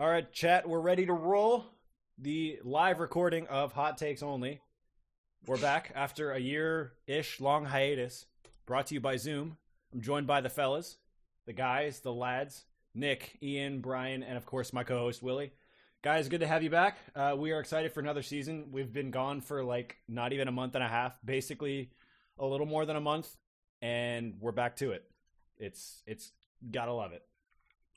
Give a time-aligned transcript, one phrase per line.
[0.00, 1.66] All right, chat, we're ready to roll
[2.18, 4.60] the live recording of Hot Takes Only.
[5.46, 8.26] We're back after a year ish long hiatus,
[8.66, 9.56] brought to you by Zoom.
[9.92, 10.96] I'm joined by the fellas,
[11.46, 15.52] the guys, the lads, Nick, Ian, Brian, and of course my co host, Willie.
[16.02, 16.98] Guys, good to have you back.
[17.14, 18.70] Uh, we are excited for another season.
[18.72, 21.90] We've been gone for like not even a month and a half, basically
[22.36, 23.36] a little more than a month,
[23.80, 25.04] and we're back to it.
[25.56, 26.32] It's it's
[26.72, 27.22] gotta love it.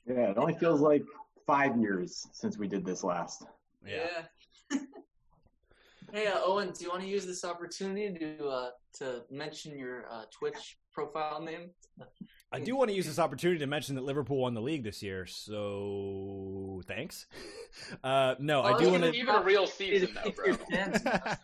[0.06, 1.02] Yeah, it only feels like
[1.48, 3.46] five years since we did this last.
[3.84, 4.22] Yeah.
[6.12, 10.04] hey, uh, Owen, do you want to use this opportunity to uh, to mention your
[10.12, 11.70] uh, Twitch profile name?
[12.52, 15.02] I do want to use this opportunity to mention that Liverpool won the league this
[15.02, 17.26] year, so thanks.
[18.02, 19.12] Uh, no, I Oh, do want to.
[19.12, 20.56] Even a real season, though, bro.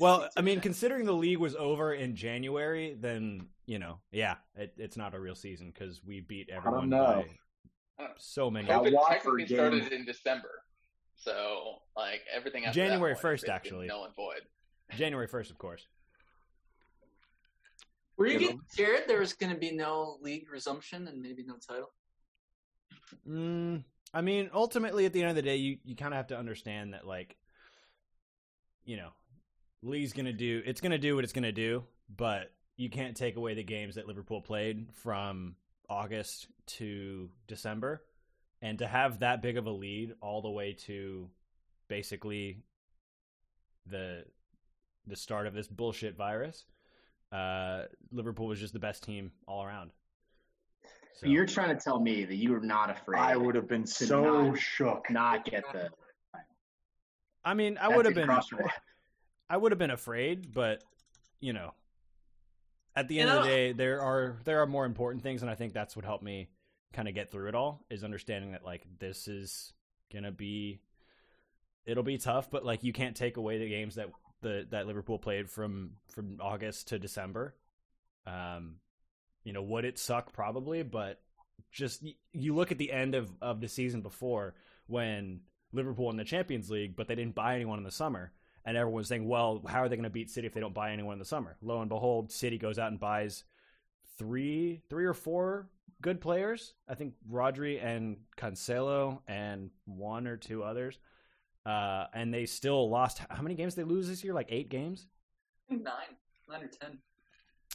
[0.00, 4.74] Well, I mean, considering the league was over in January, then you know, yeah, it,
[4.76, 7.06] it's not a real season because we beat everyone know.
[7.06, 7.26] by
[8.18, 8.66] so many.
[8.68, 10.62] That COVID Watford technically game- started in December,
[11.16, 13.86] so like everything after January 1st, actually.
[13.86, 14.42] null and void.
[14.96, 15.86] January first, of course.
[18.16, 21.56] Were you getting scared there was going to be no league resumption and maybe no
[21.56, 21.90] title?
[23.28, 26.28] Mm, I mean, ultimately, at the end of the day, you, you kind of have
[26.28, 27.36] to understand that, like,
[28.84, 29.10] you know,
[29.82, 33.54] Lee's gonna do it's gonna do what it's gonna do, but you can't take away
[33.54, 35.54] the games that Liverpool played from
[35.88, 38.02] August to December,
[38.62, 41.28] and to have that big of a lead all the way to
[41.88, 42.62] basically
[43.86, 44.24] the
[45.06, 46.64] the start of this bullshit virus.
[47.32, 49.90] Uh, Liverpool was just the best team all around.
[51.14, 53.20] So- You're trying to tell me that you were not afraid.
[53.20, 55.10] I would have been so not- shook.
[55.10, 55.90] not get the.
[57.44, 58.26] I mean, I would have been.
[58.26, 58.72] cross your mind.
[59.48, 60.82] I would have been afraid, but
[61.38, 61.72] you know,
[62.96, 65.54] at the end of the day, there are there are more important things, and I
[65.54, 66.48] think that's what helped me
[66.94, 67.84] kind of get through it all.
[67.90, 69.74] Is understanding that like this is
[70.12, 70.80] gonna be,
[71.84, 74.08] it'll be tough, but like you can't take away the games that
[74.40, 77.54] the that Liverpool played from from August to December.
[78.26, 78.76] Um,
[79.44, 81.20] you know, would it suck probably, but
[81.70, 82.02] just
[82.32, 84.54] you look at the end of of the season before
[84.86, 85.40] when
[85.72, 88.32] Liverpool won the Champions League, but they didn't buy anyone in the summer
[88.66, 90.74] and everyone was saying, "Well, how are they going to beat City if they don't
[90.74, 93.44] buy anyone in the summer?" Lo and behold, City goes out and buys
[94.18, 95.68] three, three or four
[96.02, 96.74] good players.
[96.88, 100.98] I think Rodri and Cancelo and one or two others,
[101.64, 103.20] uh, and they still lost.
[103.30, 104.34] How many games did they lose this year?
[104.34, 105.06] Like eight games.
[105.70, 105.82] Nine,
[106.48, 106.98] nine or ten.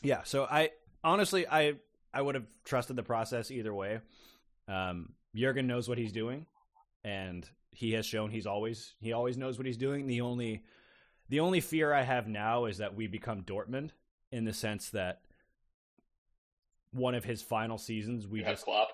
[0.04, 0.24] Yeah.
[0.24, 0.72] So I
[1.04, 1.76] honestly, I
[2.14, 4.00] I would have trusted the process either way.
[4.68, 6.46] Um, Jurgen knows what he's doing,
[7.04, 10.08] and he has shown he's always he always knows what he's doing.
[10.08, 10.64] The only
[11.32, 13.92] the only fear I have now is that we become Dortmund
[14.34, 15.22] in the sense that
[16.92, 18.90] one of his final seasons we You have just Klopp.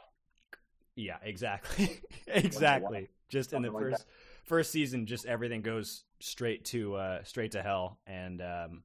[0.95, 4.05] yeah exactly exactly just in the like first
[4.43, 8.83] first season just everything goes straight to uh straight to hell and um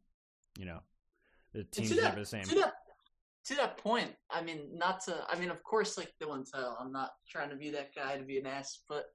[0.58, 0.78] you know
[1.52, 2.72] the team's that, never the same To that,
[3.44, 5.26] to that point, I mean, not to.
[5.28, 6.76] I mean, of course, like the won title.
[6.80, 9.06] I'm not trying to be that guy to be an ass, but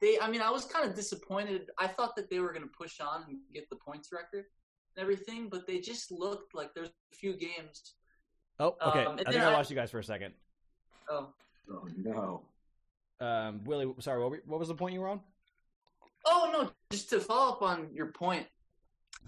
[0.00, 0.18] they.
[0.20, 1.70] I mean, I was kind of disappointed.
[1.78, 4.44] I thought that they were going to push on and get the points record
[4.96, 7.94] and everything, but they just looked like there's a few games.
[8.58, 9.04] Oh, okay.
[9.04, 10.34] Um, I think then I I- lost you guys for a second.
[11.08, 11.28] Oh,
[11.72, 12.42] Oh no.
[13.24, 15.20] Um, Willie, sorry, what, were, what was the point you were on?
[16.24, 18.46] Oh no, just to follow up on your point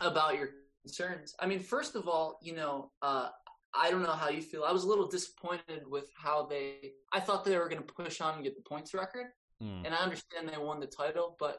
[0.00, 0.50] about your
[0.82, 1.34] concerns.
[1.38, 3.28] I mean, first of all, you know, uh,
[3.74, 4.64] I don't know how you feel.
[4.64, 6.92] I was a little disappointed with how they.
[7.12, 9.26] I thought they were going to push on and get the points record,
[9.62, 9.84] Hmm.
[9.84, 11.58] and I understand they won the title, but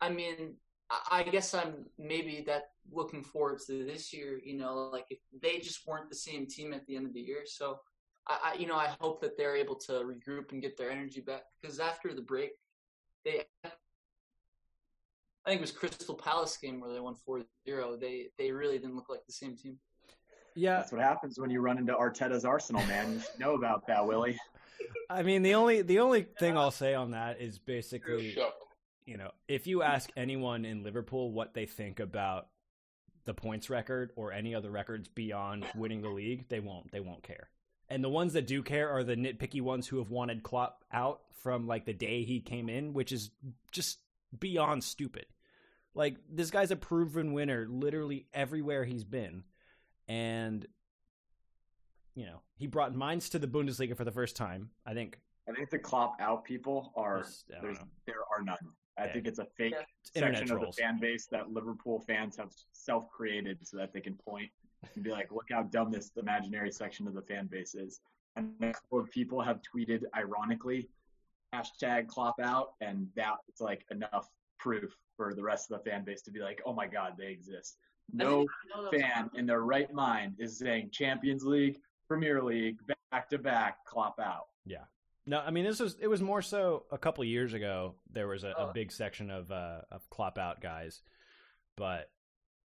[0.00, 0.56] I mean,
[0.90, 4.38] I, I guess I'm maybe that looking forward to this year.
[4.44, 7.20] You know, like if they just weren't the same team at the end of the
[7.20, 7.80] year, so.
[8.28, 11.22] I, I, you know, I hope that they're able to regroup and get their energy
[11.22, 12.50] back because after the break,
[13.24, 17.98] they I think it was Crystal Palace game where they won 4-0.
[17.98, 19.78] They they really didn't look like the same team.
[20.54, 23.14] Yeah, That's what happens when you run into Arteta's arsenal, man.
[23.14, 24.38] You should know about that, Willie.
[25.10, 28.36] I mean the only the only thing I'll say on that is basically
[29.06, 32.48] you know if you ask anyone in Liverpool what they think about
[33.24, 37.22] the points record or any other records beyond winning the league, they won't they won't
[37.22, 37.48] care.
[37.88, 41.22] And the ones that do care are the nitpicky ones who have wanted Klopp out
[41.42, 43.30] from like the day he came in, which is
[43.72, 43.98] just
[44.38, 45.26] beyond stupid.
[45.94, 49.42] Like this guy's a proven winner literally everywhere he's been.
[50.06, 50.66] And
[52.14, 54.70] you know, he brought Mainz to the Bundesliga for the first time.
[54.86, 57.88] I think I think the Klopp out people are There's- I don't there's know.
[58.06, 58.56] there are none.
[58.98, 59.12] I Yeah.
[59.14, 63.66] think it's a fake It's section of the fan base that Liverpool fans have self-created
[63.66, 64.50] so that they can point
[64.94, 68.00] and be like, "Look how dumb this imaginary section of the fan base is."
[68.36, 70.88] And a couple of people have tweeted, ironically,
[71.54, 74.28] hashtag Klopp out, and that it's like enough
[74.58, 77.28] proof for the rest of the fan base to be like, oh my god, they
[77.32, 77.78] exist.
[78.12, 81.80] No think- I know that was- fan in their right mind is saying Champions League,
[82.10, 82.78] Premier League,
[83.12, 84.48] back to back, Klopp out.
[84.66, 84.82] Yeah.
[85.26, 87.94] No, I mean this was it was more so a couple years ago.
[88.12, 88.72] There was a, a Oh.
[88.74, 91.02] big section of uh, of Klopp out guys,
[91.76, 92.10] but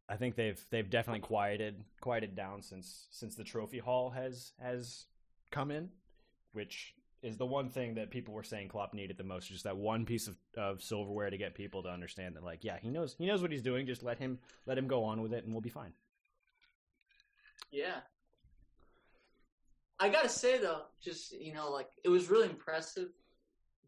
[0.08, 5.04] I think they've they've definitely quieted quieted down since since the trophy haul has has
[5.50, 5.90] come in,
[6.52, 9.48] which is the one thing that people were saying Klopp needed the most.
[9.48, 12.78] Just that one piece of, of silverware to get people to understand that, like, yeah,
[12.80, 13.86] he knows he knows what he's doing.
[13.86, 15.92] Just let him let him go on with it, and we'll be fine.
[17.70, 17.96] Yeah.
[19.98, 23.08] I gotta say though, just you know, like it was really impressive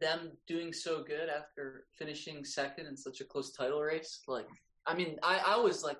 [0.00, 4.20] them doing so good after finishing second in such a close title race.
[4.26, 4.46] Like,
[4.86, 5.98] I mean, I, I was like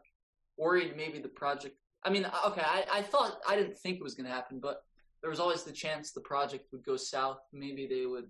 [0.57, 1.77] worried maybe the project.
[2.05, 4.85] I mean, okay, I, I thought I didn't think it was gonna happen, but
[5.21, 7.41] there was always the chance the project would go south.
[7.53, 8.29] Maybe they would,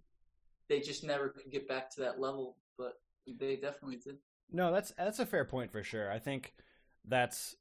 [0.68, 4.16] they just never could get back to that level, but they definitely did.
[4.50, 6.10] No, that's that's a fair point for sure.
[6.10, 6.54] I think
[7.06, 7.56] that's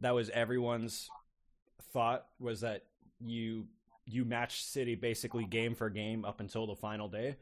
[0.00, 1.08] that was everyone's
[1.92, 2.84] thought was that
[3.20, 3.66] you
[4.06, 7.36] you match City basically game for game up until the final day,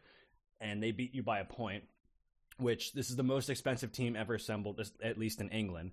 [0.61, 1.85] and they beat you by a point.
[2.59, 5.93] Which this is the most expensive team ever assembled, at least in England,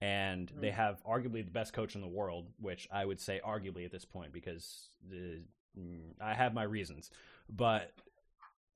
[0.00, 2.46] and they have arguably the best coach in the world.
[2.58, 5.42] Which I would say arguably at this point because the,
[5.78, 7.10] mm, I have my reasons,
[7.50, 7.92] but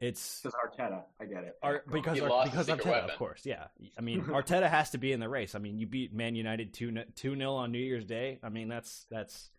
[0.00, 1.56] it's Because Arteta, I get it.
[1.62, 3.10] Ar- because He Ar- because Arteta, weapon.
[3.10, 3.64] of course, yeah.
[3.96, 5.54] I mean, Arteta has to be in the race.
[5.54, 8.38] I mean, you beat Man United two two 0 on New Year's Day.
[8.42, 9.50] I mean, that's that's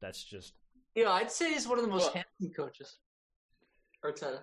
[0.00, 0.54] that's just
[0.94, 2.98] Yeah, I'd say he's one of the most Well- handsome coaches.
[4.04, 4.40] Arteta.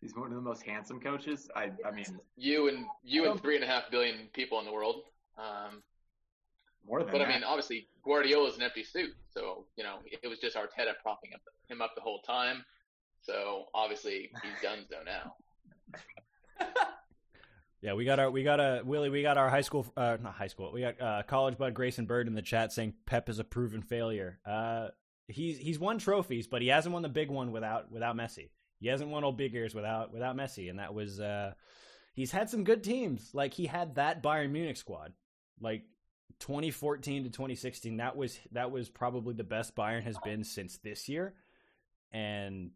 [0.00, 1.50] He's one of the most handsome coaches.
[1.54, 2.06] I, I mean,
[2.36, 5.04] You and you and three and a half billion people in the world.
[5.36, 5.82] Um,
[6.86, 7.28] more than but that.
[7.28, 11.32] I mean, obviously Guardiola's an empty suit, so you know it was just Arteta propping
[11.34, 12.64] up him up the whole time.
[13.20, 15.34] So obviously he's done so now.
[17.82, 17.94] yeah.
[17.94, 19.10] We got our we got a Willie.
[19.10, 20.72] We got our high school, uh, not high school.
[20.72, 23.82] We got uh, college bud Grayson Bird in the chat saying Pep is a proven
[23.82, 24.38] failure.
[24.46, 24.88] Uh,
[25.28, 28.50] he's he's won trophies, but he hasn't won the big one without without Messi.
[28.80, 31.52] He hasn't won all big ears without without Messi, and that was uh,
[32.14, 33.30] he's had some good teams.
[33.34, 35.12] Like he had that Bayern Munich squad,
[35.60, 35.84] like
[36.40, 37.98] 2014 to 2016.
[37.98, 41.34] That was that was probably the best Bayern has been since this year,
[42.10, 42.70] and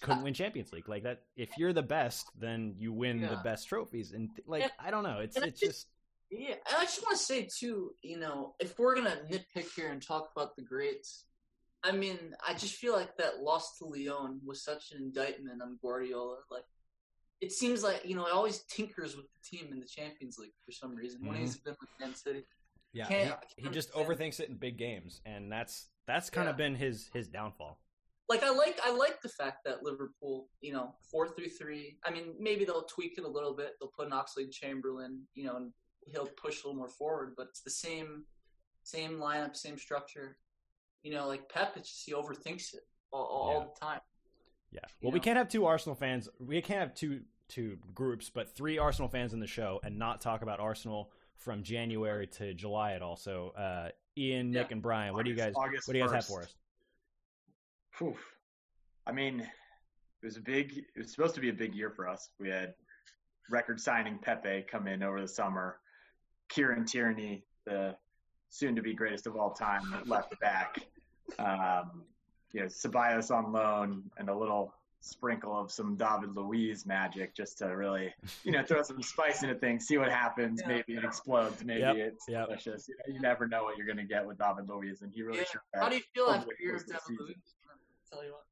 [0.00, 1.22] couldn't win Champions League like that.
[1.36, 5.02] If you're the best, then you win the best trophies, and like And- I don't
[5.02, 5.88] know, it's it's think- just
[6.30, 10.02] Yeah, I just want to say too, you know, if we're gonna nitpick here and
[10.02, 11.24] talk about the greats,
[11.84, 15.78] I mean, I just feel like that loss to Lyon was such an indictment on
[15.80, 16.38] Guardiola.
[16.50, 16.64] Like,
[17.40, 20.54] it seems like you know, it always tinkers with the team in the Champions League
[20.64, 21.24] for some reason.
[21.24, 21.40] When Mhm.
[21.40, 22.44] he's been with Man City,
[22.92, 23.06] yeah.
[23.06, 26.74] Can't- he, he just overthinks it in big games, and that's that's kind of been
[26.74, 27.78] his his downfall.
[28.28, 31.98] Like I like I like the fact that Liverpool, you know, four through three.
[32.04, 33.74] I mean, maybe they'll tweak it a little bit.
[33.80, 35.72] They'll put an Oxlade Chamberlain, you know, and
[36.06, 37.34] he'll push a little more forward.
[37.36, 38.24] But it's the same
[38.82, 40.38] same lineup, same structure.
[41.02, 42.80] You know, like Pep, it's just he overthinks it
[43.12, 43.66] all, all, Yeah.
[43.74, 44.00] the time.
[44.72, 44.80] Yeah.
[45.00, 45.22] You Well, we know?
[45.24, 46.28] can't have two Arsenal fans.
[46.40, 50.20] We can't have two two groups, but three Arsenal fans in the show, and not
[50.20, 53.14] talk about Arsenal from January to July at all.
[53.16, 54.72] So, uh, Ian, Nick, Yeah.
[54.72, 56.52] and Brian, what do you guys August what do you guys have for us?
[57.98, 58.14] Phew.
[59.06, 60.76] I mean, it was a big.
[60.78, 62.28] It was supposed to be a big year for us.
[62.38, 62.74] We had
[63.50, 65.78] record signing Pepe come in over the summer.
[66.48, 67.96] Kieran Tierney, the
[68.50, 70.76] soon-to-be greatest of all time, left back.
[71.38, 72.02] Um,
[72.52, 77.58] you know, Ceballos on loan, and a little sprinkle of some David Luiz magic just
[77.58, 78.12] to really,
[78.44, 80.60] you know, throw some spice into things, see what happens.
[80.62, 80.68] Yeah.
[80.68, 81.64] Maybe it explodes.
[81.64, 82.46] Maybe Yep, it's yep.
[82.46, 82.88] delicious.
[82.88, 85.22] You, know, you never know what you're going to get with David Luiz, and he
[85.22, 85.44] really Yeah.
[85.44, 87.00] showed How do you feel after the your of David.
[87.20, 87.36] Luiz?
[88.12, 88.42] Tell you what.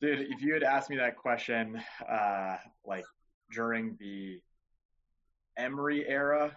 [0.00, 3.04] Dude, if you had asked me that question, uh, like
[3.52, 4.40] during the
[5.56, 6.56] Emery era,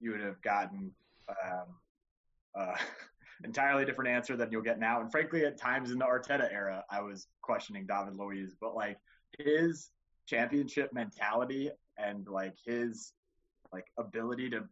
[0.00, 0.90] you would have gotten
[1.28, 1.66] um,
[2.58, 2.74] uh,
[3.44, 5.00] entirely different answer than you'll get now.
[5.00, 8.98] And frankly, at times in the Arteta era, I was questioning David Luiz, but like
[9.38, 9.90] his
[10.26, 13.12] championship mentality and like his
[13.72, 14.64] like ability to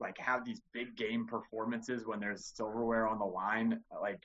[0.00, 4.20] like have these big game performances when there's silverware on the line, like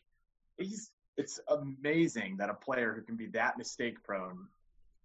[0.58, 4.48] he's it's amazing that a player who can be that mistake prone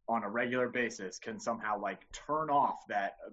[0.09, 3.31] on a regular basis can somehow like turn off that uh,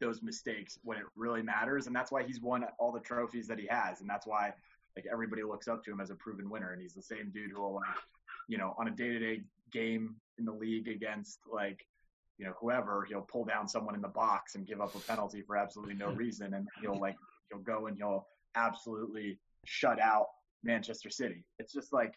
[0.00, 1.86] those mistakes when it really matters.
[1.86, 4.00] And that's why he's won all the trophies that he has.
[4.00, 4.52] And that's why
[4.94, 6.72] like everybody looks up to him as a proven winner.
[6.72, 7.96] And he's the same dude who will like
[8.48, 11.84] you know on a day-to-day game in the league against like
[12.38, 15.42] you know whoever he'll pull down someone in the box and give up a penalty
[15.42, 16.54] for absolutely no reason.
[16.54, 17.16] And he'll like
[17.50, 20.26] he'll go and he'll absolutely shut out
[20.66, 21.44] Manchester City.
[21.58, 22.14] It's just like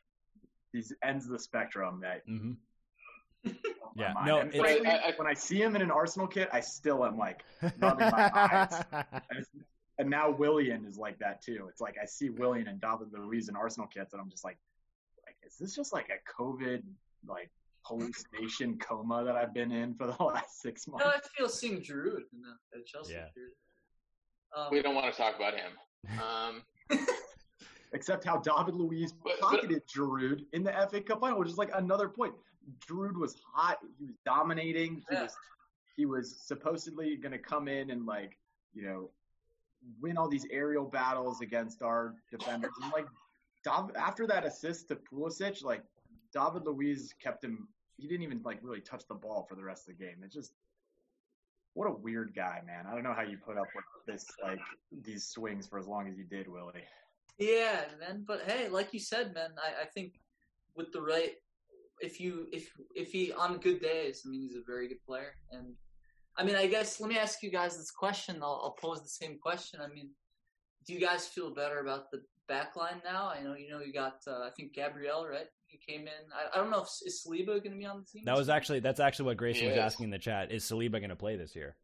[0.74, 2.52] these ends of the spectrum that Mm-hmm.
[3.96, 4.28] Yeah, mind.
[4.28, 6.60] no, And it's- frankly, I- I- when I see him in an Arsenal kit, I
[6.60, 7.44] still am like,
[7.80, 8.84] rubbing my eyes.
[9.32, 9.46] And,
[9.98, 11.68] and now Willian is like that too.
[11.70, 14.58] It's like I see Willian and David Luiz in Arsenal kits, and I'm just like,
[15.26, 16.84] like, is this just like a COVID
[17.28, 17.50] like
[17.86, 21.06] hallucination coma that I've been in for the last six months?
[21.06, 23.26] No, I feel seeing Giroud in the, the Chelsea Yeah.
[24.56, 25.72] Um, We don't want to talk about him.
[26.22, 26.62] Um,
[27.94, 32.08] Except how David Luiz pocketed Giroud in the FA Cup final, which is like another
[32.08, 32.34] point.
[32.88, 33.80] Giroud was hot.
[33.98, 34.98] He was dominating.
[35.10, 35.24] He Yeah.
[35.24, 35.38] was
[35.96, 38.38] he was supposedly going to come in and like
[38.74, 39.10] you know
[40.02, 42.72] win all these aerial battles against our defenders.
[42.84, 43.08] And like
[43.64, 45.84] Dav- after that assist to Pulisic, like
[46.34, 47.68] David Luiz kept him.
[47.98, 50.18] He didn't even like really touch the ball for the rest of the game.
[50.24, 50.54] It's just
[51.74, 52.86] what a weird guy, man.
[52.88, 54.60] I don't know how you put up with this like
[55.04, 56.84] these swings for as long as you did, Willie.
[57.40, 58.26] Yeah, man.
[58.28, 60.20] But hey, like you said, man, I, I think
[60.76, 61.34] with the right,
[62.02, 65.34] if you if if he on good days, I mean, he's a very good player.
[65.52, 65.74] And
[66.38, 68.38] I mean, I guess let me ask you guys this question.
[68.42, 69.80] I'll, I'll pose the same question.
[69.82, 70.10] I mean,
[70.86, 73.30] do you guys feel better about the back line now?
[73.30, 75.48] I know you know you got uh, I think Gabriel right.
[75.66, 76.24] He came in.
[76.34, 78.24] I, I don't know if Saliba is Saliba going to be on the team.
[78.26, 79.94] that was actually that's actually what Grayson was Yes.
[79.94, 80.52] asking in the chat.
[80.52, 81.76] Is Saliba going to play this year?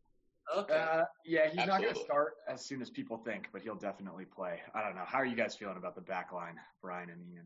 [0.57, 0.73] Okay.
[0.73, 4.25] Uh, yeah, he's not going to start as soon as people think, but he'll definitely
[4.25, 4.59] play.
[4.73, 5.05] I don't know.
[5.05, 7.45] How are you guys feeling about the back line, Brian and Ian?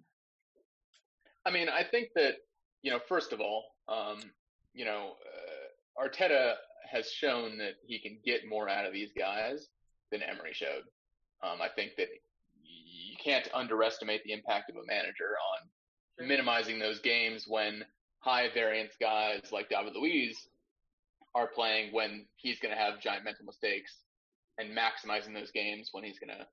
[1.46, 2.36] I mean, I think that
[2.82, 4.20] you know, first of all, um,
[4.74, 6.54] you know, uh, Arteta
[6.92, 9.68] has shown that he can get more out of these guys
[10.12, 10.84] than Emery showed.
[11.44, 12.08] Um, I think that
[12.64, 17.84] you can't underestimate the impact of a manager on minimizing those games when
[18.20, 20.49] high variance guys like David Luiz
[21.36, 23.96] are playing when he's going to have giant mental mistakes
[24.58, 26.46] and maximizing those games when he's going to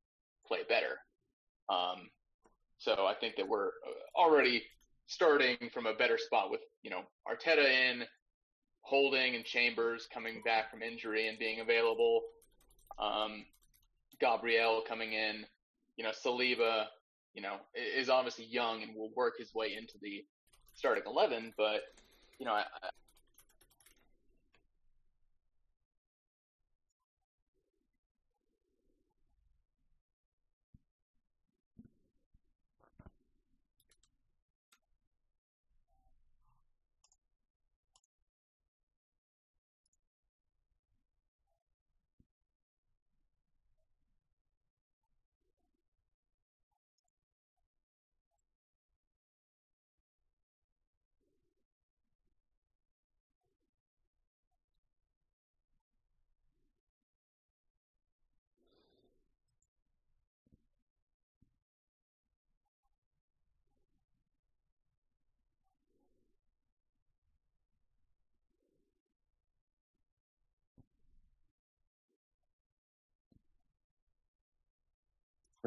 [0.46, 0.98] play better.
[1.68, 2.08] Um,
[2.78, 4.62] so I think that we're uh, already
[5.06, 8.04] starting from a better spot with, you know, Arteta in,
[8.82, 12.22] Holding and Chambers coming back from injury and being available,
[12.98, 13.44] um,
[14.20, 15.44] Gabriel coming in,
[15.96, 16.84] you know, Saliba,
[17.34, 20.24] you know, is obviously young and will work his way into the
[20.74, 21.80] starting 11, but,
[22.38, 22.64] you know, I,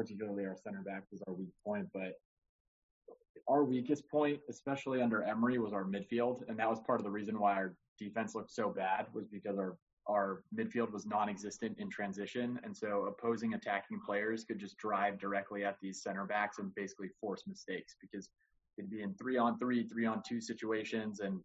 [0.00, 2.14] particularly our center back was our weak point, but
[3.46, 7.10] our weakest point, especially under Emery, was our midfield, and that was part of the
[7.10, 9.76] reason why our defense looked so bad was because our
[10.08, 15.64] our midfield was non-existent in transition, and so opposing attacking players could just drive directly
[15.64, 18.30] at these center backs and basically force mistakes because
[18.78, 21.40] it'd be in three on three, three on two situations, and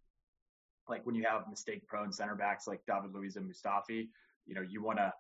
[0.88, 4.08] like when you have mistake-prone center backs like David Luiz and Mustafi,
[4.46, 5.12] you know you want to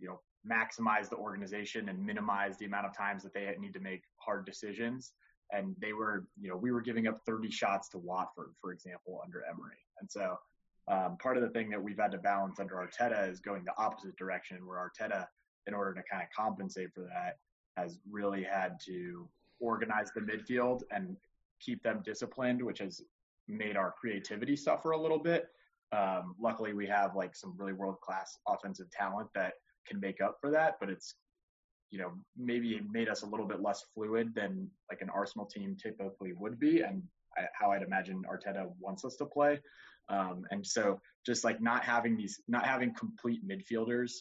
[0.00, 3.80] you know maximize the organization and minimize the amount of times that they need to
[3.80, 5.12] make hard decisions.
[5.52, 9.20] And they were, you know, we were giving up 30 shots to Watford, for example,
[9.24, 9.76] under Emery.
[10.00, 10.38] And so
[10.88, 13.76] um, part of the thing that we've had to balance under Arteta is going the
[13.76, 15.26] opposite direction, where Arteta,
[15.66, 17.38] in order to kind of compensate for that,
[17.76, 19.28] has really had to
[19.60, 21.16] organize the midfield and
[21.60, 23.02] keep them disciplined, which has
[23.46, 25.48] made our creativity suffer a little bit.
[25.92, 29.54] Um, luckily, we have like some really world class offensive talent that
[29.86, 31.14] can make up for that, but it's
[31.90, 35.46] you know maybe it made us a little bit less fluid than like an Arsenal
[35.46, 37.02] team typically would be, and
[37.36, 39.60] I, how I'd imagine Arteta wants us to play.
[40.08, 44.12] Um, and so just like not having these, not having complete midfielders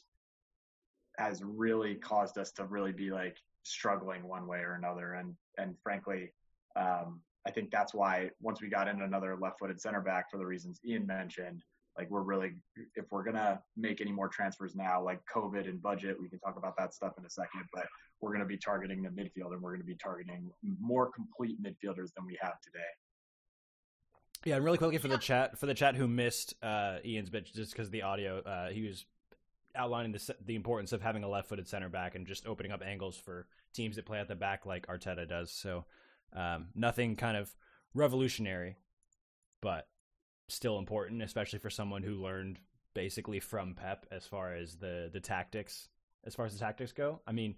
[1.18, 5.14] has really caused us to really be like struggling one way or another.
[5.14, 6.32] And and frankly,
[6.76, 10.46] um, I think that's why once we got in another left-footed center back for the
[10.46, 11.64] reasons Ian mentioned,
[12.00, 12.54] like we're really
[12.96, 16.56] if we're gonna make any more transfers now, like COVID and budget, we can talk
[16.58, 17.66] about that stuff in a second.
[17.74, 17.88] But
[18.22, 22.26] we're gonna be targeting the midfield, and we're gonna be targeting more complete midfielders than
[22.26, 22.80] we have today.
[24.46, 27.52] Yeah, and really quickly for the chat for the chat who missed uh, Ian's bit
[27.54, 29.06] just because of the audio, uh, he was
[29.76, 33.18] outlining the the importance of having a left-footed center back and just opening up angles
[33.18, 35.52] for teams that play at the back like Arteta does.
[35.52, 35.84] So
[36.34, 37.54] um, nothing kind of
[37.94, 38.78] revolutionary,
[39.62, 39.86] but
[40.50, 42.60] still important, especially for someone who learned
[42.94, 45.90] basically from Pep as far as the the tactics
[46.26, 47.22] as far as the tactics go.
[47.26, 47.56] I mean,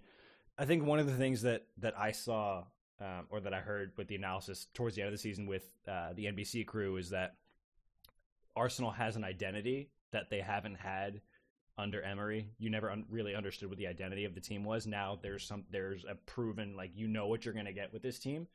[0.58, 2.64] I think one of the things that that I saw
[3.00, 5.68] um, or that I heard with the analysis towards the end of the season with
[5.88, 7.34] uh, the NBC crew is that
[8.54, 11.20] Arsenal has an identity that they haven't had
[11.78, 12.50] under Emery.
[12.58, 14.86] You never un- really understood what the identity of the team was.
[14.86, 18.02] Now there's some there's a proven like you know what you're going to get with
[18.02, 18.46] this team,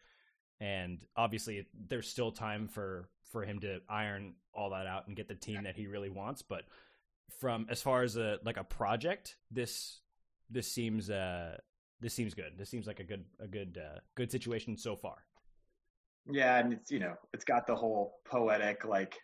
[0.60, 5.28] and obviously there's still time for for him to iron all that out and get
[5.28, 6.42] the team that he really wants.
[6.42, 6.64] But
[7.40, 10.00] from as far as a like a project, this
[10.50, 11.58] this seems uh
[12.00, 12.54] this seems good.
[12.58, 15.16] This seems like a good a good uh, good situation so far.
[16.30, 19.18] Yeah, and it's you know it's got the whole poetic like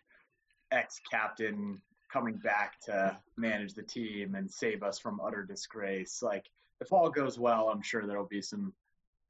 [0.72, 1.80] ex captain
[2.12, 6.20] coming back to manage the team and save us from utter disgrace.
[6.22, 6.46] Like
[6.80, 8.72] if all goes well, I'm sure there'll be some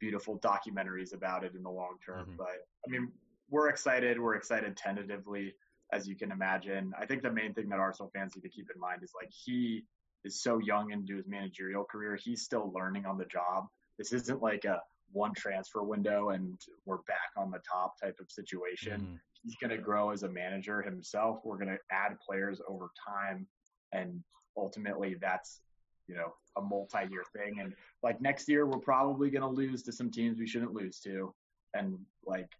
[0.04, 2.26] beautiful documentaries about it in the long term.
[2.28, 2.36] Mhm.
[2.36, 3.10] But I mean,
[3.48, 4.20] we're excited.
[4.20, 5.54] We're excited tentatively,
[5.92, 6.92] as you can imagine.
[6.98, 9.30] I think the main thing that Arsenal fans need to keep in mind is like
[9.30, 9.86] he
[10.24, 12.16] is so young into his managerial career.
[12.16, 13.66] He's still learning on the job.
[13.96, 14.82] This isn't like a
[15.12, 19.20] one transfer window and we're back on the top type of situation Mhm.
[19.42, 21.44] he's going to grow as a manager himself.
[21.44, 23.46] We're going to add players over time,
[23.92, 24.24] and
[24.56, 25.60] ultimately, that's
[26.06, 27.60] you know a multi-year thing.
[27.60, 31.00] And like next year, we're probably going to lose to some teams we shouldn't lose
[31.00, 31.34] to,
[31.74, 32.50] and like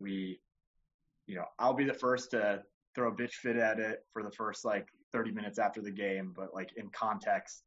[0.00, 0.40] we,
[1.26, 2.62] you know, I'll be the first to
[2.94, 6.32] throw a bitch fit at it for the first like 30 minutes after the game,
[6.34, 7.62] but like in context,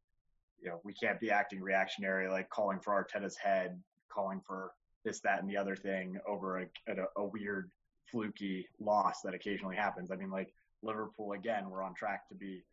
[0.61, 4.71] you know, we can't be acting reactionary, like calling for Arteta's head, calling for
[5.03, 7.69] this, that, and the other thing over a, a, a weird
[8.11, 10.11] fluky loss that occasionally happens.
[10.11, 12.63] I mean, like Liverpool again, we're on track to be,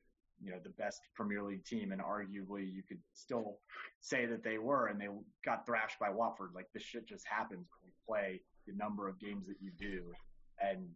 [0.42, 3.58] you know, the best Premier League team, and arguably you could still
[4.00, 5.08] say that they were, and they
[5.44, 6.50] got thrashed by Watford.
[6.54, 10.12] Like this shit just happens when you play the number of games that you do,
[10.60, 10.88] and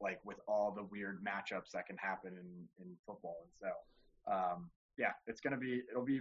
[0.00, 3.36] like with all the weird matchups that can happen in in football.
[3.42, 3.70] And
[4.26, 6.20] so, um, yeah, it's gonna be it'll be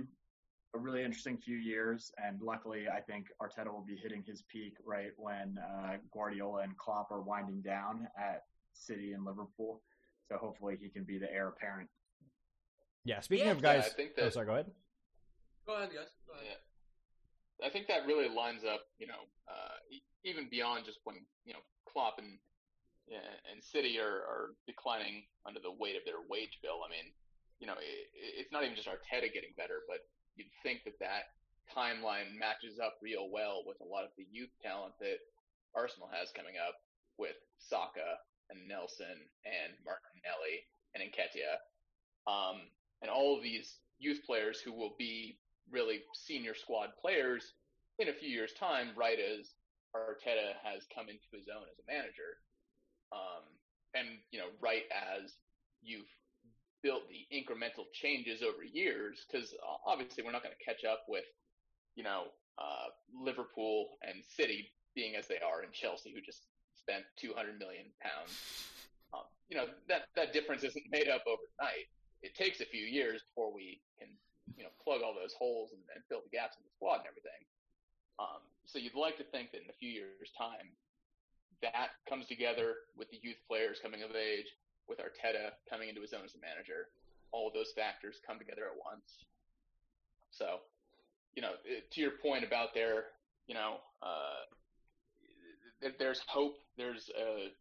[0.76, 4.74] a really interesting few years, and luckily, I think Arteta will be hitting his peak
[4.86, 9.82] right when uh, Guardiola and Klopp are winding down at City and Liverpool.
[10.28, 11.90] So hopefully, he can be the heir apparent.
[13.06, 13.22] Yeah.
[13.22, 14.46] Speaking Yeah, of yeah, guys, I think oh, that- sorry.
[14.48, 14.72] Go ahead.
[15.66, 16.10] Go ahead, guys.
[16.28, 16.46] Go ahead.
[16.46, 17.68] Yeah.
[17.68, 21.16] I think that really lines up, you know, uh, e- even beyond just when,
[21.46, 22.38] you know, Klopp and
[23.08, 23.22] yeah,
[23.54, 26.82] and City are, are declining under the weight of their wage bill.
[26.82, 27.14] I mean,
[27.62, 30.02] you know, it, it's not even just Arteta getting better, but
[30.36, 31.30] you'd think that that
[31.70, 35.22] timeline matches up real well with a lot of the youth talent that
[35.78, 36.76] Arsenal has coming up
[37.22, 39.16] with Saka and Nelson
[39.46, 40.66] and Martinelli
[40.98, 41.62] and Nketiah.
[42.28, 42.68] Um,
[43.02, 45.38] and all of these youth players who will be
[45.72, 47.54] really senior squad players
[48.00, 49.52] in a few years' time, right as
[49.96, 52.42] Arteta has come into his own as a manager.
[53.12, 53.44] Um,
[53.94, 55.32] and, you know, right as
[55.82, 56.10] you've
[56.84, 59.54] built the incremental changes over years, because
[59.86, 61.24] obviously we're not going to catch up with,
[61.96, 62.26] you know,
[62.58, 66.44] uh, Liverpool and City being as they are, and Chelsea, who just
[66.76, 68.32] spent 200 million pounds.
[69.14, 71.88] Um, you know, that, that difference isn't made up overnight.
[72.26, 74.10] It takes a few years before we can,
[74.58, 77.08] you know, plug all those holes and, and fill the gaps in the squad and
[77.08, 77.46] everything.
[78.18, 80.74] Um, so you'd like to think that in a few years' time,
[81.62, 84.50] that comes together with the youth players coming of age,
[84.90, 86.90] with Arteta coming into his own as a manager.
[87.32, 89.26] All of those factors come together at once.
[90.32, 90.66] So,
[91.36, 93.14] you know, to your point about their,
[93.48, 94.50] you know, uh,
[96.00, 97.54] there's hope, there's a,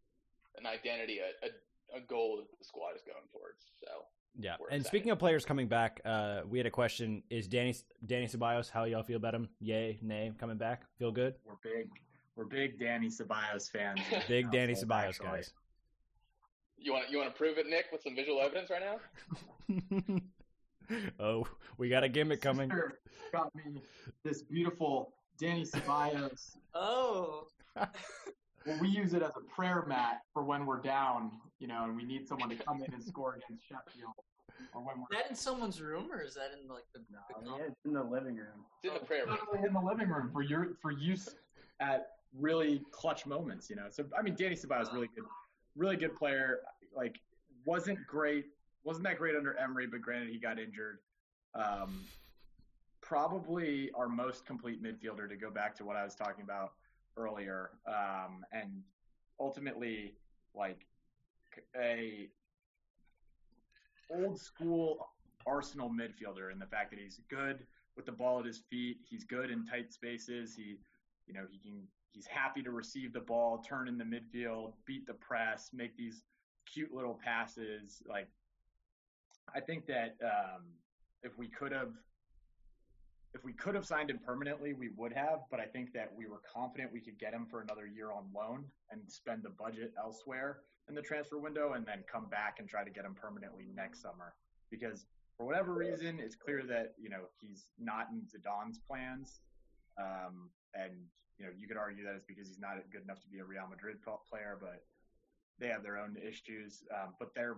[0.57, 1.49] an identity, a, a,
[1.97, 3.61] a goal that the squad is going towards.
[3.79, 4.05] So,
[4.37, 4.53] Yeah.
[4.53, 4.85] And excited.
[4.87, 8.69] speaking of players coming back, uh, we had a question: Is Danny Danny Ceballos?
[8.69, 9.49] How y'all feel about him?
[9.59, 10.83] Yay, nay, coming back?
[10.99, 11.35] Feel good?
[11.45, 11.89] We're big,
[12.35, 13.99] we're big Danny Ceballos fans.
[14.27, 15.27] Big Danny Household, Ceballos actually.
[15.27, 15.53] guys.
[16.77, 20.21] you want you want to prove it, Nick, with some visual evidence right now?
[21.19, 22.69] oh, we got a gimmick coming.
[22.69, 22.99] Sure,
[23.31, 23.81] Got me
[24.23, 26.55] this beautiful Danny Ceballos.
[26.77, 27.47] Oh,
[28.65, 31.95] Well, we use it as a prayer mat for when we're down, you know, and
[31.95, 34.13] we need someone to come in and score against Sheffield,
[34.73, 37.01] or when is we're that in someone's room or is that in like the?
[37.11, 38.65] No, the yeah, it's in the living room.
[38.83, 39.37] It's in the prayer room.
[39.39, 41.35] Literally in the living room for your for use
[41.79, 42.07] at
[42.39, 43.85] really clutch moments, you know.
[43.89, 45.25] So I mean, Danny Ceballos really good,
[45.75, 46.61] really good player.
[46.95, 47.19] Like
[47.65, 48.45] wasn't great,
[48.83, 50.99] wasn't that great under Emery, but granted he got injured.
[51.53, 52.01] Um,
[53.01, 56.71] probably our most complete midfielder to go back to what I was talking about
[57.17, 58.83] earlier, um, and
[59.39, 60.13] ultimately
[60.53, 60.85] like
[61.79, 62.29] a
[64.11, 65.09] old school
[65.47, 68.97] Arsenal midfielder in the fact that he's good with the ball at his feet.
[69.07, 70.55] He's good in tight spaces.
[70.55, 70.77] He,
[71.27, 71.81] you know, he can.
[72.11, 76.23] He's happy to receive the ball, turn in the midfield, beat the press, make these
[76.65, 78.01] cute little passes.
[78.07, 78.29] Like,
[79.53, 80.63] I think that um,
[81.23, 81.89] if we could have,
[83.35, 85.41] if we could have signed him permanently, we would have.
[85.51, 88.23] But I think that we were confident we could get him for another year on
[88.33, 92.69] loan and spend the budget elsewhere in the transfer window, and then come back and
[92.69, 94.33] try to get him permanently next summer.
[94.71, 95.05] Because
[95.37, 99.41] for whatever reason, it's clear that you know he's not in Zidane's plans,
[99.99, 100.93] um, and
[101.37, 103.45] you know you could argue that it's because he's not good enough to be a
[103.45, 103.97] Real Madrid
[104.29, 104.85] player, but
[105.59, 106.83] they have their own issues.
[106.93, 107.57] Um, but they're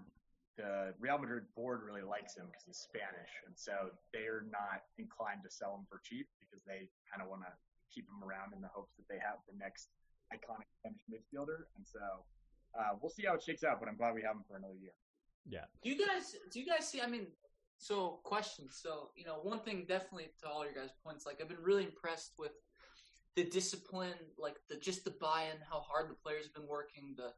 [0.58, 5.46] the Real Madrid board really likes him because he's Spanish, and so they're not inclined
[5.46, 7.54] to sell him for cheap because they kind of want to
[7.94, 9.94] keep him around in the hopes that they have the next
[10.34, 11.70] iconic Spanish midfielder.
[11.78, 12.02] And so
[12.78, 13.80] uh, we'll see how it shakes out.
[13.80, 14.98] But I'm glad we have him for another year.
[15.48, 15.70] Yeah.
[15.84, 16.36] Do you guys?
[16.52, 17.02] Do you guys see?
[17.02, 17.28] I mean,
[17.78, 18.80] so questions.
[18.82, 21.26] So you know, one thing definitely to all your guys' points.
[21.26, 22.52] Like I've been really impressed with
[23.36, 27.32] the discipline, like the just the buy-in, how hard the players have been working, the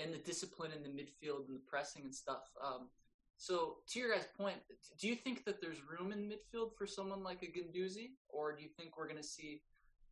[0.00, 2.50] and the discipline in the midfield and the pressing and stuff.
[2.64, 2.88] Um,
[3.36, 4.56] so to your guys' point,
[5.00, 8.62] do you think that there's room in midfield for someone like a Guendouzi, or do
[8.62, 9.62] you think we're going to see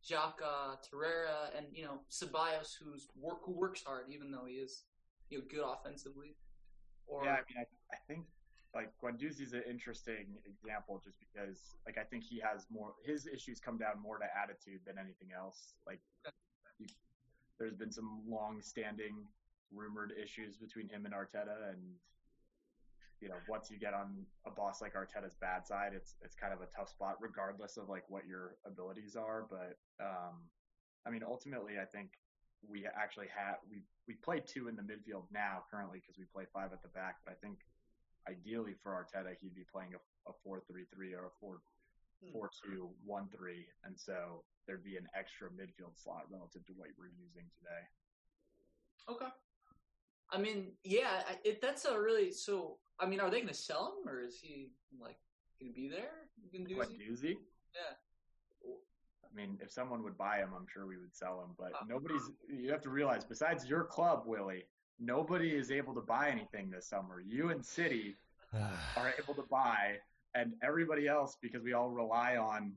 [0.05, 4.83] Xhaka, Torreira, and you know Ceballos, who's work who works hard, even though he is
[5.29, 6.35] you know good offensively?
[7.07, 8.25] Or yeah, I mean, I, I think
[8.73, 13.59] like Guendouzi's an interesting example just because like I think he has more his issues
[13.59, 15.73] come down more to attitude than anything else.
[15.85, 15.99] Like
[16.77, 16.87] he,
[17.59, 19.27] there's been some long-standing
[19.73, 21.81] rumored issues between him and Arteta and
[23.19, 26.53] you know once you get on a boss like Arteta's bad side it's it's kind
[26.53, 30.35] of a tough spot regardless of like what your abilities are but um
[31.05, 32.09] I mean ultimately I think
[32.67, 36.45] we actually have we we play two in the midfield now currently because we play
[36.53, 37.59] five at the back but I think
[38.29, 44.83] ideally for Arteta, he'd be playing a, a 4-3-3 or a 4-4-2-1-3, and so there'd
[44.83, 47.83] be an extra midfield slot relative to what we're using today.
[49.09, 49.31] Okay.
[50.31, 52.77] I mean, yeah, it, that's a really so.
[52.99, 54.69] I mean, are they going to sell him, or is he
[55.01, 55.17] like
[55.59, 56.29] going to be there?
[56.53, 57.37] Guendouzi?
[57.73, 57.95] Yeah.
[59.23, 61.55] I mean, if someone would buy him, I'm sure we would sell him.
[61.57, 62.29] But uh, nobody's.
[62.49, 64.65] You have to realize, besides your club, Willie,
[64.99, 67.21] nobody is able to buy anything this summer.
[67.25, 68.15] You and City
[68.53, 69.97] are able to buy,
[70.35, 72.73] and everybody else, because we all rely on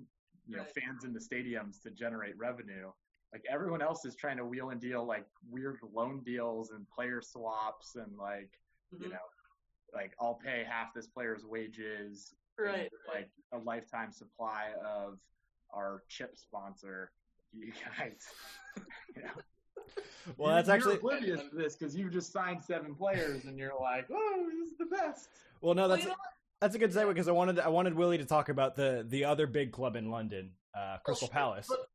[0.47, 0.73] you know right.
[0.83, 2.91] fans in the stadiums to generate revenue.
[3.35, 7.21] Like everyone else is trying to wheel and deal like weird loan deals and player
[7.21, 8.51] swaps and like
[8.95, 9.03] mm-hmm.
[9.03, 9.17] you know
[9.93, 12.79] like I'll pay half this player's wages, right?
[12.79, 15.19] And, like a lifetime supply of
[15.75, 17.11] our chip sponsor.
[17.53, 18.23] You guys,
[19.17, 19.31] you know
[20.37, 23.75] well, that's you're actually oblivious to this because you just signed seven players and you're
[23.81, 25.29] like, oh, this is the best.
[25.61, 26.07] Well, no, that's
[26.61, 29.25] that's a good segue because I wanted I wanted Willie to talk about the the
[29.25, 31.67] other big club in London, uh, Crystal Palace.
[31.69, 31.87] But,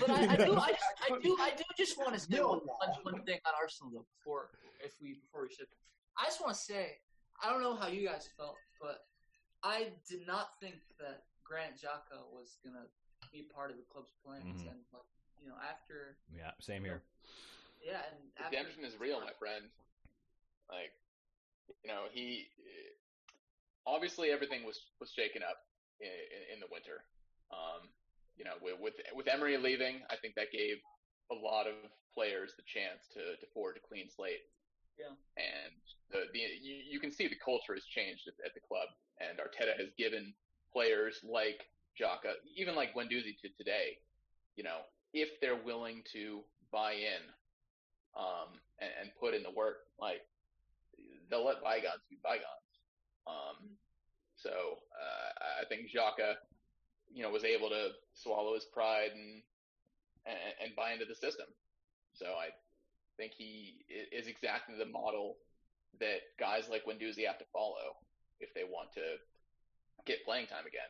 [0.00, 2.60] but I, I, do, I, just, I do, I do just want to say one,
[3.02, 4.50] one thing on Arsenal though before
[4.84, 5.66] if we before we should.
[6.18, 6.98] I just want to say
[7.42, 9.06] I don't know how you guys felt, but
[9.62, 12.86] I did not think that Granit Xhaka was gonna
[13.32, 14.68] be part of the club's plans, mm-hmm.
[14.68, 15.08] and like
[15.40, 17.02] you know after yeah, same here.
[17.80, 18.18] Yeah, and
[18.50, 19.64] redemption is real, my friend.
[20.68, 20.92] Like,
[21.82, 22.50] you know, he
[23.86, 25.64] obviously everything was was shaken up
[26.00, 27.06] in, in, in the winter.
[27.50, 27.88] Um,
[28.38, 30.78] you know, with, with with Emery leaving, I think that gave
[31.30, 31.74] a lot of
[32.14, 34.46] players the chance to to forge a clean slate.
[34.98, 35.14] Yeah.
[35.36, 35.74] And
[36.10, 38.88] the the you, you can see the culture has changed at, at the club,
[39.20, 40.32] and Arteta has given
[40.72, 41.66] players like
[41.98, 43.98] Xhaka, even like Guendouzi to today,
[44.56, 46.40] you know, if they're willing to
[46.72, 47.22] buy in
[48.16, 50.22] um, and, and put in the work, like
[51.30, 52.68] they'll let bygones be bygones.
[53.26, 53.76] Um,
[54.36, 56.34] so uh, I think Xhaka,
[57.12, 59.42] you know, was able to swallow his pride and,
[60.26, 61.46] and, and buy into the system.
[62.14, 62.48] So I
[63.16, 65.36] think he is exactly the model
[66.00, 67.96] that guys like Guendouzi have to follow
[68.40, 69.00] if they want to
[70.06, 70.88] get playing time again.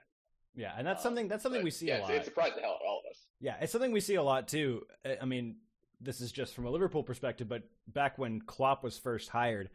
[0.55, 2.11] Yeah, and that's um, something that's something we see yeah, a lot.
[2.11, 3.27] It surprised the hell out of all of us.
[3.41, 4.83] Yeah, it's something we see a lot too.
[5.21, 5.57] I mean,
[6.01, 9.71] this is just from a Liverpool perspective, but back when Klopp was first hired,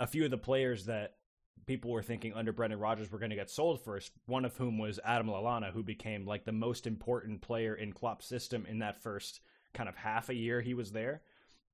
[0.00, 1.15] a few of the players that
[1.66, 4.56] people were thinking under Brendan Rodgers we were going to get sold first, one of
[4.56, 8.78] whom was Adam Lallana, who became like the most important player in Klopp's system in
[8.78, 9.40] that first
[9.74, 11.22] kind of half a year he was there.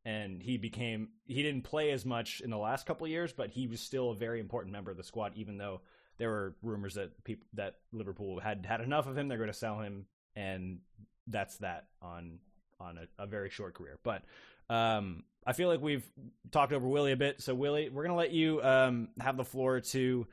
[0.05, 3.51] And he became he didn't play as much in the last couple of years, but
[3.51, 5.83] he was still a very important member of the squad, even though
[6.19, 9.55] there were rumors that people that Liverpool had had enough of him, they're going to
[9.55, 10.81] sell him, and
[11.29, 12.41] that's that on
[12.81, 13.99] on a, a very short career.
[14.03, 14.25] But
[14.73, 16.09] um, I feel like we've
[16.51, 17.43] talked over Willie a bit.
[17.43, 20.27] So Willie, we're gonna let you um, have the floor to.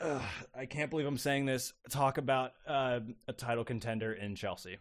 [0.00, 0.20] Uh,
[0.56, 1.74] I can't believe I'm saying this.
[1.90, 4.78] Talk about uh, a title contender in Chelsea.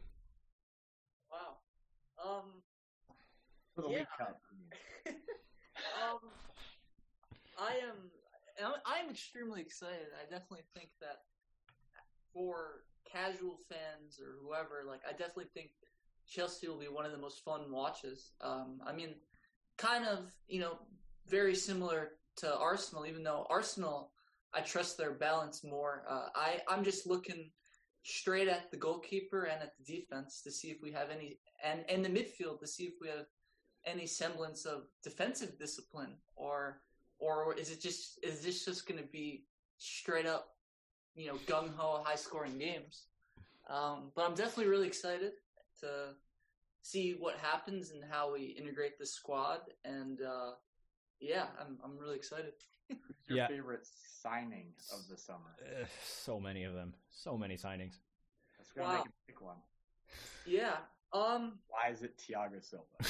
[1.29, 1.57] Wow.
[2.23, 2.45] Um.
[3.75, 3.97] For the yeah.
[3.97, 4.41] League Cup.
[6.01, 6.19] um.
[7.59, 10.07] I'm, I'm extremely excited.
[10.15, 11.23] I definitely think that
[12.33, 15.71] for casual fans or whoever, like I definitely think
[16.29, 18.31] Chelsea will be one of the most fun watches.
[18.41, 19.15] Um, I mean,
[19.77, 20.79] kind of, you know,
[21.27, 24.11] very similar to Arsenal, even though Arsenal,
[24.53, 26.03] I trust their balance more.
[26.09, 27.51] Uh, I I'm just looking
[28.03, 31.83] straight at the goalkeeper and at the defense to see if we have any, and
[31.89, 33.25] and the midfield to see if we have
[33.85, 36.81] any semblance of defensive discipline or
[37.19, 39.43] or is it just is this just going to be
[39.77, 40.49] straight up
[41.15, 43.05] you know gung ho high scoring games
[43.69, 45.31] um, but i'm definitely really excited
[45.81, 46.13] to
[46.81, 50.51] see what happens and how we integrate the squad and uh,
[51.19, 52.53] yeah i'm i'm really excited
[52.89, 53.47] Who's your Yeah.
[53.47, 53.85] favorite
[54.23, 55.55] signing of the summer?
[55.61, 57.95] Ugh, so many of them, so many signings.
[58.57, 58.93] Let's go Wow.
[58.95, 59.57] make him pick one.
[60.45, 60.77] yeah
[61.13, 62.85] um Why is it Thiago Silva?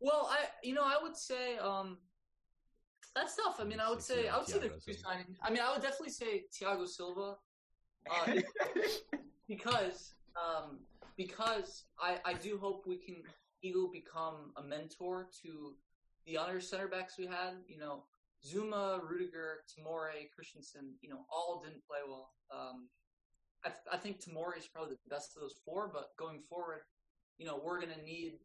[0.00, 1.98] Well, I you know I would say um
[3.14, 3.56] that's tough.
[3.58, 5.36] I mean, I would say I would say the Thiago two signings.
[5.42, 7.36] I mean, I would definitely say Thiago Silva
[8.10, 8.26] uh,
[9.48, 10.78] because um
[11.18, 13.16] because I I do hope we can
[13.74, 15.74] will become a mentor to
[16.24, 17.54] the other center backs we had.
[17.66, 18.04] You know,
[18.46, 20.94] Zouma, Rudiger, Tomori, Christensen.
[21.02, 22.30] You know, all didn't play well.
[22.50, 22.88] Um,
[23.64, 26.82] I I think Tomori is probably the best of those four, but going forward,
[27.36, 28.38] you know, we're gonna need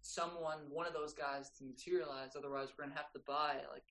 [0.00, 2.30] someone, one of those guys to materialize.
[2.36, 3.84] Otherwise, we're gonna have to buy like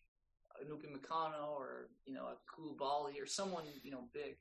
[0.60, 4.38] a Nuka Mikano or you know a Koulibaly or someone you know big.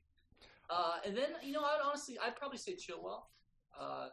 [0.71, 3.23] Uh, and then you know, I'd honestly, I'd probably say Chilwell.
[3.79, 4.09] Uh,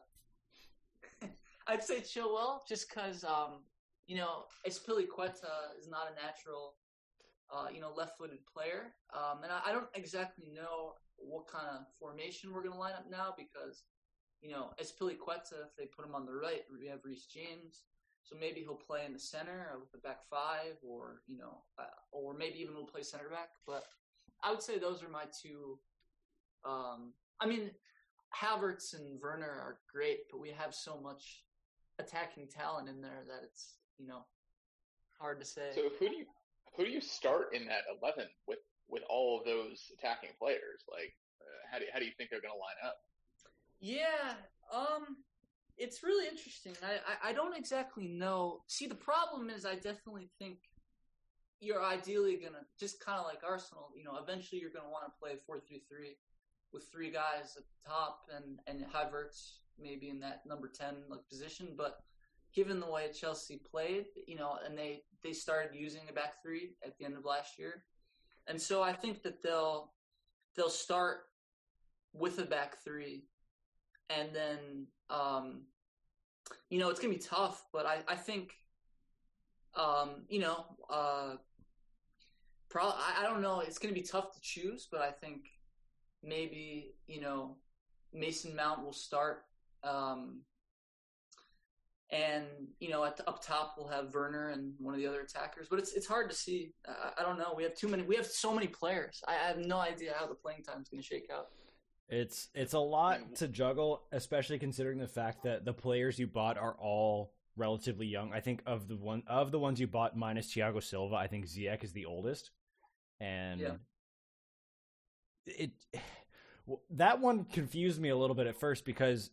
[1.67, 3.65] I'd say Chilwell just because um,
[4.07, 6.75] you know Azpilicueta is not a natural
[7.53, 11.87] uh, you know left-footed player, um, and I, I don't exactly know what kind of
[11.99, 13.83] formation we're gonna line up now because
[14.43, 17.83] you know, Azpilicueta, if they put him on the right, we have Reece James.
[18.23, 21.85] So maybe he'll play in the center with the back five, or you know, uh,
[22.13, 23.51] or maybe even we'll play center back.
[23.67, 23.85] But
[24.43, 25.79] I would say those are my two.
[26.65, 27.71] Um, I mean,
[28.41, 31.45] Havertz and Werner are great, but we have so much
[31.99, 34.25] attacking talent in there that it's you know
[35.19, 35.71] hard to say.
[35.75, 36.27] So who do you
[36.77, 40.85] who do you start in that eleven with with all of those attacking players?
[40.91, 42.97] Like, uh, how do how do you think they're going to line up?
[43.81, 44.35] Yeah,
[44.73, 45.17] um,
[45.77, 46.73] it's really interesting.
[46.83, 48.63] I, I, I don't exactly know.
[48.69, 50.59] See, the problem is, I definitely think
[51.61, 53.91] you're ideally gonna just kind of like Arsenal.
[53.97, 56.17] You know, eventually you're gonna want to play four three three
[56.73, 61.29] with three guys at the top and and Havertz maybe in that number ten like
[61.29, 61.75] position.
[61.77, 61.99] But
[62.55, 66.77] given the way Chelsea played, you know, and they they started using a back three
[66.85, 67.85] at the end of last year,
[68.47, 69.93] and so I think that they'll
[70.57, 71.19] they'll start
[72.13, 73.25] with a back three
[74.11, 75.63] and then um,
[76.71, 77.65] you know it's gonna be tough.
[77.73, 78.53] But I, I think
[79.75, 81.35] um, you know uh,
[82.69, 83.61] probably I, I don't know.
[83.61, 85.45] It's gonna be tough to choose, but I think
[86.23, 87.57] maybe you know
[88.13, 89.45] Mason Mount will start.
[89.83, 90.41] Um,
[92.11, 92.45] and
[92.79, 95.67] you know, at the, up top we'll have Werner and one of the other attackers.
[95.69, 96.73] But it's it's hard to see.
[96.87, 97.55] I, I don't know.
[97.57, 98.03] We have too many.
[98.05, 99.23] We have so many players.
[99.27, 101.49] I, I have no idea how the playing time is going to shake out.
[102.09, 106.57] It's it's a lot to juggle, especially considering the fact that the players you bought
[106.57, 108.33] are all relatively young.
[108.33, 111.47] I think of the one of the ones you bought minus Thiago Silva, I think
[111.47, 112.53] Ziyech is the oldest,
[113.19, 113.77] and Yeah.
[115.47, 115.71] It
[116.91, 119.31] that one confused me a little bit at first because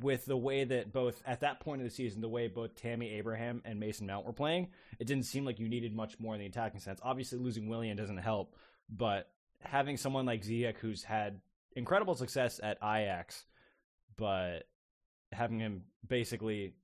[0.00, 3.10] with the way that both at that point of the season, the way both Tammy
[3.10, 4.68] Abraham and Mason Mount were playing,
[4.98, 7.00] it didn't seem like you needed much more in the attacking sense.
[7.02, 8.54] Obviously, losing Willian doesn't help,
[8.88, 11.40] but having someone like Ziyech who's had
[11.76, 13.46] incredible success at Ajax,
[14.16, 14.64] but
[15.32, 16.74] having him basically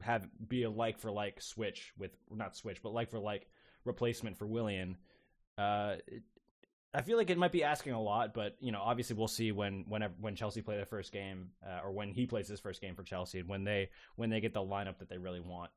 [0.00, 3.46] have be a like for like switch with not switch, but like for like
[3.84, 4.96] replacement for Willian.
[5.58, 6.22] Uh, it,
[6.92, 9.52] I feel like it might be asking a lot, but you know, obviously we'll see
[9.52, 12.80] when whenever when Chelsea play their first game, uh, or when he plays his first
[12.80, 15.70] game for Chelsea, and when they when they get the lineup that they really want.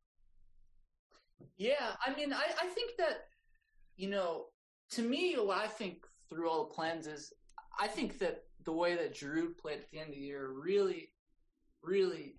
[1.57, 3.25] Yeah, I mean, I, I think that,
[3.95, 4.45] you know,
[4.91, 7.33] to me, what I think through all the plans is
[7.79, 11.11] I think that the way that Giroud played at the end of the year really,
[11.83, 12.35] really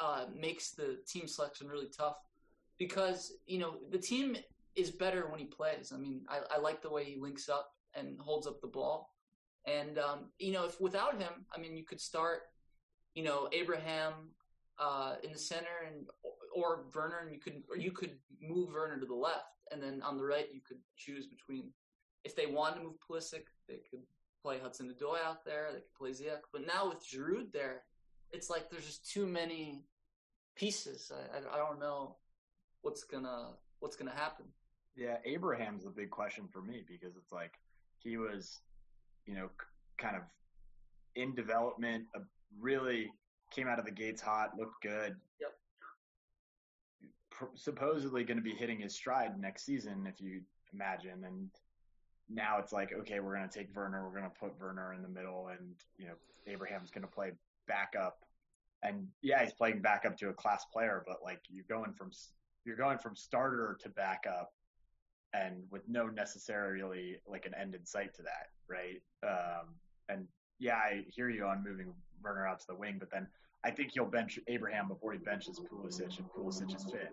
[0.00, 2.16] uh, makes the team selection really tough
[2.78, 4.36] because, you know, the team
[4.78, 5.92] is better when he plays.
[5.94, 9.14] I mean, I, I like the way he links up and holds up the ball.
[9.66, 12.42] And, um, you know, if without him, I mean, you could start,
[13.14, 14.12] you know, Abraham
[14.78, 16.06] uh, in the center and
[16.54, 20.00] or Werner, and you could or you could move Werner to the left, and then
[20.02, 21.70] on the right you could choose between.
[22.24, 24.02] If they wanted to move Pulisic, they could
[24.42, 25.68] play Hudson Odoi out there.
[25.72, 26.42] They could play Ziyech.
[26.52, 27.82] But now with Giroud there,
[28.32, 29.84] it's like there's just too many
[30.56, 31.12] pieces.
[31.14, 32.16] I, I, I don't know
[32.82, 34.46] what's gonna what's gonna happen.
[34.98, 37.52] Yeah, Abraham's the big question for me because it's like
[38.00, 38.60] he was,
[39.26, 40.22] you know, c- kind of
[41.14, 42.20] in development, uh,
[42.60, 43.08] really
[43.52, 45.14] came out of the gates hot, looked good.
[45.40, 45.50] Yep.
[47.30, 50.40] Pr- supposedly going to be hitting his stride next season, if you
[50.74, 51.22] imagine.
[51.24, 51.48] And
[52.28, 55.02] now it's like, okay, we're going to take Werner, we're going to put Werner in
[55.02, 56.14] the middle, and you know,
[56.48, 57.30] Abraham's going to play
[57.68, 58.18] backup.
[58.82, 62.10] And yeah, he's playing backup to a class player, but like you're going from
[62.64, 64.50] you're going from starter to backup
[65.34, 69.02] and with no necessarily like an end in sight to that, right?
[69.22, 69.74] Um,
[70.08, 70.26] and
[70.58, 73.26] yeah, I hear you on moving Werner out to the wing, but then
[73.64, 77.10] I think he'll bench Abraham before he benches Pulisic, and Pulisic is fit,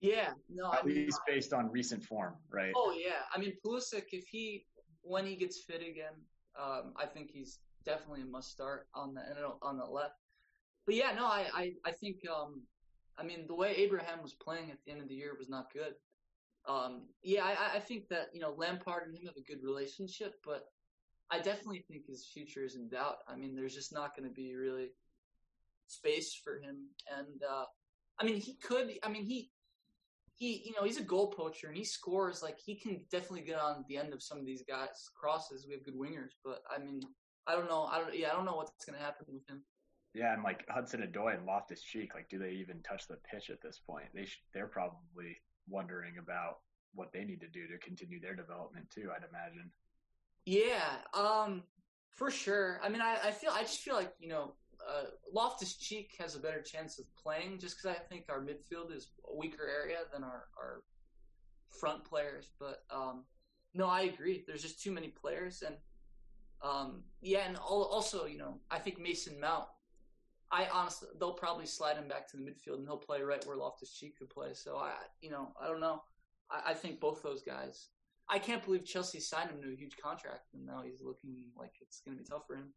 [0.00, 2.72] Yeah, no, I at mean, least based on recent form, right?
[2.76, 4.66] oh yeah, I mean Pulisic, if he
[5.02, 6.14] when he gets fit again,
[6.60, 9.22] um, I think he's definitely a must start on the
[9.62, 10.14] on the left.
[10.86, 12.62] But yeah, no, I I, I think um,
[13.18, 15.72] I mean the way Abraham was playing at the end of the year was not
[15.72, 15.94] good.
[16.68, 20.34] Um, yeah, I, I think that you know Lampard and him have a good relationship,
[20.44, 20.66] but
[21.30, 23.18] I definitely think his future is in doubt.
[23.26, 24.90] I mean, there's just not going to be really
[25.86, 27.64] space for him, and uh,
[28.20, 28.90] I mean, he could.
[29.02, 29.50] I mean, he
[30.34, 33.58] he you know he's a goal poacher and he scores like he can definitely get
[33.58, 35.66] on the end of some of these guys crosses.
[35.66, 37.00] We have good wingers, but I mean,
[37.46, 37.84] I don't know.
[37.84, 38.16] I don't.
[38.16, 39.62] Yeah, I don't know what's going to happen with him.
[40.14, 43.48] Yeah, and like Hudson Odoi and Loftus Cheek, like, do they even touch the pitch
[43.48, 44.06] at this point?
[44.14, 46.58] They sh- they're probably wondering about
[46.94, 49.10] what they need to do to continue their development too.
[49.14, 49.70] I'd imagine.
[50.44, 51.62] Yeah, um,
[52.10, 52.80] for sure.
[52.82, 54.54] I mean, I, I feel I just feel like you know
[54.88, 58.94] uh, Loftus Cheek has a better chance of playing just because I think our midfield
[58.94, 60.82] is a weaker area than our our
[61.80, 62.50] front players.
[62.58, 63.24] But um,
[63.74, 64.44] no, I agree.
[64.46, 65.76] There's just too many players, and
[66.62, 69.66] um, yeah, and also you know I think Mason Mount.
[70.52, 73.56] I honestly, they'll probably slide him back to the midfield, and he'll play right where
[73.56, 74.52] Loftus Cheek could play.
[74.52, 76.02] So I, you know, I don't know.
[76.50, 77.88] I, I think both those guys.
[78.28, 81.72] I can't believe Chelsea signed him to a huge contract, and now he's looking like
[81.80, 82.72] it's going to be tough for him.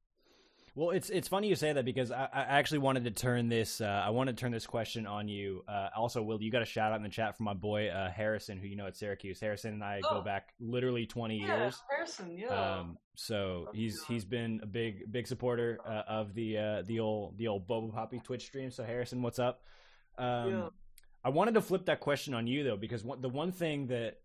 [0.77, 3.79] Well, it's it's funny you say that because I, I actually wanted to turn this
[3.79, 5.63] uh, I want to turn this question on you.
[5.69, 8.11] Uh, also, Will, you got a shout out in the chat from my boy uh,
[8.11, 9.39] Harrison, who you know at Syracuse.
[9.39, 10.15] Harrison and I Oh.
[10.15, 11.81] go back literally twenty years.
[11.89, 12.49] Harrison, yeah.
[12.79, 17.37] Um, so he's he's been a big big supporter uh, of the uh, the old
[17.37, 18.69] the old Boba Poppy Twitch stream.
[18.69, 19.61] So Harrison, what's up?
[20.17, 20.69] Um, Yeah.
[21.23, 24.17] I wanted to flip that question on you though, because one, the one thing that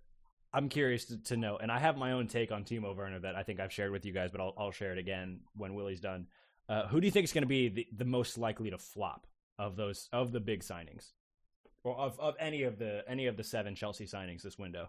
[0.52, 3.36] I'm curious to, to know, and I have my own take on Timo Werner that
[3.36, 6.00] I think I've shared with you guys, but I'll, I'll share it again when Willie's
[6.00, 6.26] done.
[6.68, 9.26] Uh, who do you think is going to be the, the most likely to flop
[9.58, 11.12] of those of the big signings,
[11.84, 14.88] or of, of any of the any of the seven Chelsea signings this window?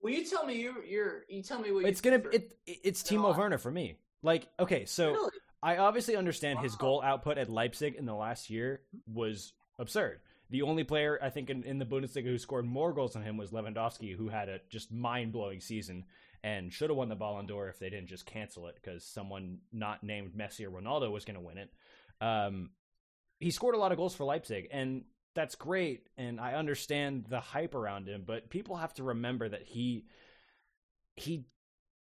[0.00, 3.34] well, you tell me you you're you tell me what It's gonna it it's Timo
[3.34, 3.96] I- Werner for me.
[4.22, 5.30] Like okay, so really
[5.62, 10.20] I obviously understand his goal output at Leipzig in the last year was absurd.
[10.50, 13.36] The only player I think in, in the Bundesliga who scored more goals than him
[13.36, 16.04] was Lewandowski, who had a just mind blowing season
[16.42, 19.58] and should have won the Ballon d'Or if they didn't just cancel it because someone
[19.72, 21.70] not named Messi or Ronaldo was going to win it.
[22.20, 22.70] Um,
[23.40, 25.04] he scored a lot of goals for Leipzig, and
[25.34, 26.08] that's great.
[26.18, 30.04] And I understand the hype around him, but people have to remember that he
[31.16, 31.46] he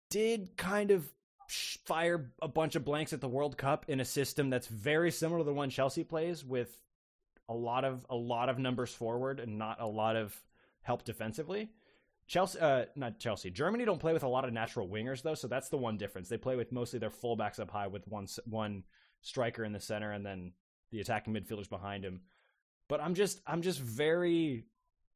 [0.10, 1.10] did kind of
[1.50, 5.40] fire a bunch of blanks at the World Cup in a system that's very similar
[5.40, 6.78] to the one Chelsea plays with
[7.50, 10.36] a lot of a lot of numbers forward and not a lot of
[10.82, 11.70] help defensively.
[12.26, 13.52] Chelsea, uh, not Chelsea.
[13.52, 16.30] Germany don't play with a lot of natural wingers though, so that's the one difference.
[16.30, 18.84] They play with mostly their fullbacks up high with one one
[19.22, 20.54] striker in the center and then
[20.92, 22.22] the attacking midfielders behind him.
[22.88, 24.66] But I'm just I'm just very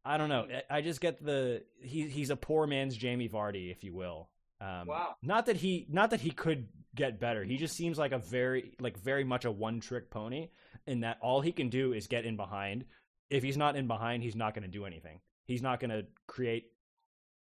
[0.04, 0.48] I don't know.
[0.70, 4.30] I- just get the he he's a poor man's Jamie Vardy, if you will.
[4.60, 5.16] Um, Wow.
[5.22, 7.44] Not that he not that he could get better.
[7.44, 10.50] He just seems like a very like very much a one trick pony
[10.86, 12.86] in that all he can do is get in behind.
[13.30, 15.20] If he's not in behind, he's not going to do anything.
[15.46, 16.72] He's not going to create.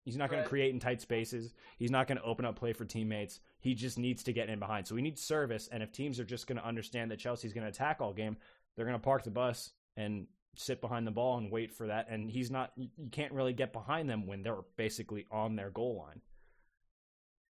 [0.06, 1.54] He's not going to create in tight spaces.
[1.78, 3.40] He's not going to open up play for teammates.
[3.60, 4.88] He just needs to get in behind.
[4.88, 5.70] So we need service.
[5.72, 8.38] And if teams are just going to understand that Chelsea's going to attack all game,
[8.76, 12.08] they're going to park the bus and sit behind the ball and wait for that.
[12.10, 12.72] And he's not.
[12.76, 16.22] You can't really get behind them when they're basically on their goal line.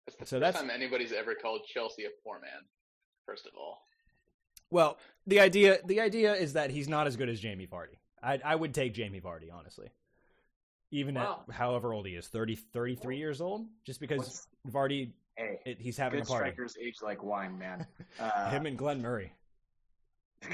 [0.07, 2.65] That's the So first that's- time anybody's ever called Chelsea a poor man.
[3.27, 3.87] First of all,
[4.71, 7.99] Well, the idea the idea is that he's not as good as Jamie Vardy.
[8.23, 9.91] I I would take Jamie Vardy honestly.
[10.93, 11.45] Even Wow.
[11.49, 15.79] at however old he is, 30 33 years old, just because What's- Vardy Hey, it,
[15.81, 16.51] he's having good a party.
[16.51, 17.87] strikers age like wine, man.
[18.19, 19.33] Uh, Him and Glenn Murray.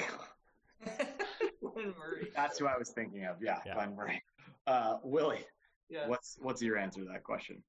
[1.61, 2.31] Glenn Murray.
[2.35, 3.43] that's who I was thinking of.
[3.43, 3.75] Yeah, Yeah.
[3.75, 4.23] Glenn Murray.
[4.67, 5.45] Uh, Willie,
[5.89, 6.07] Yeah.
[6.09, 7.63] what's what's your answer to that question?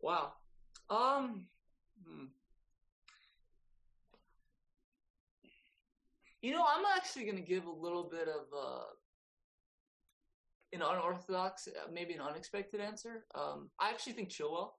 [0.00, 0.32] Wow.
[0.90, 1.46] Um.
[2.06, 2.24] hmm.
[6.42, 8.84] You know, I'm actually going to give a little bit of uh
[10.74, 13.24] an unorthodox, uh, maybe an unexpected answer.
[13.34, 14.70] Um, I actually think Chilwell,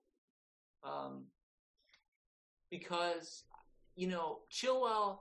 [0.84, 1.24] um,
[2.70, 3.44] because
[3.96, 5.20] you know Chilwell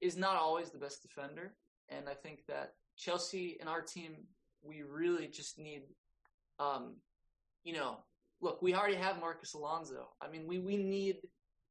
[0.00, 1.54] is not always the best defender,
[1.88, 4.16] and I think that Chelsea and our team
[4.62, 5.82] we really just need,
[6.58, 6.96] um,
[7.64, 7.98] you know,
[8.40, 10.08] look, we already have Marcos Alonso.
[10.20, 11.18] I mean, we we need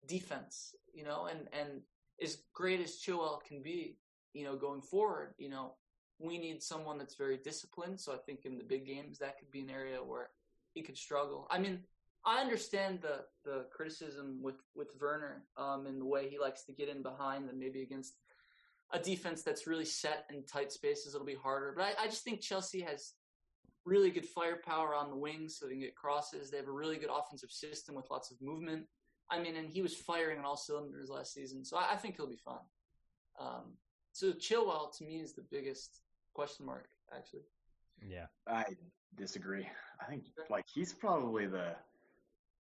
[0.07, 1.81] defense, you know, and and
[2.21, 3.97] as great as Chilwell can be,
[4.33, 5.75] you know, going forward, you know,
[6.19, 7.99] we need someone that's very disciplined.
[7.99, 10.29] So I think in the big games that could be an area where
[10.73, 11.47] he could struggle.
[11.49, 11.79] I mean,
[12.25, 16.73] I understand the the criticism with with Werner um, and the way he likes to
[16.73, 18.15] get in behind and maybe against
[18.91, 21.73] a defense that's really set in tight spaces, it'll be harder.
[21.75, 23.13] But I, I just think Chelsea has
[23.85, 26.49] really good firepower on the wings so they can get crosses.
[26.51, 28.85] They have a really good offensive system with lots of movement.
[29.31, 32.15] I mean, and he was firing on all cylinders last season, so I, I think
[32.15, 32.57] he'll be fine.
[33.39, 33.73] Um,
[34.11, 36.01] so Chilwell to me is the biggest
[36.33, 37.43] question mark, actually.
[38.05, 38.25] Yeah.
[38.47, 38.65] I
[39.15, 39.67] disagree.
[40.01, 41.75] I think like he's probably the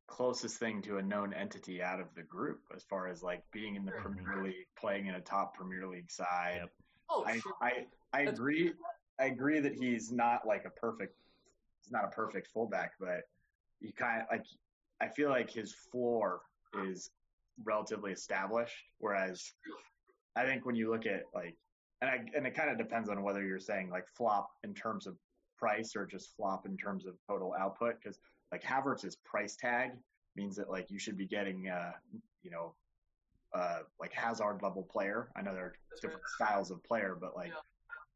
[0.08, 3.74] closest thing to a known entity out of the group as far as like being
[3.76, 4.00] in the Sure.
[4.02, 6.58] Premier League, playing in a top Premier League side.
[6.60, 6.70] Yep.
[7.10, 7.52] Oh, I, sure.
[7.60, 8.72] I I That's- agree.
[9.18, 11.14] I agree that he's not like a perfect.
[11.82, 13.22] He's not a perfect fullback, but
[13.80, 14.44] you kind of like.
[15.00, 16.40] I feel like his floor
[16.84, 17.10] is
[17.64, 19.52] relatively established, whereas
[20.36, 21.54] I think when you look at like,
[22.00, 25.06] and I and it kind of depends on whether you're saying like flop in terms
[25.06, 25.16] of
[25.58, 28.18] price or just flop in terms of total output, because
[28.52, 29.92] like Havertz's price tag
[30.34, 31.92] means that like you should be getting uh
[32.42, 32.74] you know
[33.54, 35.30] uh like Hazard level player.
[35.36, 37.54] I know there are different styles of player, but like Yeah.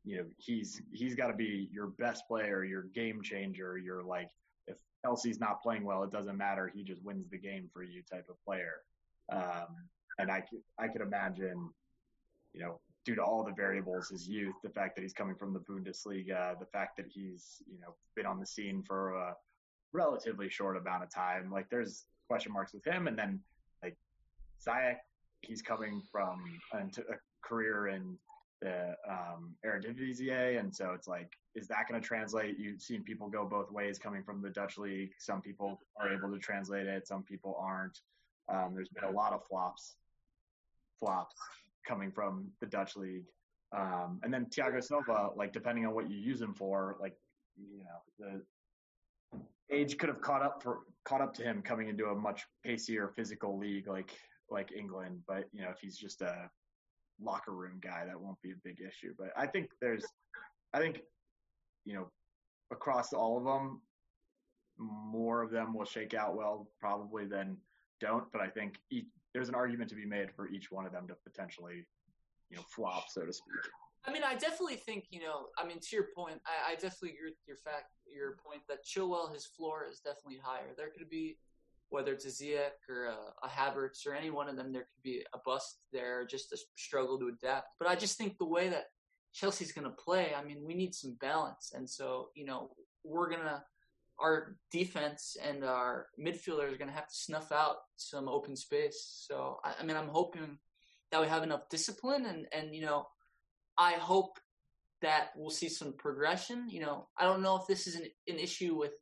[0.05, 4.31] You know he's he's got to be your best player, your game changer, your like
[4.67, 6.71] if Elsie's not playing well, it doesn't matter.
[6.75, 8.81] He just wins the game for you type of player.
[9.31, 9.77] Um,
[10.19, 10.43] and I
[10.79, 11.69] I could imagine,
[12.53, 15.53] you know, due to all the variables, his youth, the fact that he's coming from
[15.53, 19.35] the Bundesliga, the fact that he's you know been on the scene for a
[19.93, 23.41] relatively short amount of time, like there's question marks with him, and then
[23.83, 23.97] like
[24.67, 24.97] Ziyech,
[25.43, 26.43] he's coming from
[26.73, 26.87] a
[27.43, 28.17] career in
[28.61, 32.59] the um, Eredivisie, and so it's like, is that going to translate?
[32.59, 35.13] You've seen people go both ways coming from the Dutch league.
[35.19, 38.01] Some people are able to translate it, some people aren't.
[38.49, 39.97] Um, there's been a lot of flops,
[40.99, 41.37] flops
[41.87, 43.25] coming from the Dutch league,
[43.73, 47.17] um, and then Thiago Silva, like depending on what you use him for, like
[47.57, 48.41] you know
[49.31, 49.35] the
[49.75, 53.13] age could have caught up for caught up to him coming into a much pacier
[53.15, 54.17] physical league like
[54.51, 55.21] like England.
[55.27, 56.51] But you know if he's just a
[57.23, 59.15] locker room guy, that won't be a big issue.
[59.19, 60.05] But I think there's,
[60.73, 61.01] I think,
[61.85, 62.11] you know,
[62.71, 63.81] across all of them,
[64.79, 67.57] more of them will shake out well probably than
[68.01, 68.25] don't.
[68.33, 71.07] But I think each, there's an argument to be made for each one of them
[71.09, 71.87] to potentially,
[72.51, 73.55] you know, flop, so to speak.
[74.07, 75.49] I mean, I definitely think you know.
[75.59, 78.85] I mean, to your point, I, I definitely agree with your fact, your point that
[78.85, 80.73] Chilwell, his floor is definitely higher.
[80.77, 81.37] There could be,
[81.91, 85.03] whether it's a Ziyech or a, a Havertz or any one of them, there could
[85.03, 87.69] be a bust there, just a struggle to adapt.
[87.79, 88.87] But I just think the way that
[89.33, 92.71] Chelsea's going to play, I mean, we need some balance, and so you know,
[93.05, 93.63] we're gonna
[94.19, 99.25] our defense and our midfielders are going to have to snuff out some open space.
[99.27, 100.59] So I, I mean, I'm hoping
[101.11, 103.07] that we have enough discipline and and you know.
[103.79, 104.39] I hope
[105.01, 106.69] that we'll see some progression.
[106.69, 108.93] You know, I don't know if this is an, an issue with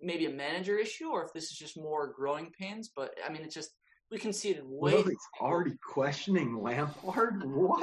[0.00, 3.42] maybe a manager issue or if this is just more growing pains, but I mean,
[3.42, 3.70] it's just,
[4.10, 4.94] we conceded way.
[4.94, 7.42] Willie's already questioning Lampard.
[7.46, 7.80] What?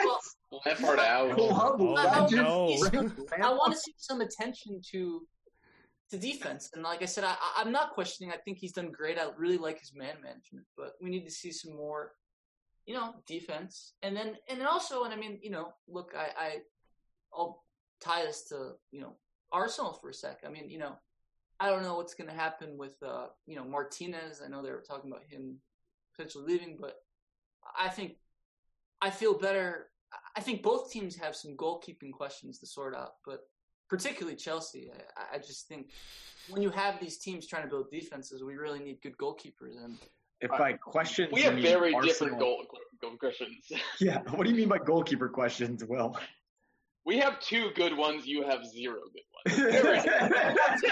[0.52, 1.36] Well, Lampard out.
[1.38, 2.68] Club Oh, legend no.
[3.44, 5.28] I want to see some attention to
[6.12, 6.70] to defense.
[6.74, 8.32] And like I said, I, I- I'm not questioning.
[8.32, 9.18] I think he's done great.
[9.20, 12.12] I really like his man management, but we need to see some more,
[12.86, 13.94] you know, defense.
[14.04, 16.58] And then and then also, and I mean, you know, look, I, I
[17.34, 17.64] I'll
[18.02, 19.14] tie this to you know
[19.52, 20.40] Arsenal for a sec.
[20.46, 20.96] I mean, you know,
[21.60, 24.42] I don't know what's going to happen with uh, you know Martinez.
[24.44, 25.58] I know they were talking about him
[26.16, 26.96] potentially leaving, but
[27.80, 28.14] I think
[29.02, 29.88] I feel better.
[30.36, 33.42] I think both teams have some goalkeeping questions to sort out, but
[33.90, 34.92] particularly Chelsea.
[35.18, 35.92] I, I just think
[36.50, 39.84] when you have these teams trying to build defenses, we really need good goalkeepers.
[39.84, 39.98] And
[40.42, 42.66] If by questions We have very Arsenal- different goal,
[43.02, 43.72] goal questions.
[44.00, 44.20] Yeah.
[44.32, 46.18] What do you mean by goalkeeper questions, Will?
[47.06, 48.26] We have two good ones.
[48.26, 50.06] You have zero good ones.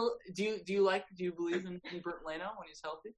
[0.00, 0.36] Very different.
[0.36, 3.10] do you do you like do you believe in, in Bernd Leno when he's healthy?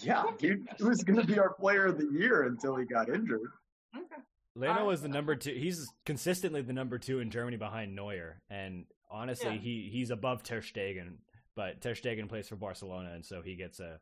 [0.00, 3.08] yeah, dude, he was going to be our player of the year until he got
[3.08, 3.50] injured.
[3.96, 4.20] Okay.
[4.56, 5.52] Leno was the number two.
[5.52, 9.60] He's consistently the number two in Germany behind Neuer, and honestly, Yeah.
[9.60, 11.18] he he's above Ter Stegen.
[11.54, 14.00] But Ter Stegen plays for Barcelona, and so he gets a.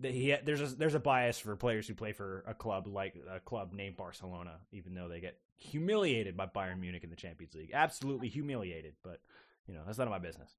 [0.00, 3.40] He there's a there's a bias for players who play for a club like a
[3.40, 7.70] club named Barcelona, even though they get humiliated by Bayern Munich in the Champions League.
[7.74, 9.20] Absolutely humiliated, but
[9.66, 10.54] you know, that's none of my business.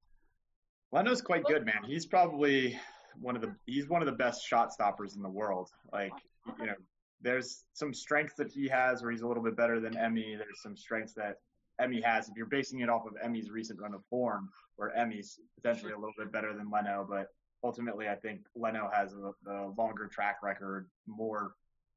[0.92, 1.84] Leno's quite good, man.
[1.86, 2.78] He's probably
[3.20, 5.70] one of the he's one of the best shot stoppers in the world.
[5.92, 6.12] Like
[6.58, 6.74] you know,
[7.20, 10.34] there's some strengths that he has where he's a little bit better than Emmy.
[10.36, 11.36] There's some strengths that
[11.80, 12.28] Emmy has.
[12.28, 15.96] If you're basing it off of Emmy's recent run of form, where Emmy's potentially a
[15.96, 17.28] little bit better than Leno, but
[17.62, 21.52] ultimately I think Leno has a, the longer track record, more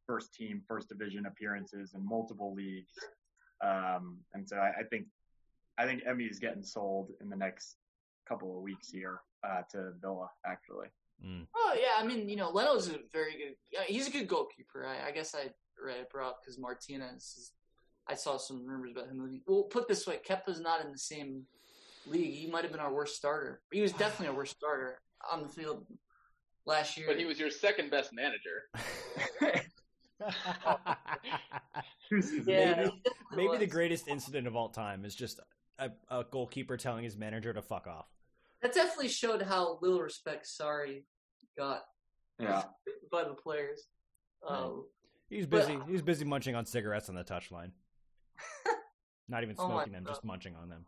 [0.07, 2.93] first team, first division appearances in multiple leagues,
[3.63, 5.05] um, and so I, I think
[5.77, 7.77] I think Emmy is getting sold in the next
[8.31, 10.87] couple of weeks here uh, to Villa, actually.
[11.25, 11.45] Mm.
[11.55, 13.83] Oh yeah, I mean, you know, Leno's a very good.
[13.87, 14.85] He's a good goalkeeper.
[14.85, 15.49] I, I guess I
[15.83, 17.35] right, I brought up because Martinez.
[17.37, 17.51] Is,
[18.07, 19.41] I saw some rumors about him leaving.
[19.45, 21.43] Well, put this way, Kepa's not in the same
[22.07, 22.33] league.
[22.33, 23.61] He might have been our worst starter.
[23.71, 24.99] He was definitely our worst starter
[25.31, 25.85] on the field
[26.65, 27.05] last year.
[27.07, 28.63] But he was your second best manager.
[32.47, 33.01] yeah, maybe,
[33.35, 35.39] maybe the greatest incident of all time is just
[35.77, 38.07] a, a goalkeeper telling his manager to fuck off.
[38.61, 41.03] That definitely showed how little respect Sarri
[41.57, 41.81] got
[42.39, 42.63] Yeah.
[43.11, 43.87] by the players.
[44.47, 44.85] Um,
[45.29, 45.79] He's But- busy.
[45.87, 47.71] he's busy munching on cigarettes on the touchline.
[49.29, 50.85] Not even Oh my smoking them, just munching on them.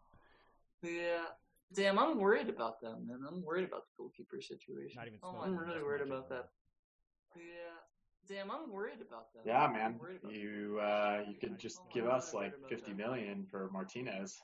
[0.81, 1.25] yeah.
[1.73, 3.19] Damn, I'm worried about them, man.
[3.27, 4.95] I'm worried about the goalkeeper situation.
[4.97, 6.49] Not even oh, smoking I'm really worried about on that.
[7.35, 7.79] Yeah.
[8.27, 9.43] Damn, I'm worried about that.
[9.45, 9.97] Yeah, I'm man.
[9.97, 12.91] worried about You uh, you could just Oh, give I'm us like worried about fifty
[12.91, 12.97] that.
[12.97, 14.39] million for Martinez.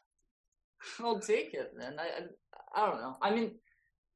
[1.00, 1.96] I'll take it, man.
[2.00, 2.22] I, I
[2.76, 3.18] I don't know.
[3.22, 3.52] I mean,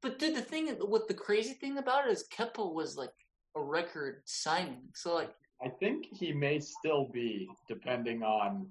[0.01, 3.13] but dude, the thing, what the crazy thing about it is, Kepa was like
[3.55, 4.83] a record signing.
[4.93, 5.33] So like,
[5.63, 8.67] I think he may still be, depending on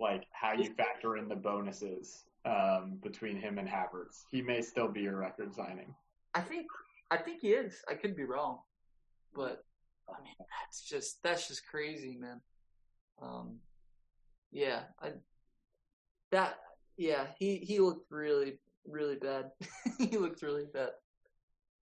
[0.00, 4.22] like how you factor in the bonuses um, between him and Havertz.
[4.30, 5.94] He may still be a record signing.
[6.34, 6.66] I think
[7.10, 7.82] I think he is.
[7.88, 8.60] I could be wrong,
[9.34, 9.64] but
[10.08, 12.40] I mean, that's just that's just crazy, man.
[13.20, 13.56] Um,
[14.52, 15.12] yeah, I
[16.30, 16.58] that
[16.98, 19.50] yeah, he he looked really really bad.
[19.98, 20.90] he looked really bad.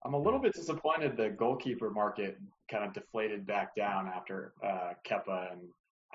[0.04, 2.38] I'm a little bit disappointed the goalkeeper market
[2.70, 5.62] kind of deflated back down after uh, Kepa and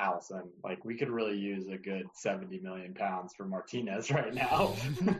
[0.00, 0.48] Alisson.
[0.62, 4.74] Like we could really use a good 70 million pounds for Martinez right now.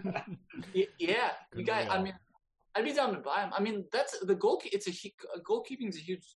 [0.74, 1.88] Y- Yeah, you Good guys.
[1.90, 2.14] I mean,
[2.76, 3.50] I'd be down to buy him.
[3.56, 4.60] I mean, that's the goal.
[4.64, 6.36] It's a, hu- a goalkeeping's a huge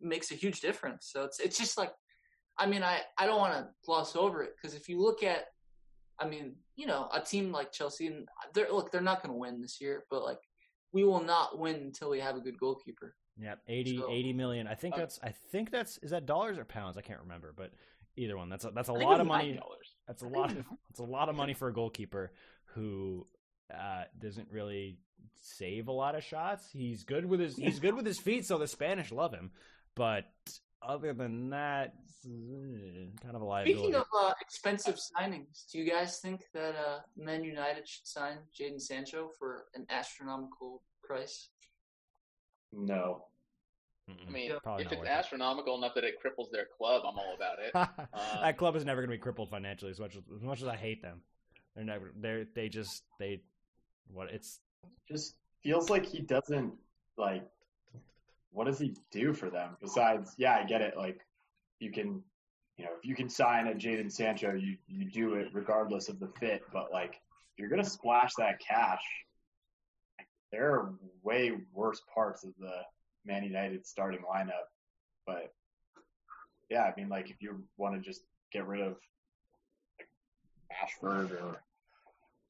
[0.00, 1.10] makes a huge difference.
[1.12, 1.92] So it's it's just like,
[2.56, 5.46] I mean, I I don't want to gloss over it because if you look at,
[6.20, 9.38] I mean, you know, a team like Chelsea, and they're look, they're not going to
[9.38, 10.38] win this year, but like,
[10.92, 13.14] we will not win until we have a good goalkeeper.
[13.40, 14.66] Yeah, 80, So- 80 million.
[14.66, 15.20] I think Uh, that's.
[15.22, 15.98] I think that's.
[15.98, 16.96] Is that dollars or pounds?
[16.96, 17.70] I can't remember, but
[18.16, 18.48] either one.
[18.48, 19.52] That's a, that's a lot of money.
[19.52, 19.60] $9.
[20.08, 20.50] That's a lot.
[20.50, 22.32] Of, it's a lot of money for a goalkeeper
[22.74, 23.26] who
[23.72, 24.98] uh, doesn't really
[25.40, 26.68] save a lot of shots.
[26.72, 27.56] He's good with his.
[27.56, 29.52] He's good with his feet, so the Spanish love him.
[29.94, 30.24] But
[30.82, 31.94] other than that,
[32.26, 33.78] uh, kind of a liability.
[33.80, 38.38] Speaking of uh, expensive signings, do you guys think that uh, Man United should sign
[38.58, 41.48] Jadon Sancho for an astronomical price?
[42.72, 43.24] no.
[44.10, 44.26] Mm-mm.
[44.26, 45.10] I mean, Probably if it's worth it.
[45.10, 47.72] astronomical enough that it cripples their club, I'm all about it.
[48.14, 50.62] Um, that club is never going to be crippled financially as much as, as much
[50.62, 51.20] as I hate them.
[51.76, 52.10] They're never.
[52.16, 53.42] They're they just they.
[54.10, 54.60] What it's
[55.06, 56.72] Just feels like he doesn't
[57.18, 57.44] like.
[58.50, 60.34] What does he do for them besides?
[60.38, 60.96] Yeah, I get it.
[60.96, 61.20] Like
[61.80, 62.22] you can,
[62.76, 66.18] you know, if you can sign a Jadon Sancho, you you do it regardless of
[66.18, 66.62] the fit.
[66.72, 69.02] But like, if you're gonna splash that cash,
[70.50, 72.72] there are way worse parts of the
[73.24, 74.68] Man United starting lineup.
[75.26, 75.52] But
[76.70, 78.22] yeah, I mean, like if you want to just
[78.52, 78.96] get rid of
[79.98, 80.08] like
[80.72, 81.62] Rashford or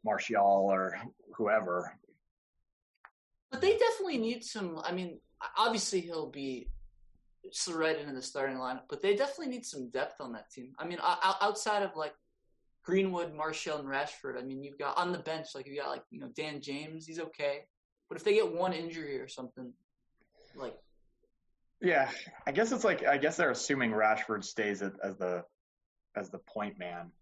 [0.04, 1.00] Martial or
[1.34, 1.92] whoever.
[3.50, 4.80] But they definitely need some.
[4.84, 5.18] I mean,
[5.56, 6.68] obviously he'll be
[7.70, 10.72] right into the starting lineup, but they definitely need some depth on that team.
[10.78, 12.14] I mean, outside of like
[12.84, 16.04] Greenwood, Martial, and Rashford, I mean, you've got on the bench like you got like
[16.10, 17.60] you know Dan James, he's okay,
[18.08, 19.72] but if they get one injury or something,
[20.56, 20.76] like
[21.80, 22.10] Yeah,
[22.46, 25.44] I guess it's like I guess they're assuming Rashford stays as the
[26.16, 27.12] as the point man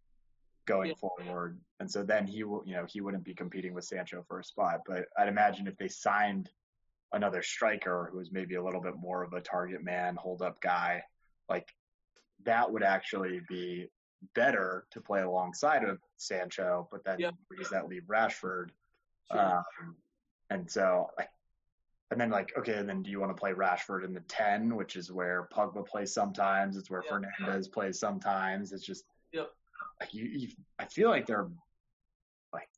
[0.66, 0.94] going Yeah.
[0.94, 4.40] forward, and so then he will, you know, he wouldn't be competing with Sancho for
[4.40, 4.80] a spot.
[4.86, 6.50] But I'd imagine if they signed
[7.12, 10.60] another striker who is maybe a little bit more of a target man, hold up
[10.60, 11.02] guy,
[11.48, 11.68] like
[12.44, 13.88] that would actually be
[14.34, 16.88] better to play alongside of Sancho.
[16.90, 17.30] But then Yeah.
[17.48, 18.70] where does that leave Rashford?
[19.30, 19.40] sure.
[19.40, 19.96] Um,
[20.50, 21.30] and so, like,
[22.10, 24.76] and then like, okay, and then do you want to play Rashford in the ten,
[24.76, 26.76] which is where Pogba plays sometimes?
[26.76, 27.18] It's where Yeah.
[27.40, 28.72] Fernandes plays sometimes.
[28.72, 29.52] It's just, Yep.
[30.00, 30.48] like you, you,
[30.78, 31.48] I feel like they're
[32.52, 32.68] like,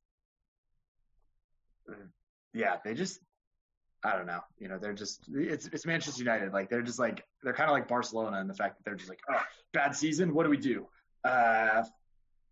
[2.54, 3.20] yeah, they just,
[4.04, 7.24] I don't know, you know, they're just, it's it's Manchester United, like they're just like
[7.42, 9.42] they're kind of like Barcelona in the fact that they're just like, oh,
[9.72, 10.86] bad season, what do we do?
[11.24, 11.82] Uh,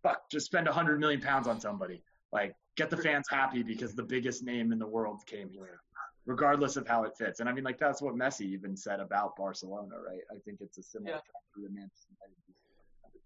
[0.03, 2.03] fuck, just spend a hundred million pounds on somebody.
[2.33, 5.79] Like get the fans happy because the biggest name in the world came here,
[6.25, 7.39] regardless of how it fits.
[7.39, 10.21] And I mean, like that's what Messi even said about Barcelona, right?
[10.29, 11.19] I think it's a similar Yeah.
[11.55, 12.35] to Manchester United.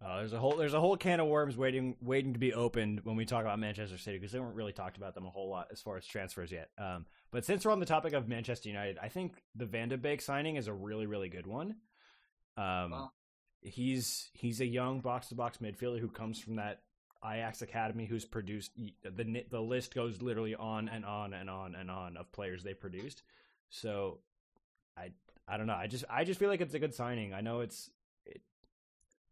[0.04, 3.02] Uh, there's a whole there's a whole can of worms waiting waiting to be opened
[3.04, 5.47] when we talk about Manchester City because they haven't really talked about them a whole
[5.49, 6.70] lot as far as transfers yet.
[6.78, 9.97] Um, but since we're on the topic of Manchester United, I think the Van de
[9.97, 11.76] Beek signing is a really really good one.
[12.58, 13.12] Um, Wow.
[13.62, 16.82] he's he's a young box to box midfielder who comes from that
[17.24, 21.91] Ajax academy who's produced the the list goes literally on and on and on and
[21.91, 23.22] on of players they produced.
[23.70, 24.18] So
[24.97, 25.12] I
[25.47, 25.76] I don't know.
[25.76, 27.36] I just I just feel like it's a good signing.
[27.36, 27.91] I know it's
[28.26, 28.41] it,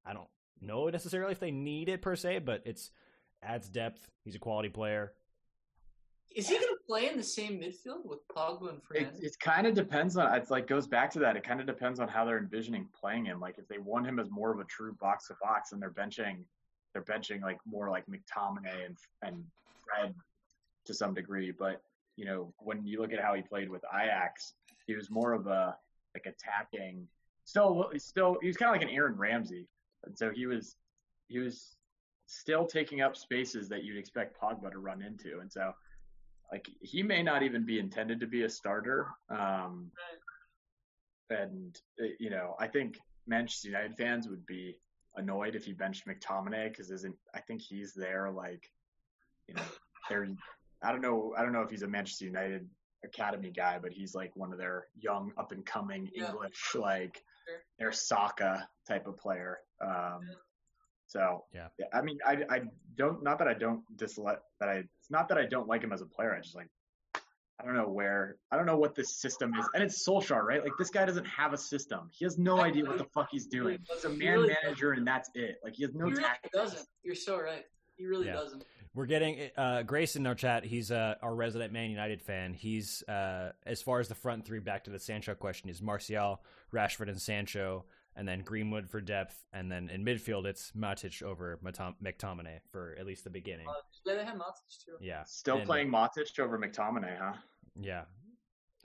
[0.06, 0.28] I don't
[0.62, 2.92] know necessarily if they need it per se, but it's
[3.44, 4.10] adds depth.
[4.24, 5.14] He's a quality player.
[6.36, 9.66] Is he going to play in the same midfield with Pogba and It, it kind
[9.66, 10.34] of depends on.
[10.36, 11.36] It's like goes back to that.
[11.36, 13.40] It kind of depends on how they're envisioning playing him.
[13.40, 15.90] Like if they want him as more of a true box to box, and they're
[15.90, 16.44] benching,
[16.94, 19.44] they're benching like more like McTominay and and
[19.84, 20.14] Fred
[20.86, 21.52] to some degree.
[21.52, 21.82] But
[22.16, 24.54] you know, when you look at how he played with Ajax,
[24.86, 25.76] he was more of a
[26.14, 27.08] like attacking.
[27.46, 29.66] Still, still, he was kind of like an Aaron Ramsey,
[30.06, 30.76] and so he was
[31.28, 31.76] he was
[32.26, 35.74] still taking up spaces that you'd expect Pogba to run into, and so
[36.52, 39.08] like he may not even be intended to be a starter.
[39.30, 39.92] Um,
[41.30, 41.80] and
[42.20, 42.98] you know, I think
[43.28, 44.78] Manchester United fans would be
[45.16, 48.70] annoyed if he benched McTominay because isn't I think he's there like
[49.48, 49.62] you know
[50.10, 50.28] they're
[50.82, 52.68] I don't know I don't know if he's a Manchester United
[53.04, 56.30] academy guy, but he's like one of their young up and coming Yeah.
[56.30, 57.24] English like
[57.78, 59.60] their Saka type of player.
[59.82, 60.22] Um,
[61.08, 61.68] so Yeah.
[61.78, 62.62] yeah, I mean, I I
[62.96, 65.92] don't not that I don't dislike that I it's not that I don't like him
[65.94, 66.36] as a player.
[66.36, 66.70] I just like
[67.62, 70.64] I don't know where I don't know what this system is, and it's Solskjaer, right?
[70.64, 72.10] Like this guy doesn't have a system.
[72.12, 73.80] He has no idea what the fuck he's doing.
[73.94, 75.58] He's a man really manager, and that's it.
[75.64, 76.54] Like he has no he really tactics.
[76.54, 76.88] doesn't.
[77.04, 77.66] You're so right.
[77.98, 78.34] He really Yeah.
[78.34, 78.64] doesn't.
[78.96, 80.64] We're getting uh, Grace in our chat.
[80.66, 82.54] He's uh, our resident Man United fan.
[82.54, 84.60] He's uh, as far as the front three.
[84.60, 86.42] Back to the Sancho question: is Martial,
[86.74, 87.86] Rashford, and Sancho,
[88.20, 92.96] and then Greenwood for depth, and then in midfield it's Matic over Matom- McTominay for
[93.00, 93.66] at least the beginning.
[93.68, 93.74] Uh,
[94.06, 94.92] yeah, they have Matic too.
[95.00, 97.34] Yeah, Still And- playing Matic over McTominay, huh?
[97.80, 98.04] Yeah.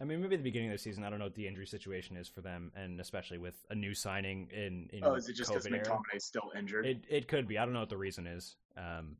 [0.00, 2.16] I mean, maybe the beginning of the season, I don't know what the injury situation
[2.16, 5.50] is for them, and especially with a new signing in, in Oh, is it just
[5.50, 5.84] because COVID era.
[5.84, 6.86] McTominay's still injured?
[6.86, 7.58] It it could be.
[7.58, 8.56] I don't know what the reason is.
[8.76, 9.16] Um,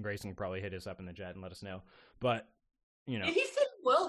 [0.00, 1.82] Grayson can probably hit us up in the chat and let us know.
[2.20, 2.48] But
[3.06, 3.42] you know, Yeah,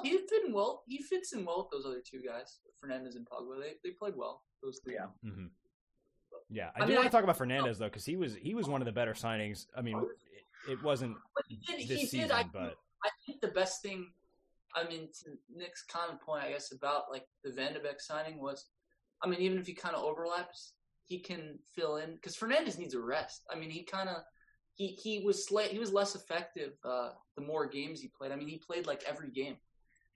[0.04, 0.46] he fit.
[0.46, 0.84] In well.
[0.88, 3.60] He fits in well with those other two guys, Fernandes and Pogba.
[3.62, 4.44] They they played well.
[4.62, 4.96] Those three.
[4.96, 5.08] Yeah.
[5.30, 5.46] hmm
[6.50, 6.70] yeah.
[6.76, 8.54] I, I do mean, want I- to talk about Fernandes though, because he was he
[8.54, 9.66] was one of the better signings.
[9.76, 9.98] I mean,
[10.68, 11.88] it, it wasn't But he did.
[11.88, 12.32] this He season, did.
[12.32, 14.12] I, but I think the best thing.
[14.76, 18.42] I mean, to Nick's of point, I guess about like the Van de Beek signing
[18.42, 18.66] was,
[19.24, 20.74] I mean, even if he kind of overlaps,
[21.06, 23.44] he can fill in because Fernandes needs a rest.
[23.52, 24.18] I mean, he kind of.
[24.76, 28.32] He, he was slight, he was less effective uh, the more games he played.
[28.32, 29.58] I mean, he played like every game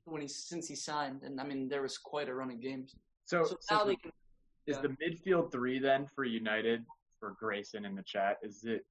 [0.08, 2.96] when he since he signed, and I mean there was quite a run of games.
[3.26, 4.12] so, So so the- can
[4.66, 4.82] is yeah.
[4.82, 6.86] the midfield three then for United
[7.20, 8.38] for Grayson in the chat?
[8.42, 8.86] Is it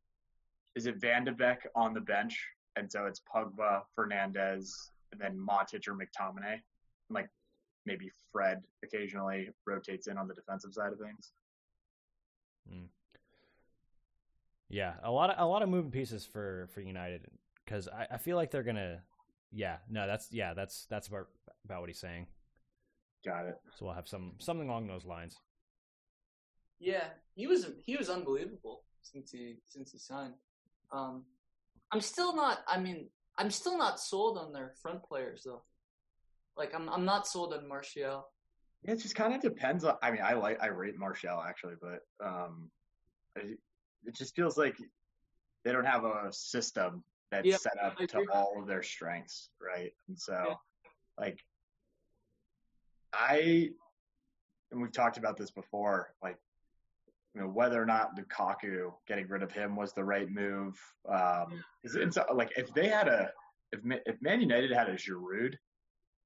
[0.75, 2.39] is it Van de Beek on the bench,
[2.77, 6.62] and so it's Pogba, Fernandes, and then Matic or McTominay, and
[7.11, 7.29] like
[7.87, 11.33] maybe Fred occasionally rotates in on the defensive side of things.
[12.69, 12.87] Hmm.
[14.69, 17.27] yeah, a lot of a lot of moving pieces for for United
[17.64, 19.03] because I, I feel like they're gonna.
[19.53, 21.28] Yeah, no, that's yeah, that's that's about
[21.64, 22.26] about what he's saying.
[23.24, 23.57] Got it.
[23.76, 25.36] So we'll have some something along those lines.
[26.78, 30.34] Yeah, he was he was unbelievable since he since he signed.
[30.92, 31.24] Um,
[31.92, 32.59] I'm still not.
[32.68, 35.62] I mean, I'm still not sold on their front players though.
[36.57, 38.28] Like I'm I'm not sold on Martial.
[38.84, 39.94] Yeah, it just kind of depends on.
[40.03, 42.70] I mean, I like I rate Martial actually, but um,
[43.36, 43.59] it,
[44.05, 44.76] it just feels like
[45.64, 49.93] they don't have a system that's Yeah, set up to all of their strengths, right?
[50.09, 50.55] And so, Yeah.
[51.18, 51.45] like,
[53.12, 53.70] I
[54.72, 56.39] and we've talked about this before, like.
[57.35, 60.81] You know, whether or not Lukaku getting rid of him was the right move.
[61.07, 63.31] Um, it's, like if they had a
[63.72, 65.55] if if Man United had a Giroud,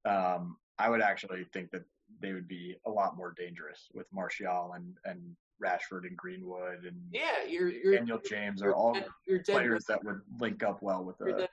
[0.05, 1.83] um, I would actually think that
[2.21, 6.97] they would be a lot more dangerous with Martial and, and Rashford and Greenwood and
[7.11, 10.81] Yeah, you're you're Daniel James are all dead- you're dead players that would link up
[10.81, 11.47] well with the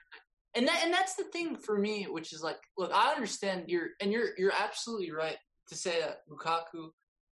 [0.55, 3.91] and that and that's the thing for me, which is like, look, I understand you're
[4.01, 5.37] and you're you're absolutely right
[5.69, 6.91] to say that Lukaku,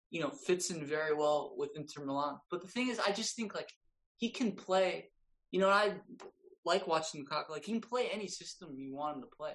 [0.10, 2.38] you know, fits in very well with Inter Milan.
[2.50, 3.70] But the thing is, I just think like
[4.18, 5.10] he can play.
[5.52, 5.96] You know, I
[6.66, 7.50] like watching Lukaku.
[7.50, 9.54] Like he can play any system you want him to play.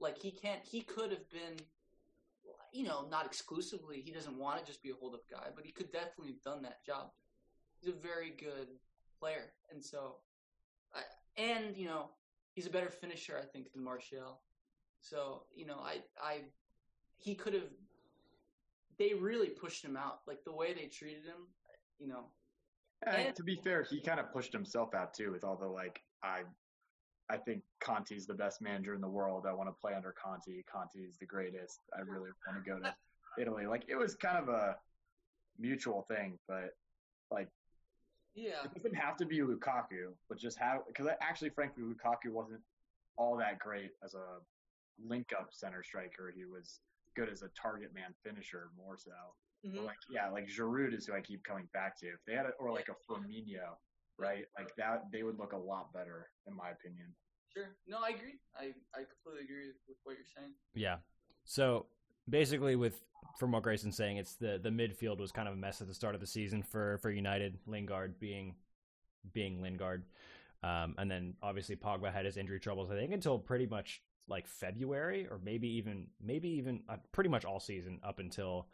[0.00, 0.60] Like he can't.
[0.62, 1.56] He could have been,
[2.74, 4.02] you know, not exclusively.
[4.04, 6.42] He doesn't want to just be a hold up guy, but he could definitely have
[6.42, 7.10] done that job.
[7.80, 8.66] He's a very good
[9.20, 10.16] player, and so,
[10.92, 11.02] I,
[11.40, 12.10] and you know,
[12.54, 14.40] he's a better finisher, I think, than Martial.
[15.00, 16.40] So you know, I I
[17.16, 17.70] he could have.
[18.98, 21.46] They really pushed him out, like the way they treated him.
[21.98, 22.24] You know,
[23.06, 25.66] And And- to be fair, he kind of pushed himself out too with all the
[25.66, 26.42] like I
[27.30, 29.46] I think Conte's the best manager in the world.
[29.48, 30.62] I want to play under Conte.
[30.70, 31.80] Conte's the greatest.
[31.96, 32.94] I really want to go to
[33.40, 33.66] Italy.
[33.66, 34.76] Like it was kind of a
[35.58, 36.76] mutual thing, but
[37.30, 37.48] like
[38.34, 42.60] yeah, it doesn't have to be Lukaku, but just have because actually, frankly, Lukaku wasn't
[43.16, 44.38] all that great as a
[45.04, 46.32] link-up center striker.
[46.34, 46.80] He was
[47.16, 49.12] good as a target man finisher more so.
[49.62, 49.86] But Mhm.
[49.86, 52.06] like yeah, like Giroud is who I keep coming back to.
[52.08, 53.76] If they had a, or like a Firmino,
[54.18, 54.44] right?
[54.58, 57.14] Like that, they would look a lot better, in my opinion.
[57.52, 57.76] sure.
[57.86, 58.38] No, I agree.
[58.58, 60.52] I I completely agree with what you're saying.
[60.74, 60.96] Yeah.
[61.44, 61.86] So
[62.28, 63.02] basically, with
[63.38, 65.94] from what Grayson's saying, it's the the midfield was kind of a mess at the
[65.94, 67.58] start of the season for for United.
[67.66, 68.54] Lingard being
[69.32, 70.04] being Lingard,
[70.62, 72.90] um, and then obviously Pogba had his injury troubles.
[72.90, 77.44] I think until pretty much like February, or maybe even maybe even uh, pretty much
[77.44, 78.68] all season up until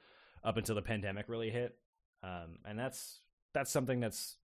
[0.44, 1.76] up until the pandemic really hit.
[2.22, 3.20] Um, and that's
[3.52, 4.36] that's something that's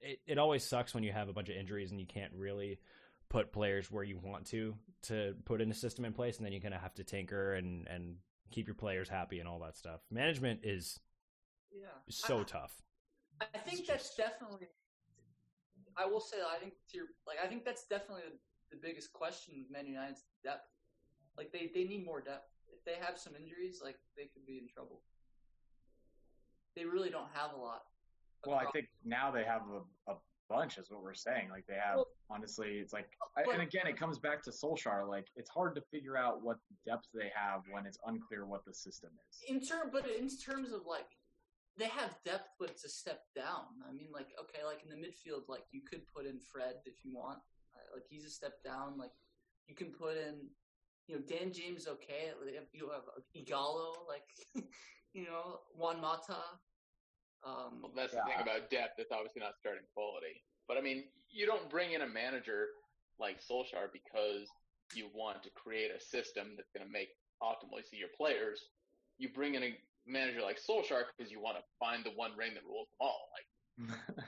[0.00, 2.78] it, it always sucks when you have a bunch of injuries and you can't really
[3.28, 6.52] put players where you want to to put in a system in place and then
[6.52, 8.16] you're going to have to tinker and and
[8.50, 10.98] keep your players happy and all that stuff management is
[11.70, 12.82] Yeah, so I, tough
[13.40, 14.68] I think that's definitely.
[15.96, 19.12] I will say, I think to your, like I think that's definitely the, the biggest
[19.12, 20.66] question with Man United's depth.
[21.36, 22.50] Like they they need more depth.
[22.70, 25.02] If they have some injuries, like they could be in trouble.
[26.76, 27.82] They really don't have a lot.
[28.46, 30.16] Well, I think now they have a, a
[30.48, 31.48] bunch, is what we're saying.
[31.50, 34.50] Like they have, Well- honestly, it's like, oh, I, and again, it comes back to
[34.50, 35.08] Solskjaer.
[35.08, 38.72] Like it's hard to figure out what depth they have when it's unclear what the
[38.74, 39.42] system is.
[39.48, 41.08] in term, but in terms of like,
[41.76, 43.66] they have depth, but it's a step down.
[43.88, 47.04] I mean, like okay, like in the midfield, like you could put in Fred if
[47.04, 47.38] you want.
[47.94, 48.98] Like he's a step down.
[48.98, 49.12] Like
[49.68, 50.34] you can put in,
[51.06, 51.86] you know, Dan James.
[51.86, 52.32] Okay,
[52.72, 53.04] you have
[53.36, 54.26] Ighalo, like
[55.12, 56.36] you know, Juan Mata.
[57.44, 58.24] Um, Well, that's Yeah.
[58.24, 58.98] the thing about depth.
[58.98, 60.42] It's obviously not starting quality.
[60.66, 62.68] But I mean, you don't bring in a manager
[63.18, 64.48] like Solskjaer because
[64.94, 67.08] you want to create a system that's going to make
[67.42, 68.70] optimally see your players.
[69.18, 72.54] You bring in a manager like Solskjaer because you want to find the one ring
[72.54, 73.28] that rules them all.
[73.32, 73.46] Like,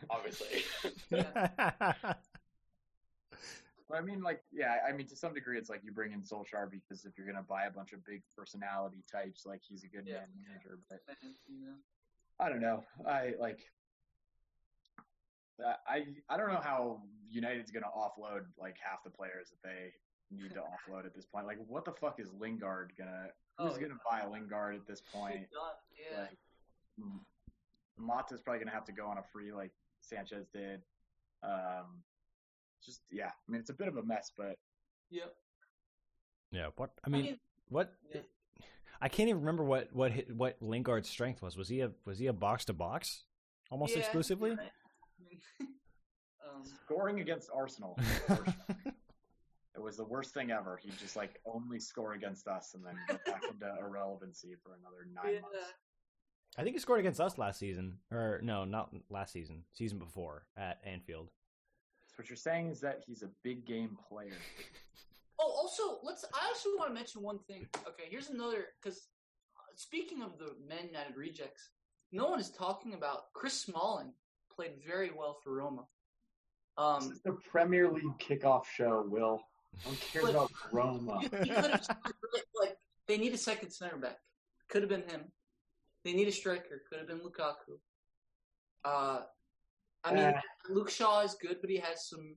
[0.11, 0.65] obviously.
[1.11, 1.37] But
[3.99, 6.71] I mean, like, yeah, I mean, to some degree, it's like you bring in Solskjaer
[6.71, 9.89] because if you're going to buy a bunch of big personality types, like he's a
[9.89, 10.21] good Yeah.
[10.21, 10.79] man manager.
[10.89, 11.75] But and, you know,
[12.41, 12.83] I don't know.
[13.07, 13.61] I like.
[15.87, 19.93] I I don't know how United's going to offload like half the players that they
[20.31, 21.47] need to offload at this point.
[21.47, 23.27] Like, what the fuck is Lingard gonna?
[23.59, 25.51] Who's Oh, gonna buy Lingard at this point?
[25.51, 25.75] done.
[26.13, 26.21] Yeah.
[26.23, 26.39] Like,
[27.99, 30.81] Mata's probably gonna have to go on a free like Sanchez did.
[31.43, 32.03] Um,
[32.83, 34.57] just yeah, I mean it's a bit of a mess, but
[35.11, 35.35] Yep.
[36.53, 37.39] yeah what i mean mean,
[37.69, 38.21] what yeah.
[39.01, 42.19] I can't even remember what what hit- what lingard's strength was was he a was
[42.19, 43.23] he a box to box
[43.71, 44.71] almost Yeah, exclusively I
[45.65, 47.97] um, scoring against Arsenal,
[48.29, 50.79] it was the worst thing ever.
[50.83, 55.07] He just like only score against us and then go back into irrelevancy for another
[55.15, 55.41] nine yeah.
[55.41, 55.73] months.
[56.59, 60.47] i think he scored against us last season or no not last season season before
[60.57, 61.29] at anfield
[62.09, 64.33] So what you're saying is that he's a big game player.
[65.43, 66.25] Oh, also, let's.
[66.35, 67.67] I also want to mention one thing.
[67.89, 68.67] Okay, here's another.
[68.83, 69.09] Because
[69.75, 71.71] speaking of the Men United rejects,
[72.13, 74.13] no one is talking about Chris Smalling
[74.55, 75.83] played very well for Roma.
[76.77, 79.41] This Um, is the Premier League kickoff show, Will.
[79.81, 81.21] I don't care But- about Roma.
[81.23, 81.87] he could have
[82.61, 82.77] like
[83.07, 84.19] they need a second center back.
[84.69, 85.33] Could have been him.
[86.05, 86.83] They need a striker.
[86.89, 87.79] Could have been Lukaku.
[88.85, 89.23] Uh,
[90.05, 90.41] I mean, Eh.
[90.71, 92.37] Luke Shaw is good, but he has some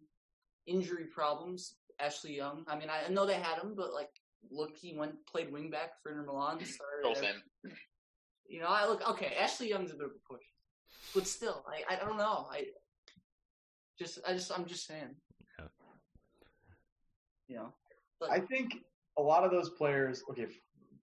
[0.68, 1.76] injury problems.
[2.00, 2.64] Ashley Young.
[2.68, 4.10] I mean, I know they had him, but like,
[4.50, 6.60] look, he went played wing back for Inter Milan.
[6.66, 7.72] Started Control at-
[8.48, 9.34] you know, I look okay.
[9.40, 10.44] Ashley Young's a bit of a push,
[11.16, 12.48] but still, I I don't know.
[12.52, 12.66] I
[13.98, 15.16] just I just I'm just saying.
[15.58, 15.66] Yeah.
[17.48, 17.74] You know,
[18.20, 18.74] but I think
[19.18, 20.48] a lot of those players, okay,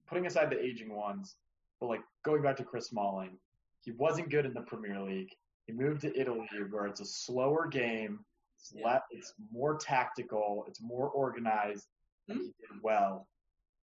[0.06, 1.36] putting aside the aging ones,
[1.80, 3.38] but like going back to Chris Smalling,
[3.82, 5.30] he wasn't good in the Premier League.
[5.66, 8.20] He moved to Italy where it's a slower game,
[8.60, 8.86] it's, Yeah.
[8.94, 11.88] le- it's more tactical, it's more organized,
[12.28, 12.44] and Hmm?
[12.44, 13.26] he did well.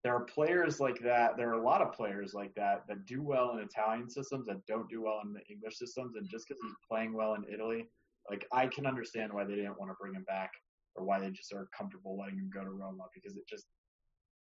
[0.05, 1.37] There are players like that.
[1.37, 4.65] There are a lot of players like that that do well in Italian systems that
[4.67, 6.15] don't do well in the English systems.
[6.15, 7.91] And just because he's playing well in Italy,
[8.31, 10.53] like I can understand why they didn't want to bring him back
[10.95, 13.67] or why they just are comfortable letting him go to Roma because it just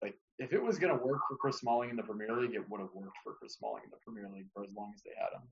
[0.02, 2.68] like if it was going to work for Chris Smalling in the Premier League, it
[2.70, 5.12] would have worked for Chris Smalling in the Premier League for as long as they
[5.16, 5.48] had him.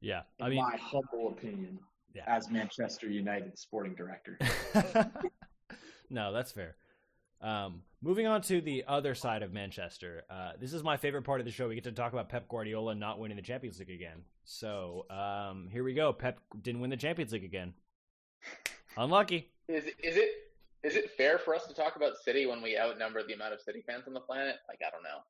[0.00, 1.78] Yeah In i mean my humble opinion.
[2.14, 2.24] Yeah.
[2.26, 4.36] as Manchester United sporting director.
[6.10, 6.74] no, that's fair.
[7.40, 10.24] Um, moving on to the other side of Manchester.
[10.28, 11.68] Uh, this is my favorite part of the show.
[11.68, 14.22] We get to talk about Pep Guardiola not winning the Champions League again.
[14.44, 16.12] So um, here we go.
[16.12, 17.74] Pep didn't win the Champions League again.
[18.96, 19.50] Unlucky.
[19.68, 20.30] Is is it
[20.82, 23.60] is it fair for us to talk about City when we outnumber the amount of
[23.60, 24.56] City fans on the planet?
[24.68, 25.20] Like I don't know.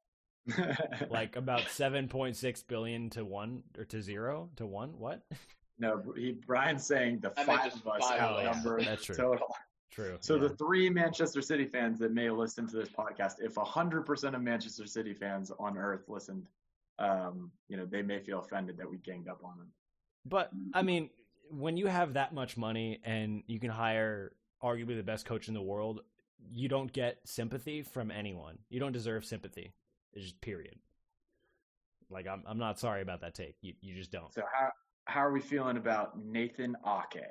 [1.11, 4.99] Like about seven point six billion to one or to zero to one.
[4.99, 5.23] What?
[5.79, 8.47] no, he Brian's saying the I five of us five of us.
[8.47, 9.17] outnumber That's true.
[9.17, 9.55] total.
[9.91, 10.19] True.
[10.21, 10.43] So yeah.
[10.43, 14.43] the three Manchester City fans that may listen to this podcast, if hundred percent of
[14.43, 16.47] Manchester City fans on Earth listened,
[16.99, 19.69] um, you know, they may feel offended that we ganged up on them.
[20.25, 21.11] But I mean,
[21.51, 24.33] when you have that much money and you can hire
[24.63, 26.03] arguably the best coach in the world,
[26.49, 28.59] you don't get sympathy from anyone.
[28.69, 29.73] You don't deserve sympathy.
[30.15, 30.77] It's just period.
[32.11, 33.57] Like I'm I'm not sorry about that take.
[33.63, 34.33] You you just don't.
[34.35, 34.71] So how
[35.05, 37.25] how are we feeling about Nathan Ake,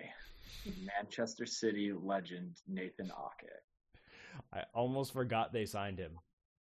[0.98, 3.50] Manchester City legend Nathan Ake?
[4.54, 6.18] I almost forgot they signed him.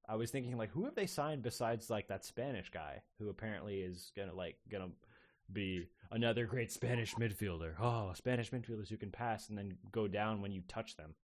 [0.09, 3.81] I was thinking like who have they signed besides like that Spanish guy who apparently
[3.81, 4.91] is gonna like gonna
[5.53, 7.75] be another great Spanish midfielder.
[7.81, 11.15] Oh, Spanish midfielders who can pass and then go down when you touch them.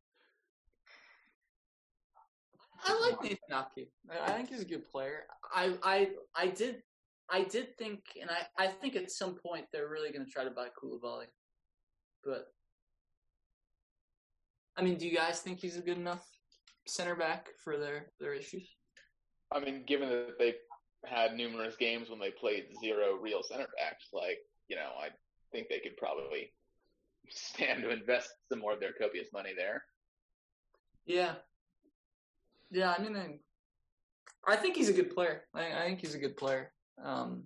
[2.85, 3.39] I like Nathan
[3.79, 3.89] Ake.
[4.11, 5.25] I I think he's a good player.
[5.55, 6.83] I I I did
[7.31, 10.45] I did think, and I I think at some point they're really going to try
[10.45, 11.27] to buy Koulibaly,
[12.25, 12.47] but
[14.77, 16.27] I mean, do you guys think he's a good enough
[16.87, 18.69] center back for their their issues?
[19.53, 20.55] I mean, given that they
[21.07, 25.09] had numerous games when they played zero real center backs, like you know, I
[25.53, 26.53] think they could probably
[27.31, 29.85] stand to invest some more of their copious money there.
[31.07, 31.35] Yeah,
[32.75, 32.95] yeah.
[32.97, 33.39] I mean,
[34.47, 35.43] I, think he's a good player.
[35.55, 36.73] I, I think he's a good player.
[37.03, 37.45] Um,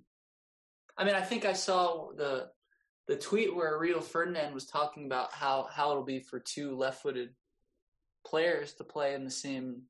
[0.97, 2.49] I mean, I think I saw the
[3.07, 7.31] the tweet where Rio Ferdinand was talking about how how it'll be for two left-footed
[8.27, 9.83] players to play in the same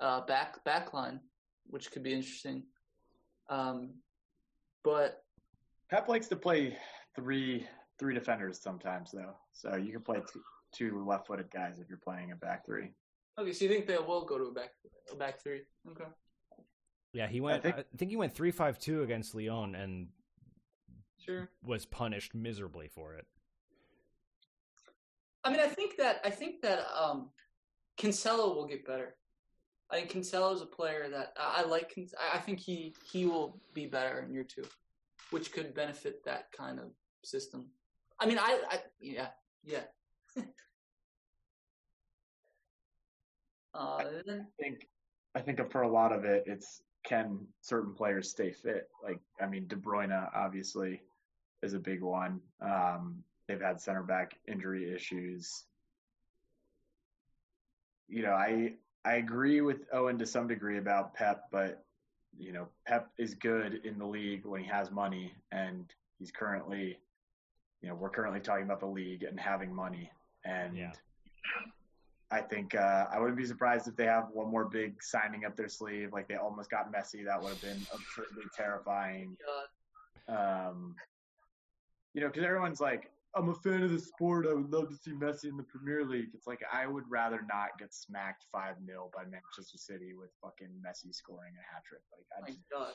[0.00, 1.20] uh, back back line,
[1.66, 2.64] which could be interesting.
[3.48, 3.94] Um,
[4.84, 5.22] but
[5.90, 6.76] Pep likes to play
[7.14, 7.66] three
[7.98, 10.42] three defenders sometimes though, so you can play two,
[10.74, 12.90] two left-footed guys if you're playing a back three.
[13.38, 14.70] Okay, so you think they will go to a back
[15.12, 15.62] a back three?
[15.90, 16.04] Okay.
[17.12, 17.64] Yeah, he went.
[17.64, 20.08] I think- think, he went three five two against Lyon and
[21.18, 21.48] Sure.
[21.62, 23.26] was punished miserably for it.
[25.42, 27.30] I mean, I think that I think that um,
[27.98, 29.16] Cancelo will get better.
[29.90, 31.94] I think Cancelo is a player that I, I like.
[32.18, 34.64] I I think he he will be better in year two,
[35.30, 36.90] which could benefit that kind of
[37.24, 37.66] system.
[38.20, 39.28] I mean, I, I yeah
[39.64, 39.84] yeah.
[43.76, 44.88] uh, I think
[45.34, 48.88] I think for a lot of it, it's can certain players stay fit?
[49.02, 51.02] Like I mean, De Bruyne obviously
[51.62, 52.40] is a big one.
[52.60, 55.64] Um, they've had center back injury issues.
[58.08, 58.74] You know, I
[59.04, 61.84] I agree with Owen to some degree about Pep, but
[62.38, 66.98] you know, Pep is good in the league when he has money, and he's currently,
[67.80, 70.10] you know, we're currently talking about the league and having money,
[70.44, 70.92] and Yeah.
[72.30, 75.56] I think uh, I wouldn't be surprised if they have one more big signing up
[75.56, 77.24] their sleeve, like they almost got Messi.
[77.24, 79.36] That would have been absurdly terrifying.
[80.28, 80.96] Um,
[82.14, 84.46] you know, because everyone's like, "I'm a fan of the sport.
[84.50, 87.42] I would love to see Messi in the Premier League." It's like I would rather
[87.48, 92.02] not get smacked five 0 by Manchester City with fucking Messi scoring a hat trick.
[92.10, 92.92] Like I my just, God,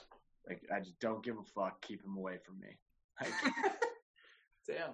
[0.49, 1.81] like I just don't give a fuck.
[1.81, 2.77] Keep him away from me.
[3.21, 3.31] Like,
[4.67, 4.91] damn.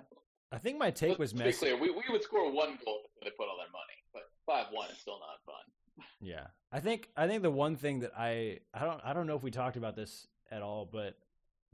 [0.51, 1.75] I think my take was Let's be Messi.
[1.75, 4.07] clear, we, we would score one goal if they put all their money, but
[4.48, 6.06] five one is still not fun.
[6.20, 9.36] Yeah, I think I think the one thing that I I don't I don't know
[9.36, 11.18] if we talked about this at all, but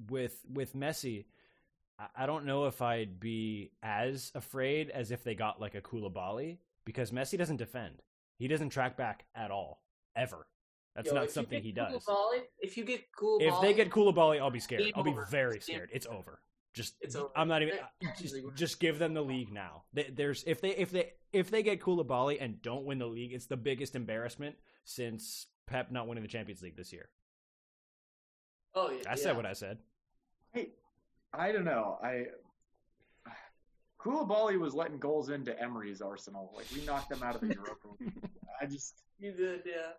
[0.09, 1.25] with with Messi,
[1.99, 5.81] I, I don't know if I'd be as afraid as if they got like a
[5.81, 8.01] Koulibaly because Messi doesn't defend.
[8.37, 9.81] He doesn't track back at all
[10.15, 10.47] ever.
[10.95, 12.05] That's Yo, not something he does.
[12.05, 14.83] Koulibaly- if you get Koulibaly, If they get Koulibaly, I'll be scared.
[14.95, 15.89] I'll be very scared.
[15.91, 16.39] It's over.
[16.73, 17.29] Just It's over.
[17.35, 19.83] I'm not even uh, just, just give them the league now.
[19.93, 23.47] There's if they if they if they get Koulibaly and don't win the league, it's
[23.47, 24.55] the biggest embarrassment
[24.85, 27.09] since Pep not winning the Champions League this year.
[28.75, 29.79] oh yeah, I said what I said.
[30.53, 30.69] hey,
[31.33, 31.97] I don't know.
[32.01, 32.25] I
[33.99, 36.53] Koulibaly was letting goals into Emery's Arsenal.
[36.55, 38.29] Like we knocked them out of the Europa League.
[38.61, 39.93] I just you did, yeah.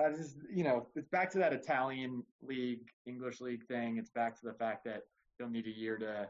[0.00, 3.98] I just, you know, it's back to that Italian league, English league thing.
[3.98, 5.02] It's back to the fact that
[5.36, 6.28] he'll need a year to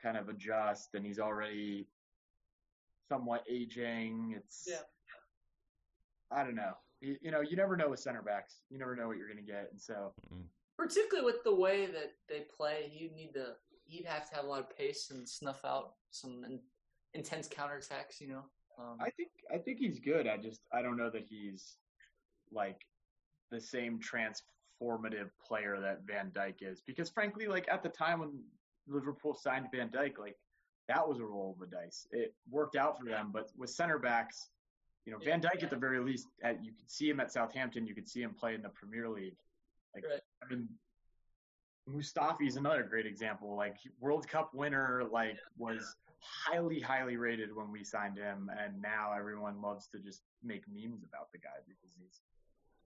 [0.00, 1.86] kind of adjust, and he's already
[3.12, 4.34] somewhat aging.
[4.36, 4.78] It's, Yeah.
[6.30, 6.72] I don't know.
[7.00, 8.62] You, you know, you never know with center backs.
[8.70, 10.14] You never know what you're going to get, and so
[10.78, 14.48] particularly with the way that they play, you need to he'd have to have a
[14.48, 16.60] lot of pace and snuff out some in,
[17.12, 18.20] intense counterattacks.
[18.20, 18.44] You know.
[18.78, 20.26] Um, I think I think he's good.
[20.26, 21.76] I just I don't know that he's
[22.50, 22.80] like
[23.50, 28.42] the same transformative player that Van Dijk is because frankly, like at the time when
[28.88, 30.36] Liverpool signed Van Dijk, like
[30.88, 32.06] that was a roll of the dice.
[32.10, 34.50] It worked out for them, but with center backs,
[35.04, 37.86] you know, Van Dijk at the very least, at, you could see him at Southampton,
[37.86, 39.36] you could see him play in the Premier League.
[39.94, 40.20] Like Right.
[40.42, 40.68] I mean,
[41.88, 43.56] Mustafi is another great example.
[43.56, 49.12] Like World Cup winner, like was highly, highly rated when we signed him, and now
[49.16, 52.20] everyone loves to just make memes about the guy because he's,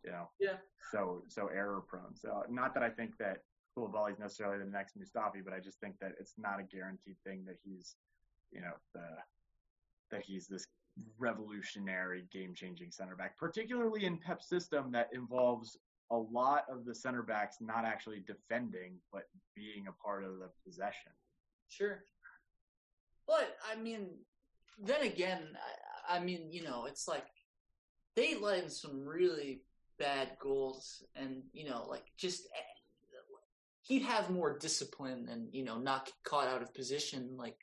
[0.03, 0.57] you know, Yeah.
[0.91, 2.17] so so error prone.
[2.17, 3.43] So not that I think that
[3.77, 7.17] Koulibaly is necessarily the next Mustafi, but I just think that it's not a guaranteed
[7.25, 7.97] thing that he's,
[8.51, 9.07] you know, the
[10.11, 10.67] that he's this
[11.19, 15.77] revolutionary, game-changing center back, particularly in Pep's system that involves
[16.11, 19.25] a lot of the center backs not actually defending, but
[19.55, 21.13] being a part of the possession.
[21.69, 22.05] Sure.
[23.27, 24.11] But I mean,
[24.79, 25.43] then again,
[26.09, 27.27] I, I mean, you know, it's like
[28.15, 29.63] they let in some really
[29.99, 32.49] bad goals, and you know, like just
[33.87, 37.57] he'd have more discipline and you know not get caught out of position, like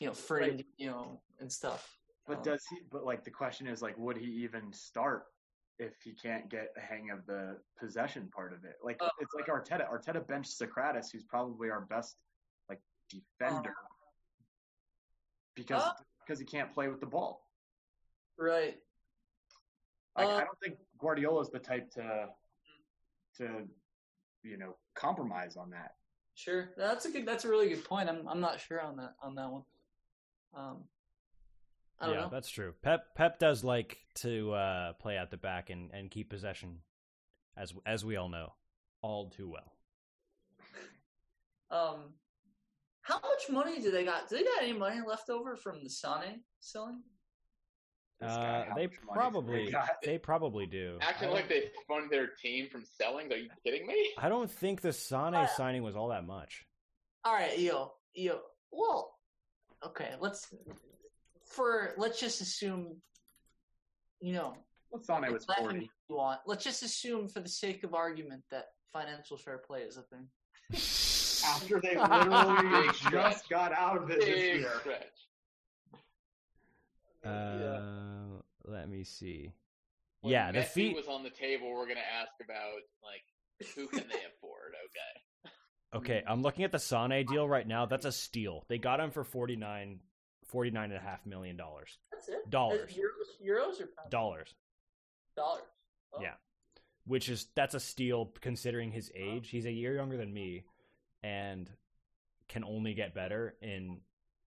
[0.00, 1.96] you know, Fernandinho you know, and stuff.
[2.26, 2.78] But Um, does he?
[2.90, 5.26] But like the question is, like, would he even start
[5.78, 8.76] if he can't get a hang of the possession part of it?
[8.82, 9.88] Like, Uh, it's like Arteta.
[9.90, 12.16] Arteta benched Sokratis, who's probably our best
[12.68, 13.74] like defender,
[15.54, 17.46] because Uh, because he can't play with the ball.
[18.36, 18.82] right?
[20.16, 22.34] Like, Uh, I don't think Guardiola's the type to
[23.36, 23.68] to
[24.42, 25.94] you know compromise on that.
[26.34, 27.26] Sure, that's a good.
[27.26, 28.08] That's a really good point.
[28.08, 29.62] I'm I'm not sure on that on that one.
[30.54, 30.84] Um,
[32.00, 32.28] I don't yeah, know.
[32.30, 32.74] that's true.
[32.82, 36.78] Pep Pep does like to uh, play out the back and, and keep possession,
[37.56, 38.52] as as we all know,
[39.02, 39.72] all too well.
[41.70, 42.14] Um,
[43.02, 44.28] how much money do they got?
[44.28, 47.02] Do they got any money left over from the Sane selling?
[48.20, 50.98] This guy, Uh, they much money has probably he they probably do.
[51.00, 53.32] Acting like they fund their team from selling?
[53.32, 54.12] Are you kidding me?
[54.18, 56.66] I don't think the Sane Uh, signing was all that much.
[57.24, 58.40] All right, yo, yo.
[58.70, 59.18] Well,
[59.84, 60.14] okay.
[60.20, 60.52] Let's
[61.46, 63.00] for let's just assume,
[64.20, 64.54] you know,
[64.90, 65.90] Well, Sane was forty.
[66.08, 66.40] you want.
[66.46, 70.28] Let's just assume, for the sake of argument, that financial fair play is a thing.
[71.46, 74.28] After they literally just got out of it this
[74.60, 74.70] year.
[74.80, 75.06] stretch.
[77.24, 77.80] Uh,
[78.70, 79.52] let me see.
[80.20, 80.94] When yeah, the Messi fee.
[80.94, 81.70] was on the table.
[81.70, 84.74] We're gonna ask about like who can they afford?
[84.86, 85.52] Okay.
[85.94, 87.86] Okay, I'm looking at the Sane deal right now.
[87.86, 88.64] That's a steal.
[88.68, 90.00] They got him for 49
[90.50, 91.98] 49 and a half million dollars.
[92.10, 92.50] That's it.
[92.50, 92.90] Dollars.
[92.92, 94.10] Euros, euros or pounds?
[94.10, 94.54] Dollars.
[95.36, 95.62] Dollars.
[96.12, 96.20] Oh.
[96.20, 96.34] Yeah.
[97.06, 99.48] Which is that's a steal considering his age.
[99.48, 100.64] He's a year younger than me
[101.22, 101.70] and
[102.48, 104.00] can only get better in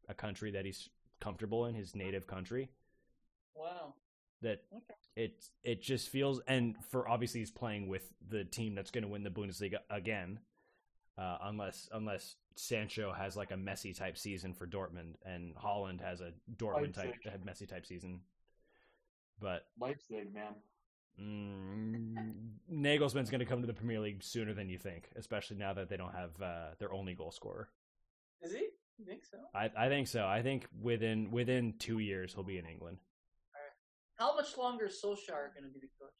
[0.09, 2.69] a country that he's comfortable in, his native country.
[3.55, 3.93] Wow.
[4.43, 4.93] That Okay.
[5.15, 9.07] it it just feels and for obviously he's playing with the team that's going to
[9.09, 10.39] win the Bundesliga again.
[11.17, 16.21] Uh, unless unless Sancho has like a Messi type season for Dortmund and Haaland has
[16.21, 17.33] a Dortmund type Leipzig.
[17.33, 18.21] a Messi type season.
[19.39, 20.53] But Leipzig, man.
[21.21, 22.15] Mm,
[22.71, 25.89] Nagelsmann's going to come to the Premier League sooner than you think, especially now that
[25.89, 27.69] they don't have uh, their only goal scorer.
[28.41, 28.67] Is he?
[28.97, 29.37] You think so?
[29.53, 30.25] I, I think so.
[30.25, 32.97] I think within within two years he'll be in England.
[34.23, 36.13] How much longer is Solskjaer going to be the coach?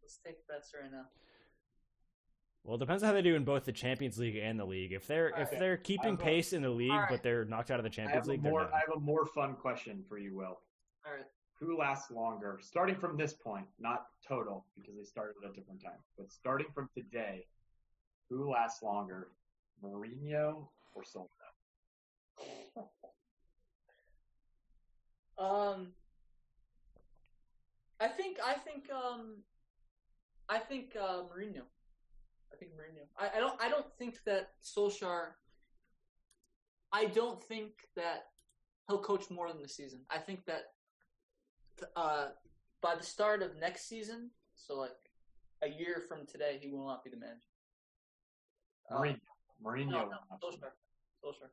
[0.00, 1.06] Let's take bets right now.
[2.62, 4.92] Well, it depends on how they do in both the Champions League and the league.
[4.92, 5.58] If they're if Alright.
[5.58, 7.10] they're keeping I've, pace in the league, Alright.
[7.10, 8.72] but they're knocked out of the Champions have, League, more.
[8.72, 10.60] I have a more fun question for you, Will.
[11.04, 11.24] All right.
[11.58, 12.60] Who lasts longer?
[12.62, 16.68] Starting from this point, not total, because they started at a different time, but starting
[16.72, 17.46] from today,
[18.28, 19.26] who lasts longer,
[19.84, 22.84] Mourinho or Solskjaer?
[25.40, 25.94] Um,
[28.00, 29.36] I think I think um,
[30.48, 31.62] I think uh, Mourinho.
[32.52, 33.04] I think Mourinho.
[33.18, 35.32] I, I don't I don't think that Solskjaer.
[36.92, 38.26] I don't think that
[38.88, 40.00] he'll coach more than the season.
[40.10, 40.62] I think that
[41.94, 42.28] uh,
[42.82, 44.90] by the start of next season, so like
[45.62, 47.38] a year from today, he will not be the manager.
[48.90, 49.20] Uh, Mourinho.
[49.64, 49.90] Mourinho.
[49.90, 50.72] no, no, Solskjaer.
[51.24, 51.50] Solskjaer.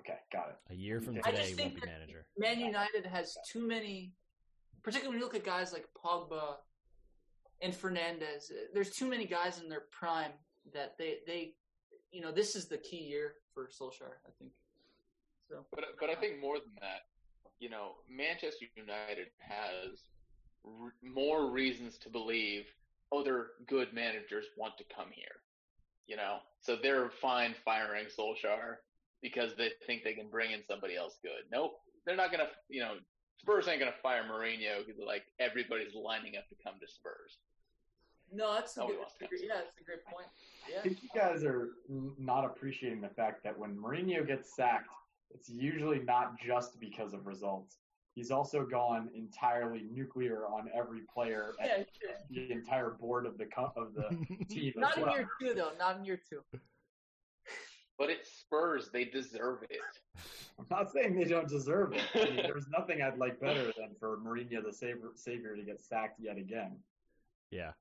[0.00, 0.72] Okay, got it.
[0.72, 2.26] A year from today, he won't be manager.
[2.38, 4.12] Man United has too many,
[4.82, 6.56] particularly when you look at guys like Pogba
[7.62, 8.50] and Fernandes.
[8.74, 10.32] There's too many guys in their prime
[10.74, 11.54] that they they,
[12.12, 14.16] you know, this is the key year for Solskjaer.
[14.26, 14.52] I think.
[15.48, 17.02] So But but I think more than that,
[17.58, 20.00] you know, Manchester United has
[20.64, 22.64] r- more reasons to believe
[23.12, 25.42] other good managers want to come here.
[26.06, 26.38] you know.
[26.60, 28.76] So they're fine firing Solskjaer
[29.22, 31.44] because they think they can bring in somebody else good.
[31.52, 31.72] Nope,
[32.06, 32.48] they're not gonna.
[32.68, 32.94] You know,
[33.40, 37.38] Spurs ain't gonna fire Mourinho because like everybody's lining up to come to Spurs.
[38.32, 38.98] No, that's a good.
[38.98, 40.26] wants That's a, great- yeah, that's a great point.
[40.78, 41.70] I think you guys are
[42.18, 44.88] not appreciating the fact that when Mourinho gets sacked,
[45.34, 47.78] it's usually not just because of results.
[48.14, 52.10] He's also gone entirely nuclear on every player Yeah, and sure.
[52.30, 54.10] the entire board of the co- of the
[54.48, 55.14] team Not as in well.
[55.14, 55.70] year two though.
[55.78, 56.40] Not in year two.
[58.00, 59.78] But it's Spurs; they deserve it.
[60.58, 62.00] I'm not saying they don't deserve it.
[62.14, 65.82] I mean, there's nothing I'd like better than for Mourinho, the savior, savior, to get
[65.82, 66.76] sacked yet again.
[67.50, 67.72] Yeah.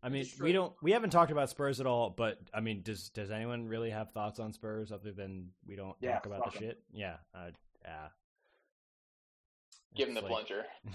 [0.00, 3.08] I mean, we don't we haven't talked about Spurs at all, but I mean, does
[3.08, 6.50] does anyone really have thoughts on Spurs other than we don't Yeah, talk about the
[6.50, 6.70] the 'em.
[6.70, 6.82] shit?
[6.92, 7.16] Yeah.
[7.34, 7.50] Uh,
[7.82, 8.06] yeah.
[9.96, 10.66] Give him the It's like- plunger.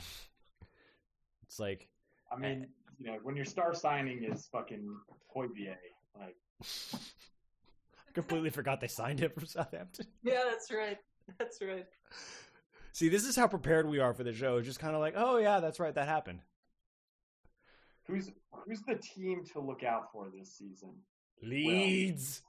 [1.43, 1.89] It's like
[2.31, 2.67] I mean,
[2.97, 4.95] you know, when your star signing is fucking
[5.35, 5.75] Højbjerg,
[6.17, 6.97] like I
[8.13, 10.05] completely forgot they signed him from Southampton.
[10.23, 10.97] Yeah, that's right.
[11.37, 11.85] That's right.
[12.91, 14.57] See, this is how prepared we are for the show.
[14.57, 16.39] It's just kind of like, oh yeah, that's right, that happened.
[18.07, 20.89] who's who's the team to look out for this season?
[21.41, 22.41] Leeds.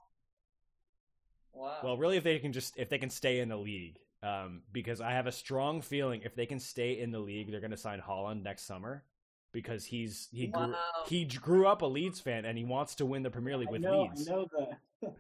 [1.53, 1.79] Wow.
[1.85, 5.01] Well, really, if they can just if they can stay in the league, um, because
[5.01, 7.77] I have a strong feeling if they can stay in the league, they're going to
[7.77, 9.05] sign Haaland next summer
[9.53, 10.75] because he's he grew
[11.07, 13.85] he grew up a Leeds fan and he wants to win the Premier League with
[13.85, 14.29] I know, Leeds.
[14.29, 15.13] I know the.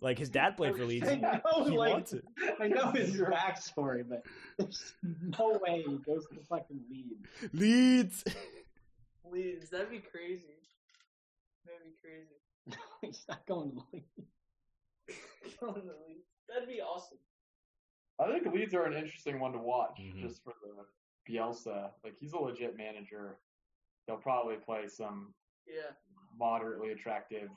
[0.00, 1.08] Like his dad played for Leeds.
[1.08, 2.24] I know, He like, wants it.
[2.60, 4.24] I know his backstory, but
[4.58, 7.16] there's no way he goes to fucking lead.
[7.52, 8.24] Leeds.
[9.30, 10.44] Leeds, that'd be crazy.
[11.64, 12.78] That'd be crazy.
[13.02, 14.26] He's not going to the league.
[15.60, 16.26] Going to Leeds.
[16.48, 17.18] That'd be awesome.
[18.20, 20.20] I think Leeds are an interesting one to watch Mhm.
[20.20, 20.84] just for the
[21.32, 21.90] Bielsa.
[22.04, 23.38] Like he's a legit manager.
[24.06, 25.34] They'll probably play some
[25.66, 25.92] Yeah.
[26.36, 27.48] moderately attractive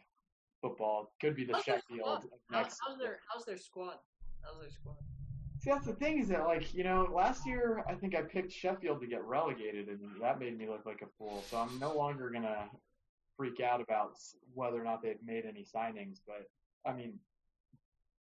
[0.67, 1.11] football.
[1.21, 2.79] Could be the How's Sheffield of next.
[2.85, 3.97] how's their How's their squad?
[4.41, 4.95] How's their squad?
[5.59, 8.51] See, that's the thing is that like you know last year I think I picked
[8.51, 11.43] Sheffield to get relegated and that made me look like a fool.
[11.49, 12.69] So I'm no longer gonna
[13.37, 14.17] freak out about
[14.53, 16.19] whether or not they've made any signings.
[16.25, 16.49] But
[16.89, 17.13] I mean,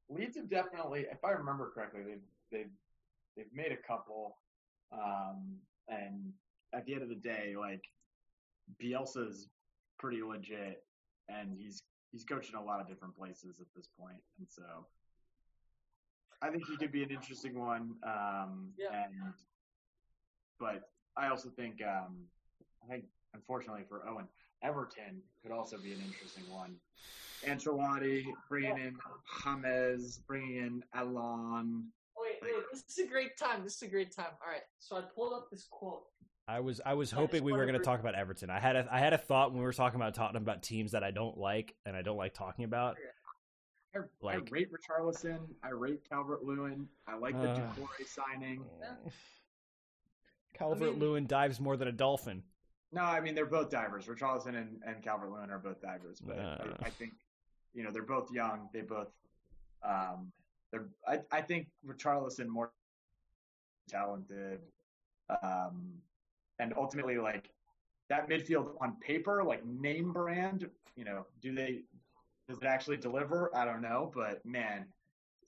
[0.09, 2.21] Leeds have definitely, if I remember correctly, they've
[2.53, 2.71] they've
[3.37, 4.37] they've made a couple.
[4.93, 5.57] Um,
[5.89, 6.33] and
[6.75, 7.83] at the end of the day, like
[8.83, 9.49] Bielsa's
[9.99, 10.83] pretty legit,
[11.29, 11.83] and he's
[12.13, 14.87] he's coaching a lot of different places at this point, and so
[16.43, 17.97] I think he could be an interesting one.
[18.03, 19.05] Um, Yeah.
[19.05, 19.33] And
[20.59, 22.17] but I also think um,
[22.85, 23.05] I think
[23.35, 24.27] unfortunately for Owen,
[24.63, 26.77] Everton could also be an interesting one.
[27.45, 28.97] Ancelotti bringing in
[29.45, 31.93] James, bringing in Allan.
[32.17, 33.63] Wait, wait, this is a great time.
[33.63, 34.33] This is a great time.
[34.43, 36.05] All right, so I pulled up this quote.
[36.49, 38.51] I was I was I hoping we were going to talk about Everton.
[38.51, 40.93] I had a I had a thought when we were talking about Tottenham about teams
[40.93, 42.97] that I don't like and I don't like talking about.
[43.95, 45.39] I, Like- I rate Richarlison.
[45.65, 46.87] I rate Calvert Lewin.
[47.09, 47.73] I like the Uh.
[47.75, 48.65] Doucouré signing.
[50.55, 52.43] Calvert mean- Lewin dives more than a dolphin.
[52.93, 54.07] No, I mean they're both divers.
[54.07, 56.59] Richarlison and, and Calvert Lewin are both divers, but Uh.
[56.81, 57.15] I, I think
[57.75, 58.69] you know they're both young.
[58.73, 59.09] They both
[59.83, 60.31] um,
[60.71, 60.87] they're.
[61.07, 62.71] I, I think Richarlison more
[63.89, 64.61] talented,
[65.43, 65.93] um,
[66.59, 67.51] and ultimately like
[68.09, 70.69] that midfield on paper, like name brand.
[70.97, 71.83] You know, do they
[72.49, 73.55] does it actually deliver?
[73.55, 74.87] I don't know, but man,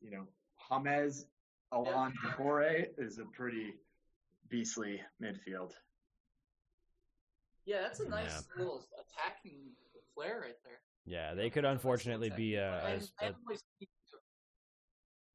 [0.01, 0.26] you know,
[0.70, 1.26] James
[1.72, 3.74] Allan Doucouré is a pretty
[4.48, 5.72] beastly midfield.
[7.66, 8.62] Yeah, that's a nice Yeah.
[8.62, 9.70] little attacking
[10.14, 10.80] flair right there.
[11.05, 13.89] Yeah, they could unfortunately be uh, I, as, I a, haven't really seen-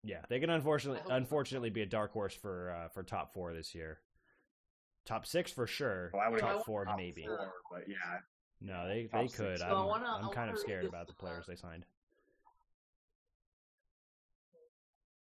[0.06, 1.16] yeah they could unfortunately I hope so.
[1.16, 4.00] unfortunately be a dark horse for uh, for top four this year.
[5.06, 6.12] Top six for sure.
[6.14, 7.24] Well, I would top four top maybe.
[7.26, 8.20] four, but yeah,
[8.62, 9.38] No, they Top they six.
[9.40, 9.60] could.
[9.60, 11.86] So I'm, wanna- I'm kind of scared about the players they signed.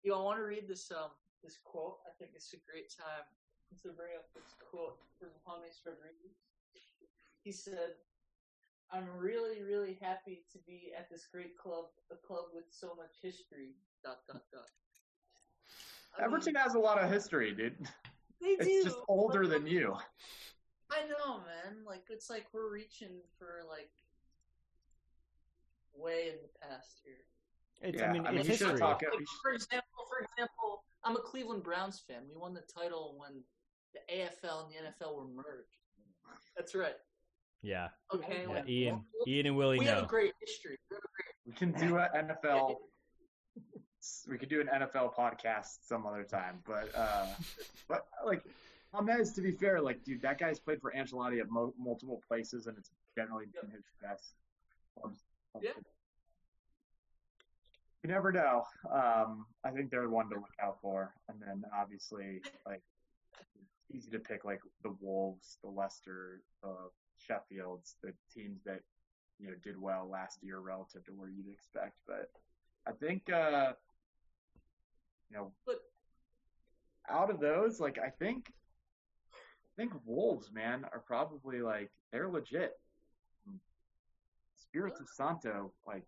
[0.04, 1.10] Yo, I want to read this um
[1.44, 1.98] this quote.
[2.06, 3.26] I think it's a great time
[3.82, 5.30] to bring up this quote from
[5.64, 6.36] James Rodriguez.
[7.44, 7.96] He said,
[8.92, 13.16] "I'm really, really happy to be at this great club, a club with so much
[13.22, 13.72] history."
[14.04, 14.68] Dot dot dot.
[16.18, 17.78] I mean, Everton has a lot of history, dude.
[18.44, 18.70] they do.
[18.70, 19.96] It's just older but, than you.
[20.92, 21.84] I know, man.
[21.86, 23.90] Like it's like we're reaching for like
[25.96, 27.16] way in the past here.
[27.82, 28.80] It's, Yeah, I mean, I mean, it's you should history.
[28.80, 32.22] talk- Like, for example, for example, I'm a Cleveland Browns fan.
[32.30, 33.42] We won the title when
[33.94, 35.68] the AFL and the NFL were merged.
[36.56, 36.96] That's right.
[37.62, 38.44] Yeah, Okay.
[38.44, 38.50] yeah.
[38.54, 40.78] like, Ian, we- Ian and Willie we have a great history.
[40.92, 42.76] We a great- We can do an NFL.
[44.30, 47.26] We could do an NFL podcast some other time, but uh,
[47.88, 48.44] but like
[49.08, 52.68] James, to be fair, like dude, that guy's played for Ancelotti at mo- multiple places,
[52.68, 54.34] and it's generally been his best.
[55.62, 55.72] Yeah.
[58.04, 58.64] You never know.
[58.92, 62.82] Um, I think they're one to look out for, and then obviously, like,
[63.40, 66.76] it's easy to pick like the Wolves, the Leicester, the
[67.18, 68.82] Sheffields, the teams that
[69.40, 72.00] you know did well last year relative to where you'd expect.
[72.06, 72.30] But
[72.86, 73.74] I think, uh,
[75.34, 75.82] you know, But-
[77.10, 78.54] out of those, like, I think,
[79.34, 82.80] I think Wolves, man, are probably like they're legit.
[84.58, 86.04] Espírito Santo, like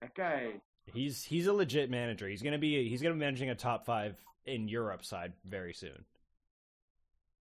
[0.00, 0.60] that guy.
[0.86, 2.26] He's he's a legit manager.
[2.28, 4.16] He's gonna be he's gonna be managing a top five
[4.46, 6.04] in Europe side very soon.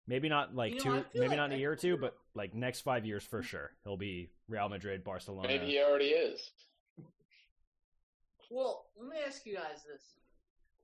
[0.06, 1.76] Maybe not like You know, two, I maybe like not in a I- year or
[1.76, 3.70] two, but like next five years for sure.
[3.84, 5.46] He'll be Real Madrid, Barcelona.
[5.48, 6.50] Maybe he already is.
[8.50, 10.14] Well, let me ask you guys this: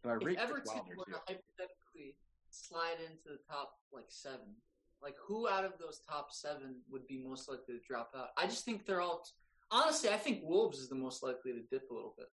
[0.04, 2.16] So I If Everton were to hypothetically
[2.50, 4.54] slide into the top like seven,
[5.02, 8.28] like who out of those top seven would be most likely to drop out?
[8.36, 9.26] I just think they're all.
[9.70, 12.26] Honestly, I think Wolves is the most likely to dip a little bit.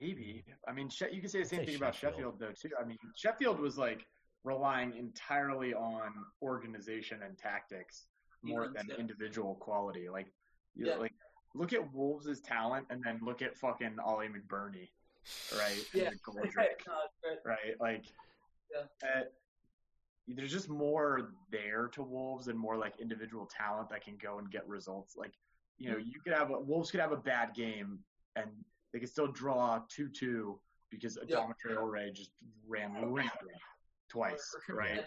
[0.00, 0.44] Maybe.
[0.66, 2.38] I mean, She- you can say the same Say thing about Sheffield.
[2.38, 2.74] Sheffield, though, too.
[2.80, 4.06] I mean, Sheffield was like
[4.44, 8.06] relying entirely on organization and tactics
[8.42, 8.94] more than yeah.
[8.94, 10.08] individual quality.
[10.08, 10.32] Like,
[10.74, 10.96] you Yeah.
[10.96, 11.12] like
[11.54, 14.90] look at Wolves' talent, and then look at fucking Oli McBurnie,
[15.56, 15.84] right?
[15.94, 16.10] Yeah.
[16.10, 16.94] the Goldrick, No,
[17.24, 17.38] right.
[17.44, 17.80] right?
[17.80, 18.04] Like,
[18.72, 19.08] Yeah.
[19.08, 19.22] uh,
[20.28, 24.50] there's just more there to Wolves and more like individual talent that can go and
[24.50, 25.16] get results.
[25.16, 25.32] Like,
[25.78, 27.98] you know, you could have a, Wolves could have a bad game
[28.34, 28.50] and
[28.92, 30.58] they could still draw two two
[30.90, 31.36] because Yeah.
[31.36, 32.30] Adama Traore just
[32.66, 33.50] ran rampant
[34.16, 35.04] twice, right?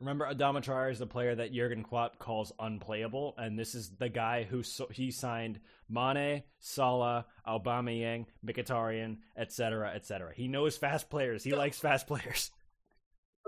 [0.00, 4.08] Remember, Adama Traore is the player that Jurgen Klopp calls unplayable, and this is the
[4.08, 10.32] guy who so, he signed Mane, Salah, Aubameyang, Mkhitaryan, etc., etc.
[10.34, 11.42] He knows fast players.
[11.44, 11.56] He Yeah.
[11.56, 12.50] likes fast players.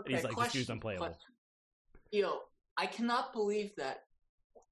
[0.00, 1.06] Okay, He's like, this dude's question, unplayable.
[1.08, 1.32] question.
[2.12, 2.40] Yo,
[2.78, 4.04] I cannot believe that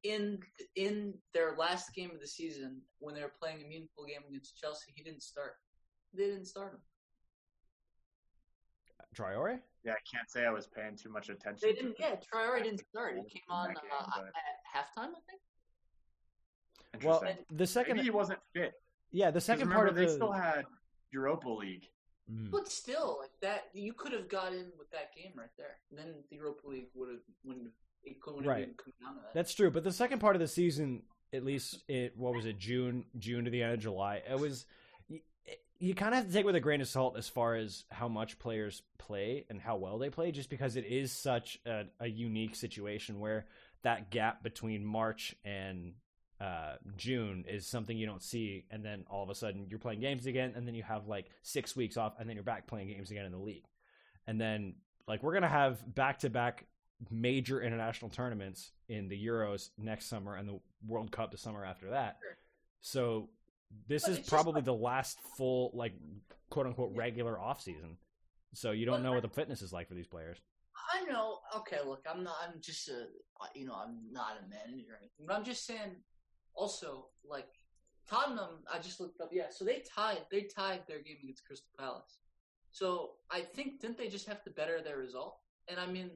[0.03, 0.41] in
[0.77, 4.57] in their last game of the season, when they were playing a meaningful game against
[4.57, 5.53] Chelsea, he didn't start.
[6.15, 6.81] They didn't start him.
[9.14, 9.60] Traore?
[9.85, 11.59] Yeah, I can't say I was paying too much attention.
[11.68, 11.97] They didn't.
[11.97, 13.16] the- Yeah, Traore didn't start.
[13.16, 14.32] He came on game, uh, but- at
[14.74, 15.40] halftime, I think.
[17.05, 18.72] Well, the second, Maybe he wasn't fit.
[19.12, 20.64] yeah, the second remember, part of they the still had
[21.12, 21.86] Europa League.
[22.31, 22.51] Mm.
[22.51, 25.78] But still, like that, you could have got in with that game right there.
[25.90, 27.72] Then the Europa League would have wouldn't have
[28.02, 28.60] it couldn't Right.
[28.60, 29.35] have even come down to that.
[29.35, 31.02] That's true, but the second part of the season,
[31.32, 34.66] at least it what was it June June to the end of July, it was
[35.81, 37.85] you, kind of have to take it with a grain of salt as far as
[37.90, 41.85] how much players play and how well they play, just because it is such a,
[41.98, 43.47] a unique situation where
[43.82, 45.94] that gap between March and
[46.40, 50.01] uh, June is something you don't see, and then all of a sudden you're playing
[50.01, 52.89] games again, and then you have like six weeks off, and then you're back playing
[52.89, 53.65] games again in the league,
[54.27, 54.74] and then
[55.09, 56.66] like we're gonna have back to back
[57.11, 61.90] major international tournaments in the Euros next summer and the World Cup the summer after
[61.90, 62.19] that.
[62.82, 63.31] So
[63.89, 65.95] this But is probably like- the last full like
[66.51, 67.99] quote unquote regular off season.
[68.55, 70.39] So you don't know I- what the fitness is like for these players.
[70.93, 71.41] I know.
[71.59, 72.37] Okay, look, I'm not.
[72.43, 73.07] I'm just a.
[73.55, 75.27] You know, I'm not a manager or anything.
[75.27, 76.03] But I'm just saying.
[76.55, 77.47] Also, like
[78.09, 79.31] Tottenham, I just looked up.
[79.33, 80.27] Yeah, so they tied.
[80.31, 82.19] They tied their game against Crystal Palace.
[82.73, 85.39] So I think didn't they just have to better their result?
[85.69, 86.11] And I mean,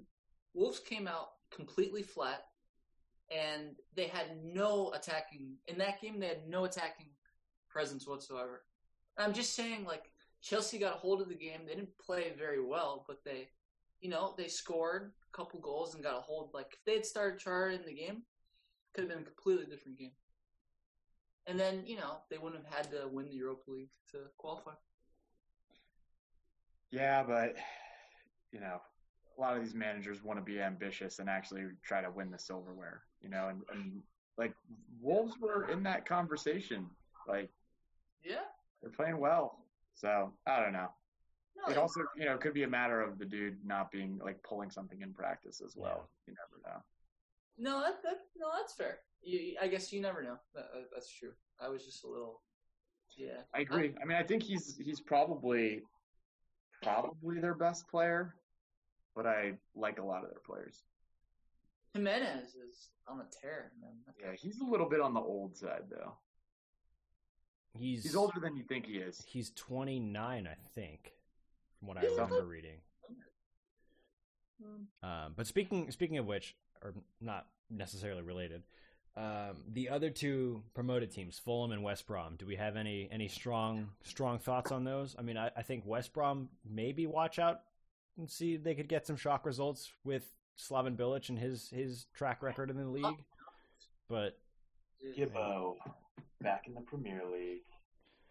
[0.55, 2.45] Wolves came out completely flat,
[3.31, 6.19] and they had no attacking in that game.
[6.19, 7.11] They had no attacking
[7.75, 8.63] presence whatsoever.
[9.19, 10.11] I'm just saying, like
[10.41, 11.61] Chelsea got a hold of the game.
[11.67, 13.49] They didn't play very well, but they
[14.01, 16.51] you know, they scored a couple goals and got a hold.
[16.53, 19.99] Like if they had started in the game, it could have been a completely different
[19.99, 20.13] game.
[21.47, 24.73] And then you know they wouldn't have had to win the Europa League to qualify.
[26.91, 27.57] Yeah, but
[28.53, 28.81] you know,
[29.37, 32.39] a lot of these managers want to be ambitious and actually try to win the
[32.39, 33.03] silverware.
[33.23, 34.03] You know, and, and
[34.39, 34.55] like
[35.01, 36.87] Wolves were in that conversation.
[37.27, 37.51] Like
[38.25, 38.45] Yeah.
[38.83, 39.65] they're playing well,
[39.95, 40.89] so I don't know.
[41.57, 44.43] No, It also, you know, could be a matter of the dude not being like
[44.43, 46.09] pulling something in practice as well.
[46.27, 46.83] You never know.
[47.59, 48.99] no, that, that no, that's fair.
[49.23, 50.37] You, I guess you never know.
[50.55, 51.33] That, that- uh, that's true.
[51.61, 52.43] I was just a little.
[53.17, 53.43] Yeah.
[53.55, 53.95] I agree.
[54.03, 55.83] I mean, I think he's he's probably
[56.83, 58.35] probably their best player,
[59.15, 60.83] but I like a lot of their players.
[61.95, 63.93] Jimenez is on a tear, man.
[64.21, 66.15] Yeah, he's a little bit on the old side though.
[67.77, 69.23] He's He's older than you think he is.
[69.27, 71.13] He's 29, I think,
[71.79, 72.79] from what I remember reading.
[74.63, 75.07] Hmm.
[75.09, 78.63] Um, but speaking speaking of which, or not necessarily related,
[79.17, 82.37] um, the other two promoted teams, Fulham and West Brom.
[82.37, 85.17] Do we have any any strong strong thoughts on those?
[85.19, 87.61] I mean, I, I think West Brom maybe watch out
[88.19, 90.25] and see they could get some shock results with
[90.59, 93.25] Slaven Bilic and his his track record in the league.
[94.09, 94.39] But
[95.01, 95.27] Yeah.
[95.27, 95.75] Gibbo
[96.45, 97.62] back in the Premier League.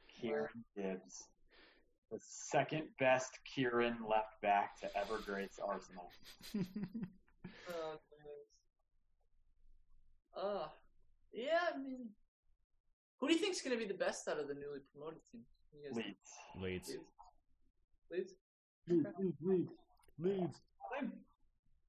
[0.08, 1.26] Kieran Gibbs.
[2.12, 6.10] the second best Kieran left back to ever grace Arsenal.
[7.70, 7.98] Oh.
[10.36, 10.68] Uh,
[11.32, 12.10] yeah, I mean,
[13.20, 15.20] who do you think is going to be the best out of the newly promoted
[15.32, 15.42] team?
[15.74, 16.18] You guys think?
[16.62, 16.98] Leeds.
[18.12, 18.34] Leeds.
[18.88, 19.08] Leeds?
[19.42, 19.72] Leeds,
[20.20, 20.58] Leeds.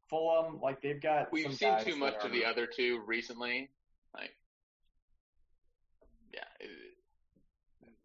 [0.09, 1.33] Fulham, like they've got.
[1.33, 3.71] We've some seen guys too much of the other two recently.
[4.15, 4.37] Like,
[6.33, 6.71] yeah, it,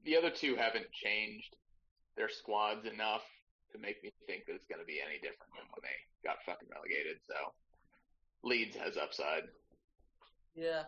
[0.10, 1.56] the other two haven't changed
[2.18, 3.22] their squads enough
[3.72, 6.38] to make me think that it's going to be any different than when they got
[6.46, 7.18] fucking relegated.
[7.28, 7.36] So,
[8.44, 9.44] Leeds has upside.
[10.56, 10.84] Yeah.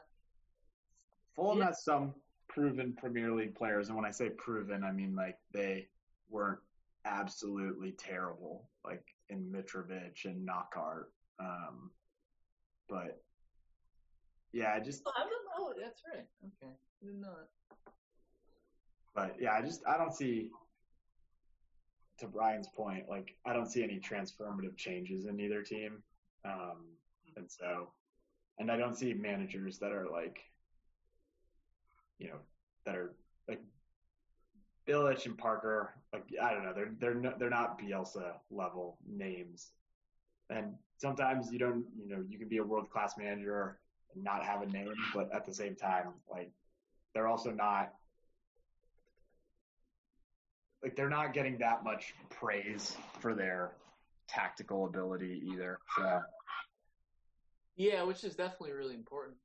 [1.36, 1.66] Fulham Yeah.
[1.68, 2.16] has some
[2.48, 5.88] proven Premier League players, and when I say proven, I mean like they
[6.30, 6.60] weren't
[7.06, 11.14] absolutely terrible, like in Mitrovic and Knockaert.
[11.40, 11.92] Um,
[12.90, 13.22] but
[14.52, 15.82] yeah, I just, Oh, I don't know.
[15.82, 16.26] That's right.
[16.44, 16.74] Okay.
[16.74, 17.50] I didn't know that.
[19.14, 20.50] But yeah, I just I don't see.
[22.20, 26.04] To Brian's point, like I don't see any transformative changes in either team,
[26.46, 26.86] um,
[27.36, 27.90] and so,
[28.60, 30.40] and I don't see managers that are like,
[32.20, 32.38] you know,
[32.86, 33.16] that are
[33.48, 33.60] like
[34.88, 35.96] Bilic and Parker.
[36.14, 39.72] Like I don't know, they're they're no, they're not Bielsa level names,
[40.52, 43.80] and sometimes you don't, you know, you can be a world class manager
[44.14, 46.52] and not have a name, but at the same time, like
[47.16, 47.94] they're also not
[50.84, 53.72] like they're not getting that much praise for their
[54.28, 55.80] tactical ability either.
[55.98, 56.22] So
[57.76, 59.38] Yeah, which is definitely really important.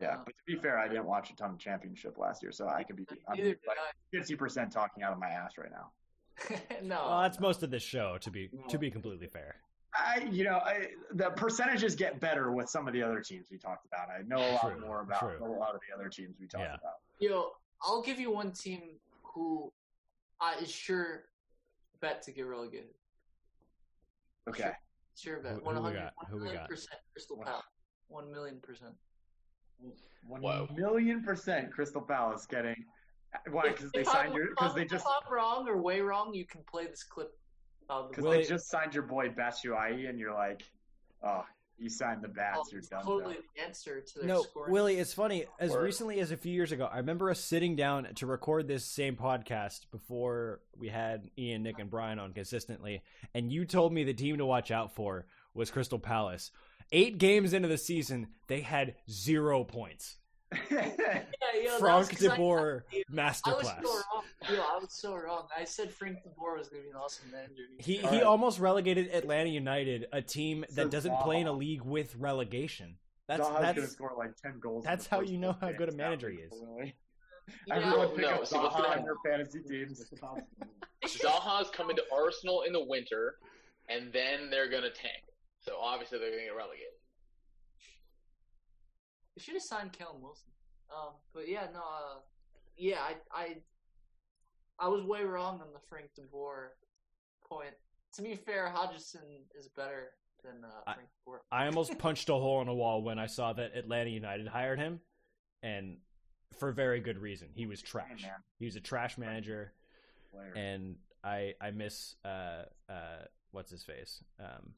[0.00, 2.52] yeah, um, but to be fair, I didn't watch a ton of championship last year,
[2.52, 3.58] so I could be I'm like
[4.10, 5.90] fifty percent talking out of my ass right now.
[6.82, 6.96] no.
[7.06, 8.18] Well, that's most of this show.
[8.20, 9.56] To be to be completely fair.
[9.94, 13.58] I, you know, I, the percentages get better with some of the other teams we
[13.58, 14.08] talked about.
[14.08, 15.36] I know a lot True, more about true.
[15.38, 16.76] a lot of the other teams we talked Yeah.
[16.76, 16.94] about.
[17.20, 17.50] Yo,
[17.82, 18.80] I'll give you one team
[19.22, 19.70] who
[20.42, 21.24] I is sure
[22.00, 22.94] bet to get relegated.
[24.48, 24.72] Okay,
[25.16, 25.52] Sure Who- bet.
[25.54, 26.12] who 100 got?
[26.30, 26.68] Who we got?
[26.68, 27.44] percent Crystal Wow.
[27.44, 27.64] Palace.
[28.08, 28.94] One million percent.
[30.26, 30.68] one Whoa.
[30.74, 32.84] million percent Crystal Palace getting
[33.50, 33.70] why?
[33.70, 36.62] Because they signed your because they just If I'm wrong or way wrong, you can
[36.64, 37.32] play this clip.
[37.90, 40.62] Out the because Willie- they just signed your boy Batshuayi, and you're like,
[41.22, 41.44] oh,
[41.78, 43.02] you signed the bats, Oh, you're done.
[43.04, 43.40] totally though.
[43.56, 44.72] the answer to their No, scoring.
[44.72, 45.46] Willie, it's funny.
[45.58, 45.82] As Word.
[45.82, 49.16] recently as a few years ago, I remember us sitting down to record this same
[49.16, 53.02] podcast before we had Ian, Nick, and Brian on consistently,
[53.34, 56.50] and you told me the team to watch out for was Crystal Palace.
[56.92, 60.18] Eight games into the season, they had zero points.
[60.70, 61.22] Yeah,
[61.62, 63.82] yo, Frank that's 'cause de I- Boer I was masterclass.
[63.82, 64.24] so wrong.
[64.50, 65.46] Yo, I was so wrong.
[65.56, 67.62] I said Frank de Boer was going to be an awesome manager.
[67.78, 68.24] He All he right.
[68.24, 72.96] almost relegated Atlanta United, a team So that doesn't play in a league with relegation.
[73.28, 74.84] That's Zaha's gonna score like ten goals.
[74.84, 76.52] that's how you know how good a manager he is.
[76.52, 76.94] Willie.
[77.66, 79.98] Yeah, Everyone pick No, up see, Zaha gonna- on your fantasy teams.
[80.10, 80.16] they
[81.08, 83.38] should- Zaha's coming to Arsenal in the winter,
[83.88, 85.24] and then they're going to tank.
[85.60, 86.91] So obviously they're going to get relegated.
[89.36, 90.50] They should have signed Callum Wilson.
[90.90, 92.18] Um, but yeah, no, uh,
[92.76, 93.56] yeah, I, I,
[94.78, 96.72] I was way wrong on the Frank de Boer
[97.48, 97.74] point.
[98.16, 99.22] To be fair, Hodgson
[99.58, 100.10] is better
[100.44, 101.42] than uh, I- Frank de Boer.
[101.50, 104.78] I almost punched a hole in a wall when I saw that Atlanta United hired
[104.78, 105.00] him,
[105.62, 105.96] and
[106.58, 107.48] for very good reason.
[107.54, 108.22] He was trash.
[108.22, 108.32] man.
[108.58, 109.72] He was a trash manager,
[110.30, 110.52] Player.
[110.54, 114.72] and I I miss uh uh what's his face um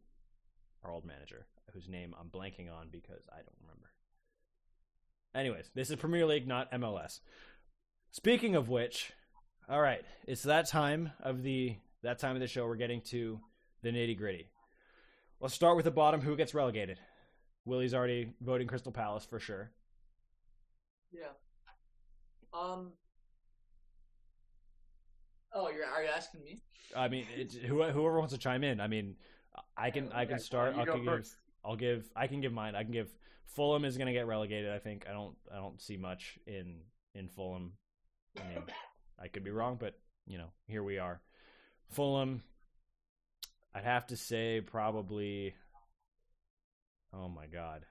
[0.84, 3.88] our old manager whose name I'm blanking on because I don't remember.
[5.34, 7.20] Anyways, this is Premier League, not MLS.
[8.12, 9.12] Speaking of which,
[9.68, 12.66] all right, it's that time of the that time of the show.
[12.66, 13.40] We're getting to
[13.82, 14.48] the nitty gritty.
[15.40, 16.20] Let's start with the bottom.
[16.20, 17.00] Who gets relegated?
[17.64, 19.72] Willie's already voting Crystal Palace for sure.
[21.12, 21.32] Yeah.
[22.52, 22.92] Um.
[25.52, 26.60] Oh, you're are you asking me?
[26.94, 27.26] I mean,
[27.66, 28.80] whoever wants to chime in.
[28.80, 29.16] I mean,
[29.76, 30.74] I can I can start.
[30.74, 31.34] you I'll go first.
[31.64, 32.74] I'll give I can give mine.
[32.74, 33.08] I can give
[33.46, 34.70] Fulham is going to get relegated.
[34.70, 36.80] I think I don't I don't see much in
[37.14, 37.72] in Fulham.
[38.38, 38.64] I mean,
[39.22, 39.94] I could be wrong, but
[40.26, 41.20] you know, here we are.
[41.90, 42.42] Fulham.
[43.74, 45.54] I'd have to say probably.
[47.12, 47.84] Oh my god,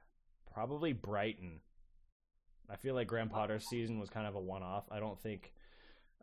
[0.53, 1.59] probably Brighton.
[2.69, 4.85] I feel like Graham Potter's season was kind of a one-off.
[4.91, 5.51] I don't think.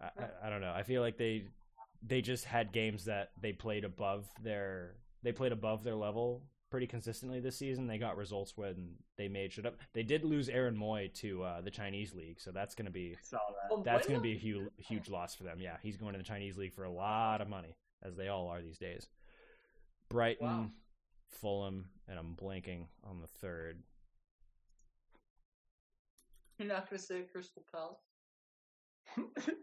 [0.01, 0.73] I, I don't know.
[0.75, 1.45] I feel like they
[2.03, 6.87] they just had games that they played above their they played above their level pretty
[6.87, 7.87] consistently this season.
[7.87, 9.77] They got results when they made shit up.
[9.93, 13.41] They did lose Aaron Mooy to uh, the Chinese league, so that's gonna be that.
[13.71, 15.59] Oh, that's going to be a huge huge loss for them.
[15.61, 18.49] Yeah, he's going to the Chinese league for a lot of money, as they all
[18.49, 19.09] are these days.
[20.09, 20.71] Brighton, Wow.
[21.29, 23.83] Fulham, and I'm blanking on the third.
[26.59, 27.97] You're not gonna say Crystal Palace?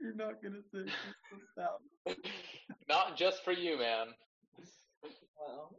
[0.00, 0.90] You're not gonna say
[1.28, 2.18] Crystal Palace.
[2.88, 4.08] Not just for you, man.
[5.38, 5.70] Wow.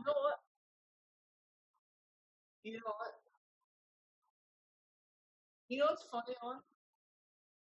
[0.00, 0.38] You know what?
[2.62, 3.12] You know what?
[5.68, 6.56] You know what's funny on?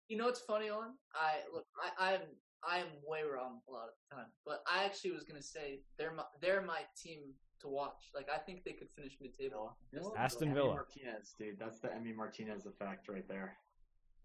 [0.08, 0.94] You know what's funny on?
[1.14, 1.66] I look,
[2.00, 2.22] I, I'm
[2.64, 5.82] I am way wrong a lot of the time, but I actually was gonna say
[5.98, 8.12] they're my they're my team to watch.
[8.14, 9.76] Like I think they could finish mid table.
[10.16, 10.76] Aston Emi Villa.
[10.76, 11.58] Martinez, dude.
[11.60, 13.58] That's the Emi Martinez effect right there.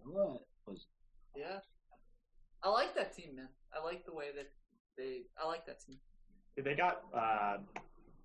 [0.05, 0.87] What was
[1.35, 1.61] Yeah,
[2.63, 3.49] I like that team, man.
[3.75, 4.51] I like the way that
[4.99, 5.23] they.
[5.43, 5.97] I like that team.
[6.57, 7.57] They got uh,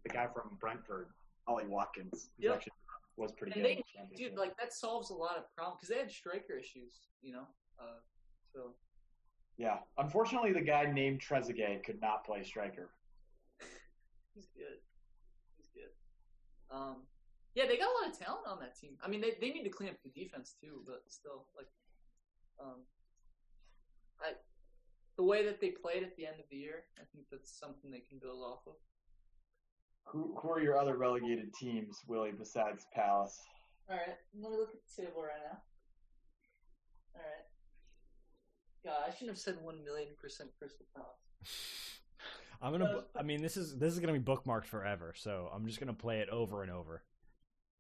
[0.08, 1.08] the guy from Brentford,
[1.48, 2.30] Ollie Watkins.
[2.40, 2.56] Yep.
[2.56, 2.74] actually
[3.18, 3.66] was pretty And good.
[3.68, 4.30] they, in the championship.
[4.32, 7.48] dude, like that solves a lot of problems because they had striker issues, you know.
[7.80, 8.00] Uh,
[8.54, 8.74] so
[9.58, 9.78] yeah.
[9.98, 12.90] Unfortunately, the guy named Trezeguet could not play striker.
[14.36, 14.78] he's good.
[15.58, 15.90] He's good.
[16.76, 16.98] Um,
[17.56, 18.92] yeah, they got a lot of talent on that team.
[19.04, 21.68] I mean, they they need to clean up the defense too, but still, like,
[22.62, 22.86] um,
[24.22, 24.34] I
[25.18, 27.90] the way that they played at the end of the year, I think that's something
[27.90, 28.74] they can build off of.
[30.12, 33.40] Who, who are your other relegated teams, Willie, besides Palace?
[33.90, 35.58] All right, let me look at the table right now.
[37.16, 37.46] All right.
[38.86, 41.10] God, I shouldn't have said one million percent Crystal Palace.
[42.62, 42.86] I'm gonna.
[42.86, 45.14] bu- I mean, this is this is gonna be bookmarked forever.
[45.16, 47.04] So I'm just gonna play it over and over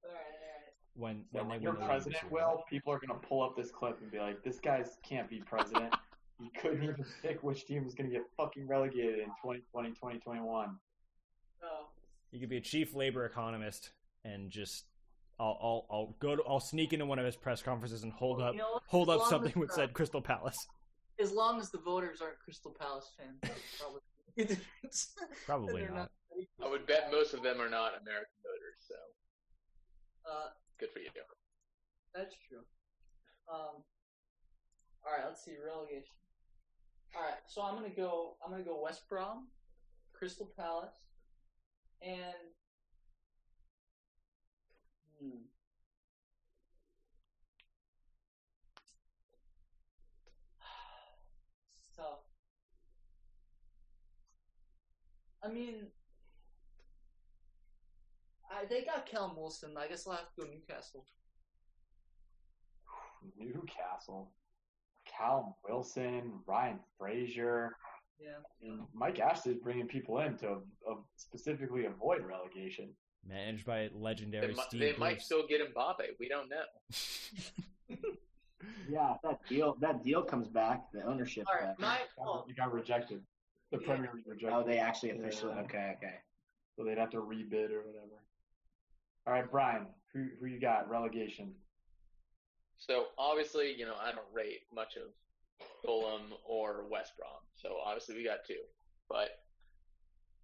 [0.03, 0.73] All right, all right.
[0.95, 2.31] when So when they when you're win the president, league.
[2.33, 5.29] Will, people are going to pull up this clip and be like, this guy can't
[5.29, 5.93] be president.
[6.39, 10.75] he couldn't even pick which team was going to get fucking relegated in 2020, 2021.
[12.31, 13.91] You could be a chief labor economist
[14.23, 14.85] and just.
[15.39, 18.41] I'll, I'll I'll go to I'll sneak into one of his press conferences and hold
[18.41, 20.57] up You know hold up something with said Crystal Palace.
[21.21, 24.01] as long as the voters aren't Crystal Palace fans, that's probably
[24.35, 25.13] the difference.
[25.45, 26.09] Probably They're not.
[26.63, 28.95] I would bet most of them are not American voters, so
[30.27, 30.49] Uh,
[30.79, 31.09] good for you.
[32.15, 32.65] that's true.
[33.47, 33.83] Um,
[35.05, 36.15] all right, let's see relegation.
[37.15, 38.37] All right, so I'm gonna go.
[38.43, 39.49] I'm gonna go West Brom,
[40.13, 40.95] Crystal Palace,
[42.02, 42.53] and
[45.19, 45.30] hmm.
[51.95, 52.19] Tough.
[55.44, 55.88] I mean,
[58.52, 59.72] I, they got Callum Wilson.
[59.78, 61.06] I guess I'll have to go Newcastle.
[63.38, 64.32] Newcastle,
[65.06, 67.76] Cal Wilson, Ryan Fraser,
[68.19, 68.68] Yeah.
[68.68, 70.57] and Mike Ashley is bringing people in to
[70.89, 72.89] uh, specifically avoid relegation.
[73.27, 75.98] Managed by legendary mi- Steve they might still get Mbappe.
[76.19, 76.64] We don't know.
[78.89, 81.45] Yeah, that deal that deal comes back, the ownership.
[81.48, 83.22] All right, my well, It got rejected.
[83.72, 83.85] The Yeah.
[83.88, 84.53] Premier League rejected.
[84.56, 85.53] oh, they actually officially.
[85.56, 85.61] Yeah.
[85.61, 86.15] Okay, okay.
[86.76, 88.18] So they'd have to rebid or whatever.
[89.26, 91.53] All right, Brian, who who you got relegation?
[92.77, 95.03] So obviously, you know, I don't rate much of
[95.85, 97.41] Fulham or West Brom.
[97.55, 98.61] So obviously we got two.
[99.09, 99.39] But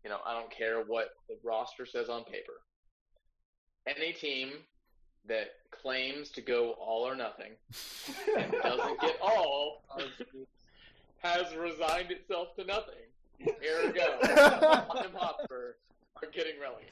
[0.03, 2.61] you know, I don't care what the roster says on paper.
[3.87, 4.51] Any team
[5.27, 7.51] that claims to go all or nothing
[8.37, 9.83] and doesn't get all
[11.19, 12.95] has resigned itself to nothing.
[13.39, 14.19] Here we go.
[14.21, 15.75] Tottenham Hotspur
[16.21, 16.91] are getting relegated.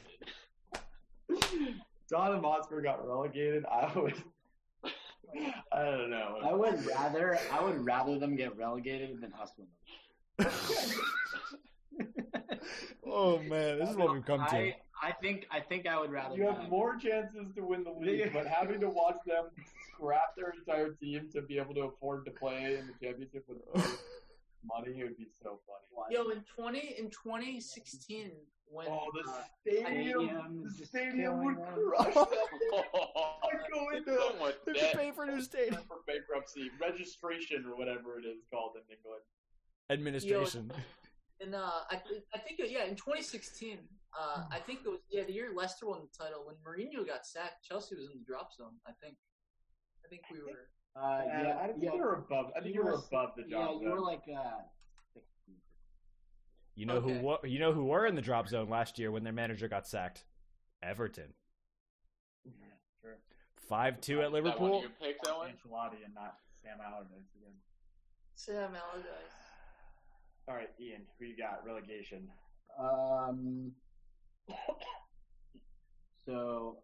[2.10, 3.66] Tottenham Hotspur got relegated.
[3.66, 4.16] I would.
[5.72, 6.40] I don't know.
[6.44, 9.68] I would rather I would rather them get relegated than us win.
[10.38, 10.52] them.
[13.06, 14.56] oh man, this is what we've come to.
[14.56, 16.36] I, I think I think I would rather.
[16.36, 16.70] You have not.
[16.70, 19.46] more chances to win the league, but having to watch them
[19.94, 23.58] scrap their entire team to be able to afford to play in the championship with
[24.66, 26.16] money would be so funny.
[26.16, 28.32] yo, in twenty in twenty sixteen
[28.66, 30.28] when Oh, the uh, stadium!
[30.28, 31.92] stadium The stadium would killing them.
[31.92, 32.26] crush them.
[33.44, 34.94] I'd go into so much There's debt.
[34.94, 35.82] a pay for new stadium.
[35.88, 39.22] for bankruptcy registration or whatever it is called in England.
[39.90, 40.72] Administration.
[41.42, 43.80] And uh, I, th- I think yeah in 2016
[44.18, 47.26] uh, I think it was yeah the year Leicester won the title when Mourinho got
[47.26, 49.16] sacked Chelsea was in the drop zone I think
[50.06, 52.52] I think we were Uh, Yeah, yeah, I think yeah, you were above.
[52.56, 53.82] I think you, You were were- above the drop yeah, job.
[53.82, 54.62] you were like uh,
[56.76, 57.18] You know Okay.
[57.20, 59.68] who wa- you know who were in the drop zone last year when their manager
[59.68, 60.26] got sacked?
[60.84, 61.34] Everton.
[63.02, 63.18] Sure.
[63.56, 64.82] Five two at Is that one of Liverpool.
[64.82, 65.52] your picks, Owen?
[65.54, 67.54] Ancelotti and not Sam Allardyce again.
[68.36, 69.34] Sam Allardyce
[70.48, 71.64] All right, Ian, who you got?
[71.66, 72.28] Relegation.
[72.80, 73.72] Um,
[76.26, 76.78] so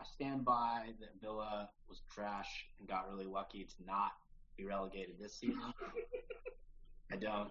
[0.00, 4.12] I stand by that Villa was trash and got really lucky to not
[4.56, 5.60] be relegated this season.
[7.12, 7.50] I don't,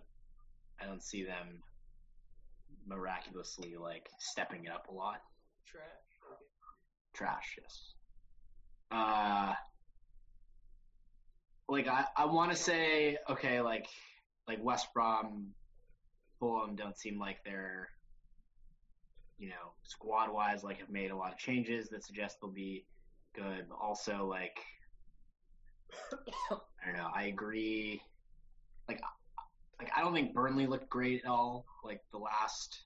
[0.81, 1.61] I don't see them
[2.87, 5.21] miraculously like stepping it up a lot.
[5.65, 5.83] trash
[7.13, 7.57] trash.
[7.61, 7.93] Yes.
[8.91, 9.53] Uh,
[11.67, 13.87] like I, I want to say okay, like
[14.47, 15.49] like West Brom,
[16.39, 17.89] Fulham don't seem like they're,
[19.39, 22.85] you know, squad wise like have made a lot of changes that suggest they'll be
[23.33, 23.65] good.
[23.69, 24.59] But also like,
[26.51, 27.09] I don't know.
[27.15, 28.01] I agree.
[28.87, 29.01] Like,
[29.79, 31.65] like I don't think Burnley looked great at all.
[31.83, 32.83] Like the last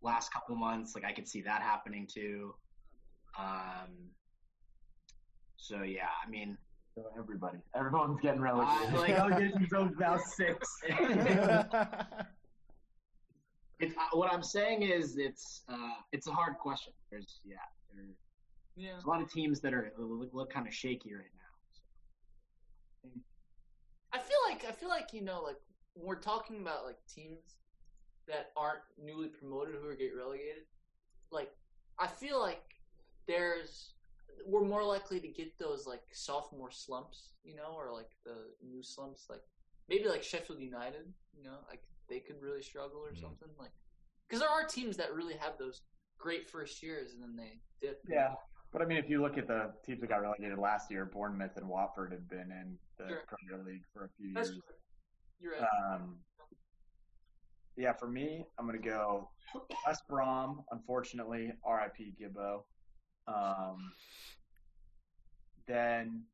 [0.00, 2.54] last couple months, like I could see that happening too.
[3.38, 4.10] Um.
[5.56, 6.56] So yeah, I mean,
[7.18, 8.94] everybody, everyone's getting I, relegated.
[8.94, 10.68] like Relegation's now six.
[13.80, 16.92] it's uh, what I'm saying is it's uh it's a hard question.
[17.10, 17.56] There's yeah,
[17.94, 18.04] there,
[18.76, 18.92] Yeah.
[18.92, 21.24] there's a lot of teams that are look, look kind of shaky right
[23.04, 23.10] now.
[24.12, 25.56] I feel like I feel like you know like
[25.94, 27.56] when we're talking about like teams
[28.26, 30.64] that aren't newly promoted who are get relegated,
[31.30, 31.50] like
[31.98, 32.62] I feel like
[33.26, 33.94] there's
[34.46, 38.36] we're more likely to get those like sophomore slumps, you know, or like the
[38.66, 39.42] new slumps, like
[39.88, 43.20] maybe like Sheffield United, you know, like they could really struggle or Mhm.
[43.20, 43.72] something, like
[44.26, 45.82] because there are teams that really have those
[46.18, 48.02] great first years and then they dip.
[48.08, 48.34] Yeah.
[48.70, 51.56] But I mean, if you look at the teams that got relegated last year, Bournemouth
[51.56, 53.24] and Watford have been in the Sure.
[53.26, 54.60] Premier League for a few that's years.
[54.66, 54.76] true.
[55.40, 55.62] You're right.
[55.94, 56.22] Um,
[57.76, 59.30] yeah, for me, I'm gonna go
[59.86, 60.66] West Brom.
[60.70, 62.12] Unfortunately, R.I.P.
[62.20, 62.66] Gibbo.
[63.26, 63.94] Um,
[65.66, 66.26] then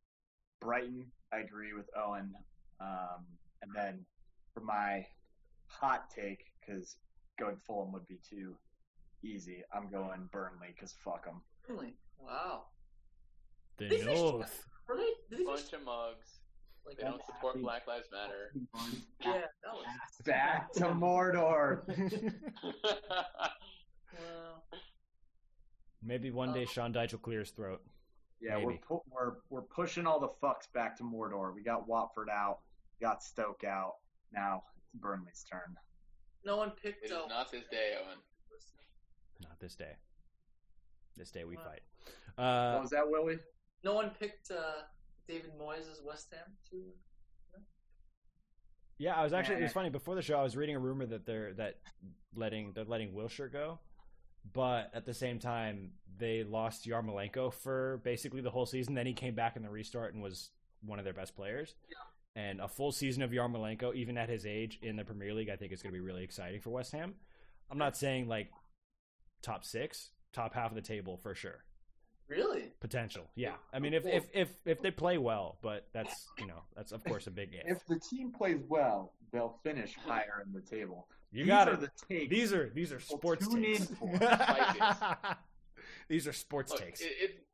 [0.61, 1.13] Brighton.
[1.33, 2.35] I agree with Owen.
[2.81, 4.07] Um, and then
[4.55, 5.07] for my
[5.81, 6.97] hot take, because
[7.39, 8.55] going Fulham would be too
[9.23, 11.43] easy, I'm going Burnley because fuck them.
[11.69, 11.95] Really?
[12.19, 12.65] Wow.
[13.79, 14.67] the They finished- North.
[14.89, 15.03] Were they?
[15.03, 16.41] Did they finish, Bunch of mugs.
[16.87, 18.53] like, They don't support Black Lives Matter.
[19.21, 19.87] yeah, that was.
[20.27, 21.83] Back to Mordor.
[24.17, 24.63] Well,
[26.03, 26.73] Maybe one day uh-huh.
[26.73, 27.83] Sean Dyche will clear his throat.
[28.41, 31.55] Yeah, we're, pu- we're we're pushing all the fucks back to Mordor.
[31.55, 32.59] We got Watford out,
[33.01, 33.95] got Stoke out.
[34.33, 35.77] Now it's Burnley's turn.
[36.45, 37.05] no one picked.
[37.05, 38.19] It is not this day, Owen.
[39.41, 39.93] Not this day.
[41.17, 41.65] This day we Wow.
[41.65, 41.83] fight.
[42.37, 43.39] What Uh, was that, Willie?
[43.83, 44.83] No one picked uh,
[45.29, 46.93] David Moyes as West Ham too.
[48.99, 49.57] yeah, I was actually.
[49.57, 50.39] It was funny before the show.
[50.39, 51.81] I was reading a rumor that they're that
[52.35, 53.79] letting they're letting Wilshere go,
[54.53, 58.95] but at the same time they lost Yarmolenko for basically the whole season.
[58.95, 60.51] Then he came back in the restart and was
[60.81, 61.75] one of their best players.
[62.37, 65.57] And a full season of Yarmolenko, even at his age in the Premier League, I
[65.57, 67.15] think is going to be really exciting for West Ham.
[67.71, 68.51] I'm not saying like
[69.43, 71.65] top six, top half of the table for sure.
[72.27, 72.73] Really?
[72.81, 73.53] Potential, yeah.
[73.73, 77.05] I mean, if if if if they play well, but that's you know that's of
[77.05, 77.77] course a big if.
[77.77, 81.07] If the team plays well, they'll finish higher in the table.
[81.33, 81.81] You These got are it.
[81.81, 82.31] the takes.
[82.31, 83.91] These are these are sports tune takes.
[83.91, 84.19] in for
[86.09, 87.01] these are sports Look, takes.
[87.03, 87.47] it, it,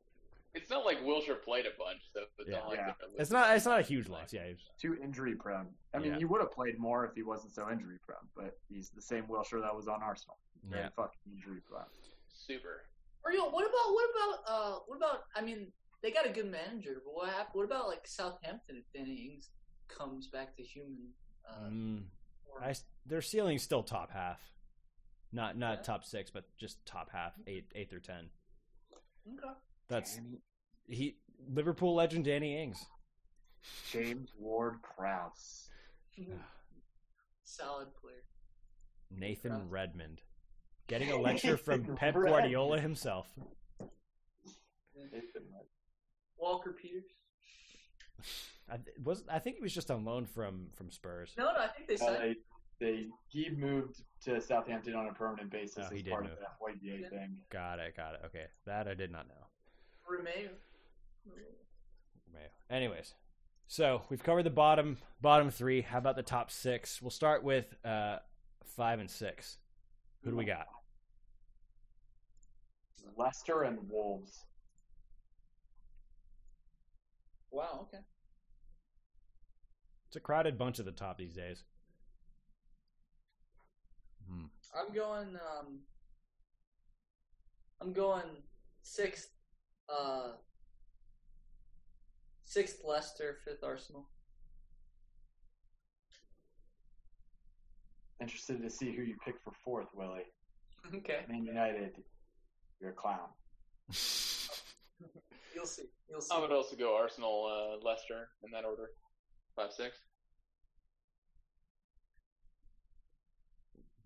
[0.53, 2.57] it's not like Wilshere played a bunch, so it's Yeah.
[2.59, 2.85] not like Yeah.
[2.85, 3.21] they're gonna lose.
[3.21, 4.33] It's not it's not a huge loss.
[4.33, 5.73] Yeah, it's- too injury prone.
[5.93, 6.17] I mean, Yeah.
[6.19, 8.27] he would have played more if he wasn't so injury prone.
[8.35, 10.37] But he's the same Wilshere that was on Arsenal.
[10.63, 10.89] Very yeah.
[10.89, 11.85] fucking injury prone.
[12.33, 12.85] super.
[13.23, 15.27] Or you know, what about what about uh what about?
[15.35, 15.71] I mean,
[16.01, 19.49] they got a good manager, but what hap- What about like Southampton if Danny Ings
[19.87, 21.13] comes back to human?
[21.45, 22.09] Uh, Mm.
[22.59, 22.73] I,
[23.05, 24.41] their ceiling's still top half,
[25.31, 25.83] not not Yeah.
[25.83, 28.31] top six, but just top half, eight eight through ten.
[29.27, 29.53] okay.
[29.87, 30.19] That's
[30.87, 31.17] he
[31.53, 32.85] Liverpool legend Danny Ings.
[33.91, 35.69] James Ward Prowse.
[37.43, 38.23] Solid player.
[39.11, 39.69] Nathan Prowse.
[39.69, 40.21] Redmond,
[40.87, 42.25] getting a lecture from Pep Redmond.
[42.27, 43.27] Guardiola himself.
[46.37, 47.03] Walker Peters.
[48.69, 51.33] I th- was I think he was just on loan from from Spurs.
[51.37, 52.35] No, no, I think they Uh, they,
[52.79, 56.33] they he moved to Southampton on a permanent basis Oh, he as did part move.
[56.33, 57.09] of that Højbjerg Yeah.
[57.09, 57.37] thing.
[57.51, 58.21] Got it, got it.
[58.27, 59.47] Okay, that I did not know.
[60.11, 60.49] Romeu.
[62.33, 62.49] Mayo.
[62.69, 63.13] Anyways,
[63.67, 65.81] so we've covered the bottom bottom three.
[65.81, 67.01] How about the top six?
[67.01, 68.17] We'll start with uh,
[68.65, 69.57] five and six.
[70.23, 70.67] Who do we got?
[73.17, 74.45] Leicester and Wolves.
[77.51, 77.87] Wow.
[77.87, 78.03] Okay.
[80.07, 81.63] It's a crowded bunch at the top these days.
[84.29, 84.45] Hmm.
[84.77, 85.35] I'm going.
[85.35, 85.79] Um,
[87.81, 88.23] I'm going
[88.81, 89.29] sixth.
[89.89, 90.31] Uh,
[92.45, 94.07] sixth Leicester, fifth Arsenal.
[98.21, 100.25] Interested to see who you pick for fourth, Willie.
[100.95, 101.91] Okay, Man United,
[102.79, 103.29] you're a clown.
[105.55, 105.83] you'll see.
[106.09, 106.33] You'll see.
[106.35, 107.45] I would also go Arsenal,
[107.81, 108.89] uh, Leicester in that order.
[109.55, 109.97] Five six.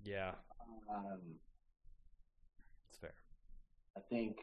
[0.03, 0.31] yeah,
[0.93, 1.19] Um,
[2.89, 3.13] it's fair.
[3.97, 4.37] I think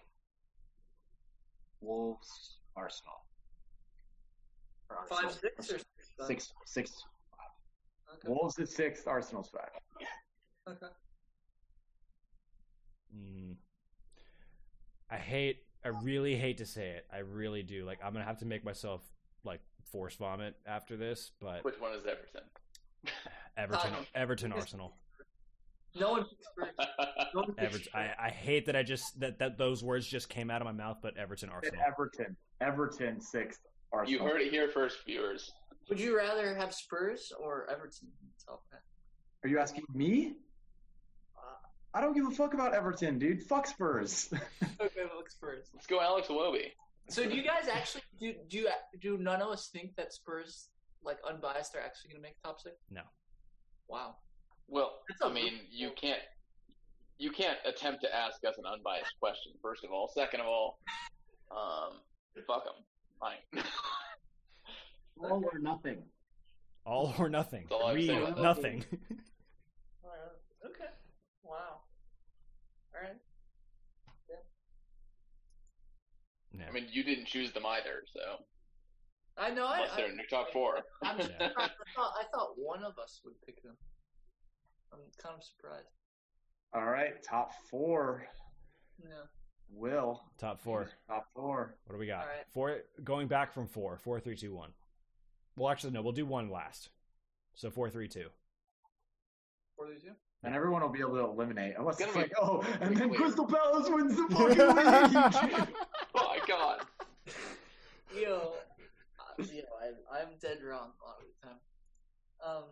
[1.82, 3.14] Wolves, Arsenal.
[4.90, 5.84] Or Five six or six
[6.18, 6.26] five?
[6.26, 7.04] Six six.
[8.14, 8.28] Okay.
[8.28, 9.70] Wolves is sixth, Arsenal's five.
[10.68, 10.92] okay.
[13.16, 13.56] Mm.
[15.10, 15.64] I hate.
[15.84, 17.06] I really hate to say it.
[17.12, 17.84] I really do.
[17.84, 19.02] Like I'm gonna have to make myself
[19.44, 19.60] like
[19.90, 22.42] force vomit after this, but Which one is Everton?
[23.56, 24.94] Everton, Everton, Arsenal,
[25.94, 26.68] No one picks Spurs.
[27.34, 27.92] No one picks Everton.
[27.94, 30.72] I, I hate that I just that, that those words just came out of my
[30.72, 31.80] mouth, but Everton, At Arsenal.
[31.86, 33.60] Everton, Everton sixth,
[33.92, 34.20] Arsenal.
[34.20, 35.50] You heard it here first, viewers.
[35.88, 38.08] Would you rather have Spurs or Everton?
[38.46, 38.80] Top half?
[39.44, 40.36] Are you asking me?
[41.36, 41.40] Uh,
[41.94, 43.42] I don't give a fuck about Everton, dude.
[43.42, 44.32] Fuck Spurs.
[44.80, 45.68] Okay, well, Spurs.
[45.72, 46.72] Let's go, Alex Iwobi.
[47.08, 48.68] So do you guys actually do do you,
[49.00, 50.68] do none of us think that Spurs
[51.04, 52.74] like unbiased are actually going to make top six?
[52.90, 53.02] No.
[53.88, 54.16] Wow.
[54.68, 56.20] Well, I a I mean, you can't
[57.18, 59.52] you can't attempt to ask us an unbiased question.
[59.62, 60.78] First of all, second of all,
[61.50, 61.98] um,
[62.46, 62.74] fuck them.
[63.20, 63.64] Fine.
[65.20, 66.02] All or nothing.
[66.84, 67.66] All or nothing.
[67.70, 68.34] That's all I'm We saying.
[68.38, 68.84] nothing.
[70.64, 70.90] Okay.
[71.42, 71.82] Wow.
[72.94, 73.16] All right.
[76.52, 76.64] No.
[76.68, 78.20] I mean, you didn't choose them either, so
[79.38, 79.66] I know.
[79.66, 80.78] I, they're in your top four.
[81.02, 81.48] I, I'm Yeah.
[81.56, 83.76] I thought I thought one of us would pick them.
[84.92, 85.88] I'm kind of surprised.
[86.74, 88.26] All right, top four.
[89.02, 89.08] Yeah.
[89.74, 90.90] Will Top four.
[91.08, 91.76] top four.
[91.86, 92.20] What do we got?
[92.20, 92.46] All right.
[92.52, 92.76] Four.
[93.02, 93.96] Going back from four.
[93.96, 94.70] Four, three, two, one.
[95.56, 96.02] Well, actually, no.
[96.02, 96.90] We'll do one last.
[97.54, 98.26] So four, three, two.
[99.76, 100.10] Four these two.
[100.44, 101.74] And everyone will be able to eliminate.
[101.78, 103.16] Unless It's it's like, oh, and then quickly.
[103.16, 105.68] Crystal Palace wins the fucking league.
[106.14, 106.80] oh my god.
[108.14, 108.52] Yo,
[109.40, 111.56] uh, yo, I, I'm dead wrong a lot of the time.
[112.44, 112.64] Um.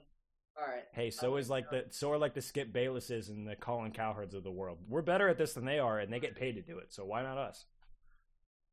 [0.61, 0.85] All right.
[0.93, 4.35] Hey, so is like the so are like the Skip Baylesses and the Colin Cowherds
[4.35, 4.79] of the world.
[4.89, 6.93] We're better at this than they are, and they get paid to do it.
[6.93, 7.65] So why not us?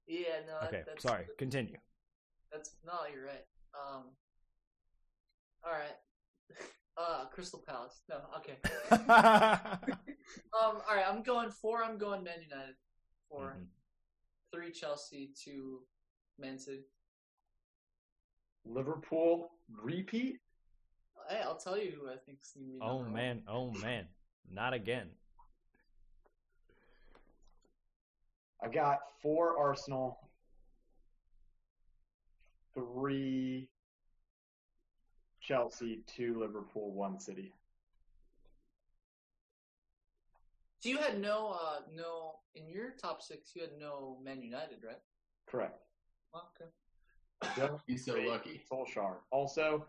[0.08, 0.42] Yeah.
[0.46, 0.60] No.
[0.60, 1.26] that- Okay, that's, sorry.
[1.38, 1.78] Continue.
[2.52, 2.94] That's no.
[3.14, 3.46] You're right.
[3.74, 4.04] Um.
[5.66, 5.96] All right.
[7.00, 8.02] Uh, Crystal Palace.
[8.10, 8.16] No.
[8.38, 8.58] Okay.
[10.60, 10.82] Um.
[10.90, 11.06] All right.
[11.08, 11.84] I'm going four.
[11.84, 12.74] I'm going Man United.
[13.30, 13.66] 4 Mhm.
[14.52, 15.32] Three Chelsea.
[15.42, 15.82] Two
[16.40, 16.82] Man City.
[18.66, 20.38] Liverpool repeat.
[21.30, 22.80] Hey, I'll tell you who I think's gonna be.
[22.82, 23.14] Oh number one.
[23.14, 24.06] man, oh man,
[24.52, 25.08] not again.
[28.64, 30.18] I've got four Arsenal,
[32.74, 33.70] three
[35.42, 37.54] Chelsea, two Liverpool, one City.
[40.80, 43.56] So you had no, uh, no in your top six.
[43.56, 45.00] You had no Man United, right?
[45.48, 45.80] Correct.
[46.34, 46.70] Well, okay.
[47.56, 48.62] Don't He's so rate lucky.
[48.72, 49.16] Solskjaer.
[49.32, 49.86] Also,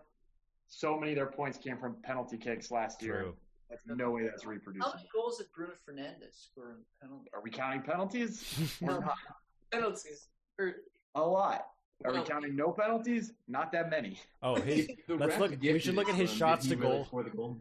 [0.69, 3.20] so many of their points came from penalty kicks last year.
[3.23, 3.35] True.
[3.70, 4.93] That's no way that's How reproducible.
[4.97, 7.28] many goals did Bruno Fernandes score in penalty?
[7.35, 8.78] Are we counting penalties?
[8.82, 9.15] Or not?
[9.70, 10.28] Penalties.
[10.59, 10.74] Or
[11.15, 11.66] A lot.
[12.05, 12.24] Are we oh.
[12.24, 13.32] counting no penalties?
[13.49, 14.19] Not that many.
[14.43, 14.89] Oh, his.
[15.09, 17.05] Let's look- we should look at his shots to goal.
[17.07, 17.59] score the goal.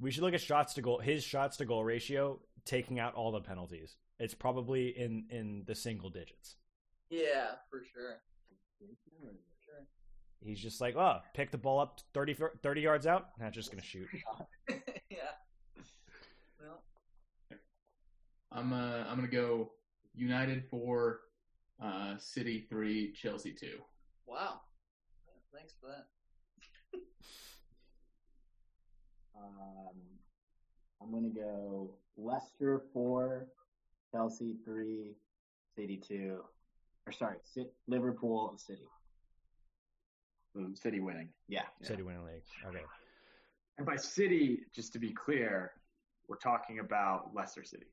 [0.00, 1.00] We should look at shots to goal.
[1.00, 3.96] His shots to goal ratio, taking out all the penalties.
[4.18, 6.56] It's probably in in the single digits.
[7.10, 8.20] yeah, for sure.
[10.42, 10.48] Sure.
[10.48, 13.28] He's just like, oh, pick the ball up 30, 30 yards out.
[13.38, 14.08] Not just gonna shoot.
[15.10, 15.16] yeah.
[16.60, 16.82] Well,
[18.50, 19.72] I'm uh, I'm gonna go
[20.14, 21.20] United four,
[21.82, 23.78] uh, City three, Chelsea two.
[24.26, 24.60] wow.
[25.26, 26.06] Yeah, thanks for that.
[29.34, 29.96] Um,
[31.00, 33.46] I'm gonna go Leicester four,
[34.12, 35.16] Chelsea three,
[35.74, 36.42] City two,
[37.06, 38.86] or sorry, Ci- Liverpool City.
[40.56, 41.28] Um, City winning.
[41.48, 41.64] Yeah.
[41.82, 42.42] City winning league.
[42.66, 42.84] Okay.
[43.78, 45.72] And by City, just to be clear,
[46.28, 47.86] we're talking about Leicester City.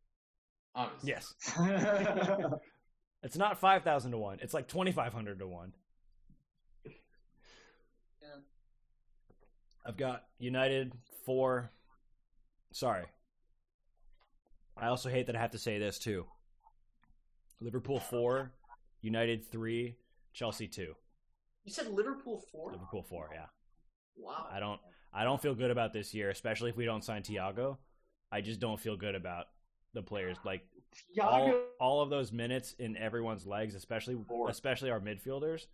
[0.75, 1.09] Obviously.
[1.09, 1.33] Yes.
[3.21, 4.39] It's not five thousand to one.
[4.41, 5.73] It's like twenty five hundred to one.
[6.85, 8.27] Yeah.
[9.85, 10.93] I've got United
[11.25, 11.69] four.
[12.71, 13.05] Sorry.
[14.77, 16.25] I also hate that I have to say this too.
[17.59, 18.51] Liverpool four,
[19.01, 19.97] United three,
[20.33, 20.95] Chelsea two.
[21.69, 22.71] You said Liverpool four.
[22.71, 23.45] Liverpool four, yeah.
[24.17, 24.47] Wow.
[24.51, 24.79] I don't
[25.13, 27.77] I don't feel good about this year, especially if we don't sign Thiago.
[28.31, 29.45] I just don't feel good about
[29.93, 30.37] the players.
[30.43, 30.63] Like
[31.21, 34.49] all, Thiago, all of those minutes in everyone's legs, especially Four.
[34.49, 35.67] especially our midfielders.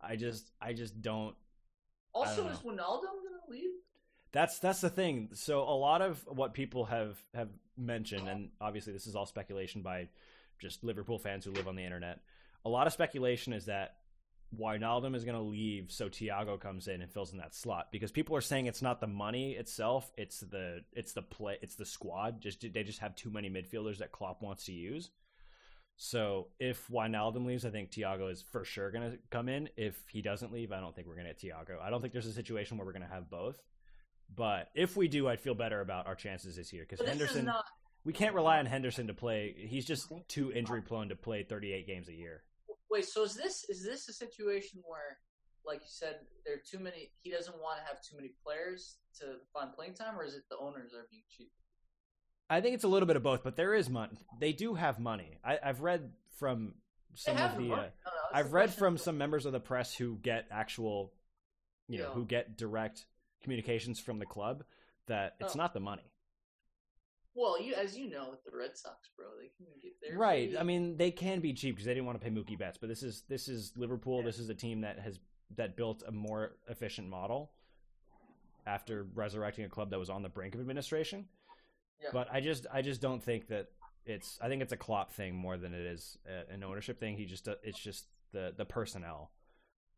[0.00, 1.34] I just I just don't
[2.14, 3.70] Also, don't is Ronaldo gonna leave?
[4.30, 5.30] That's that's the thing.
[5.32, 9.82] So a lot of what people have have mentioned, and obviously this is all speculation
[9.82, 10.10] by
[10.60, 12.20] just Liverpool fans who live on the internet.
[12.64, 13.96] A lot of speculation is that
[14.58, 18.10] Wijnaldum is going to leave, so Thiago comes in and fills in that slot because
[18.10, 21.86] people are saying it's not the money itself, it's the it's the play, it's the
[21.86, 22.40] squad.
[22.40, 25.10] Just they just have too many midfielders that Klopp wants to use.
[26.02, 29.68] So if Wijnaldum leaves, I think Thiago is for sure going to come in.
[29.76, 31.80] If he doesn't leave, I don't think we're going to get Thiago.
[31.80, 33.56] I don't think there's a situation where we're going to have both.
[34.34, 37.44] But if we do, I'd feel better about our chances this year because Henderson.
[37.44, 37.64] not.
[38.04, 39.54] we can't rely on Henderson to play.
[39.56, 42.42] He's just too injury prone to play 38 games a year.
[42.90, 45.18] Wait, so is this is this a situation where,
[45.64, 47.12] like you said, there are too many?
[47.22, 50.42] He doesn't want to have too many players to find playing time, or is it
[50.50, 51.50] the owners are being cheap?
[52.48, 54.18] I think it's a little bit of both, but there is money.
[54.40, 55.38] They do have money.
[55.44, 56.74] I, I've read from
[57.14, 57.72] some of the.
[57.72, 57.90] Uh, No,
[58.32, 61.12] I've read from some members of the press who get actual,
[61.88, 63.04] you know, who get direct
[63.42, 64.64] communications from the club
[65.06, 65.58] that it's Oh.
[65.58, 66.02] not the money.
[67.40, 70.18] Well, you as you know with the Red Sox, bro, they can get there.
[70.18, 70.52] Right.
[70.58, 72.90] I mean, they can be cheap because they didn't want to pay Mookie Betts, but
[72.90, 74.22] this is this is Liverpool.
[74.22, 75.18] This is a team that has
[75.56, 77.52] that built a more efficient model
[78.66, 81.24] after resurrecting a club that was on the brink of administration.
[82.02, 82.10] Yeah.
[82.12, 83.68] But I just I just don't think that
[84.04, 87.16] it's I think it's a Klopp thing more than it is a- an ownership thing.
[87.16, 89.30] He just it's just the the personnel.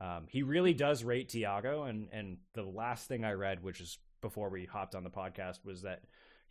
[0.01, 3.99] Um, he really does rate Thiago, and and the last thing I read, which is
[4.21, 6.03] before we hopped on the podcast, was that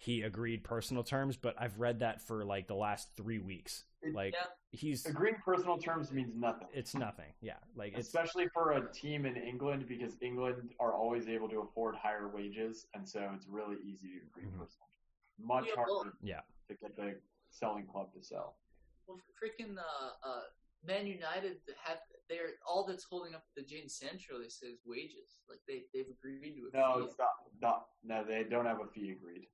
[0.02, 1.38] he agreed personal terms.
[1.38, 3.86] But I've read that for like the last three weeks.
[4.02, 4.48] It- Like Yeah.
[4.72, 6.68] he's Agreeing personal terms means nothing.
[6.74, 7.32] it's nothing.
[7.40, 11.60] Yeah, like it's especially for a team in England because England are always able to
[11.62, 14.58] afford higher wages, and so it's really easy to agree Mhm.
[14.58, 14.90] personal.
[15.38, 16.42] Much Yeah, well- harder yeah.
[16.68, 17.22] to get the
[17.52, 18.58] selling club to sell.
[19.06, 20.44] Well, freaking uh, uh,
[20.84, 24.40] Man United have they're all that's holding up the Jadon Sancho.
[24.40, 25.42] They say is wages.
[25.48, 27.06] Like they they've agreed to a No, fee.
[27.06, 27.30] it's not,
[27.60, 27.90] not.
[28.04, 29.48] No, they don't have a fee agreed.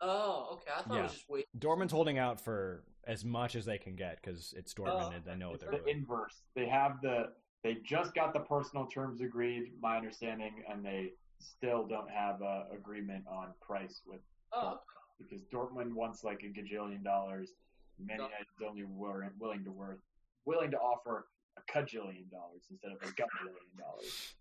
[0.00, 0.70] Oh, okay.
[0.76, 1.46] I thought it was just wait.
[1.58, 5.24] Dortmund's holding out for as much as they can get because it's Dortmund Oh, and
[5.24, 5.98] they know what they're the doing.
[5.98, 6.42] inverse.
[6.54, 7.32] They have the.
[7.64, 12.66] They just got the personal terms agreed, my understanding, and they still don't have a
[12.72, 14.20] agreement on price with
[14.52, 14.78] Oh,
[15.18, 17.50] because Dortmund wants like a gajillion dollars.
[17.98, 18.24] Man Yeah.
[18.26, 19.98] United's only were- willing to worth
[20.44, 21.26] willing to offer
[21.58, 24.34] a cajillion dollars instead of a gajillion dollars.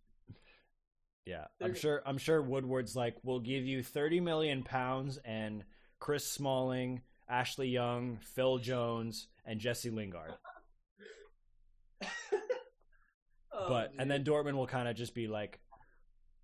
[1.28, 2.02] Yeah, I'm sure.
[2.06, 5.66] I'm sure Woodward's like, we'll give you 30 million pounds and
[6.00, 10.34] Chris Smalling, Ashley Young, Phil Jones, and Jesse Lingard.
[13.60, 15.60] Oh, but and then Dortmund will kind of just be like,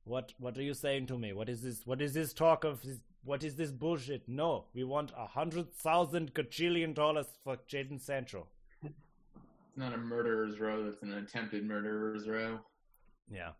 [0.03, 0.33] "What?
[0.39, 1.31] What are you saying to me?
[1.31, 1.85] What is this?
[1.85, 2.81] What is this talk of?
[2.81, 4.27] This, what is this bullshit?
[4.27, 8.47] No, we want a hundred thousand gajillion dollars for Jadon Sancho."
[8.81, 10.87] It's not a murderer's row.
[10.87, 12.59] It's an attempted murderer's row.
[13.31, 13.51] Yeah.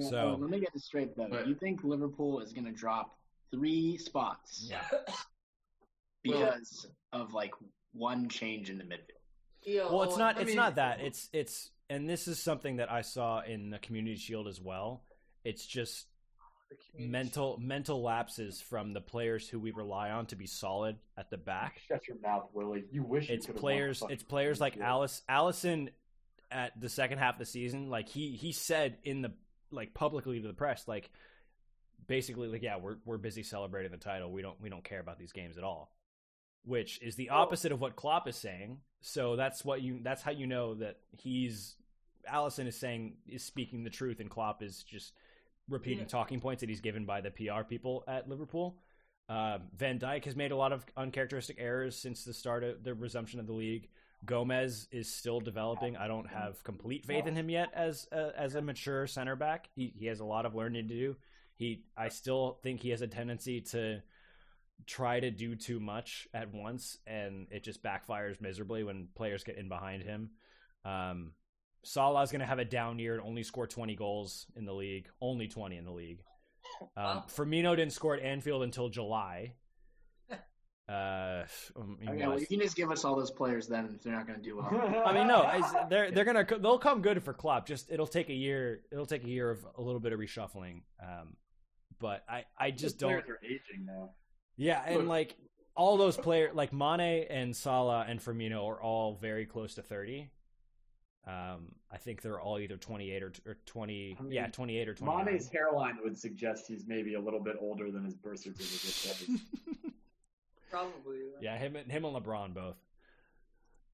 [0.00, 1.28] Well, So- let me get this straight though.
[1.28, 3.16] But- you think Liverpool is going to drop
[3.50, 4.82] three spots Yeah.
[6.22, 7.52] because of like
[7.92, 9.16] one change in the midfield?
[9.62, 10.36] Yeah, Well, it's not.
[10.38, 11.00] I it's mean, not that.
[11.00, 15.02] It's it's and this is something that I saw in the Community Shield as well.
[15.44, 16.06] It's just
[16.70, 20.96] the community- mental mental lapses from the players who we rely on to be solid
[21.18, 21.80] at the back.
[21.88, 22.84] Shut your mouth, Willie.
[22.90, 24.02] You wish It's could've players.
[24.08, 25.90] It's players like Alice Alisson
[26.50, 27.90] at the second half of the season.
[27.90, 29.32] Like he he said in the
[29.70, 31.10] like publicly to the press, like
[32.06, 34.32] basically like yeah we're we're busy celebrating the title.
[34.32, 35.92] We don't we don't care about these games at all.
[36.64, 38.78] Which is the opposite of what Klopp is saying.
[39.00, 41.76] So that's what you that's how you know that he's
[42.30, 45.14] Alisson is saying is speaking the truth and Klopp is just
[45.68, 46.06] repeating Yeah.
[46.06, 48.76] talking points that he's given by the PR people at Liverpool.
[49.28, 52.92] Uh, Van Dijk has made a lot of uncharacteristic errors since the start of the
[52.94, 53.88] resumption of the league.
[54.24, 55.96] Gomez is still developing.
[55.96, 59.68] I don't have complete faith in him yet as a, as a mature center back.
[59.74, 61.16] He he has a lot of learning to do.
[61.56, 64.02] He I still think he has a tendency to
[64.86, 69.56] try to do too much at once, and it just backfires miserably when players get
[69.56, 70.30] in behind him.
[70.84, 71.32] Um,
[71.82, 75.08] Salah's going to have a down year and only score 20 goals in the league,
[75.20, 76.22] only 20 in the league.
[76.96, 77.24] Um, Wow.
[77.28, 79.54] Firmino didn't score at Anfield until July.
[80.90, 81.44] Uh,
[81.76, 84.12] um, he Okay, well, you can just give us all those players then if they're
[84.12, 85.02] not going to do well.
[85.06, 85.48] I mean, no,
[85.88, 87.66] they're they're gonna they'll come good for Klopp.
[87.66, 88.80] Just it'll take a year.
[88.90, 90.82] It'll take a year of a little bit of reshuffling.
[91.00, 91.36] Um,
[92.00, 93.24] but I I just Those don't.
[93.24, 94.10] players are aging now.
[94.56, 95.36] Yeah, and Look- like
[95.76, 100.30] all those players, like Mane and Salah and Firmino, are all very close to thirty.
[101.24, 104.16] Um, I think they're all either twenty eight or, or twenty.
[104.18, 105.24] I mean, yeah, twenty eight or twenty.
[105.24, 109.28] Mane's hairline would suggest he's maybe a little bit older than his birth certificate says.
[110.70, 111.18] probably.
[111.40, 112.76] Yeah, him and him and LeBron both.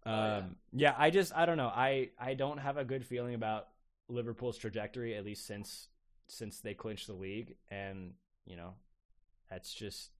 [0.04, 0.90] Oh, Um, yeah.
[0.90, 0.94] yeah.
[0.96, 1.68] I just I don't know.
[1.74, 3.68] I I don't have a good feeling about
[4.08, 5.88] Liverpool's trajectory at least since
[6.28, 8.12] since they clinched the league, and
[8.44, 8.74] you know,
[9.50, 10.10] that's just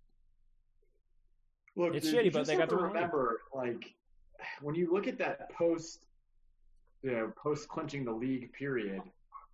[1.76, 3.94] Look, It's dude, shitty, but they have got to remember, like,
[4.62, 6.00] when you look at that post,
[7.02, 9.02] you know, post clinching the league period,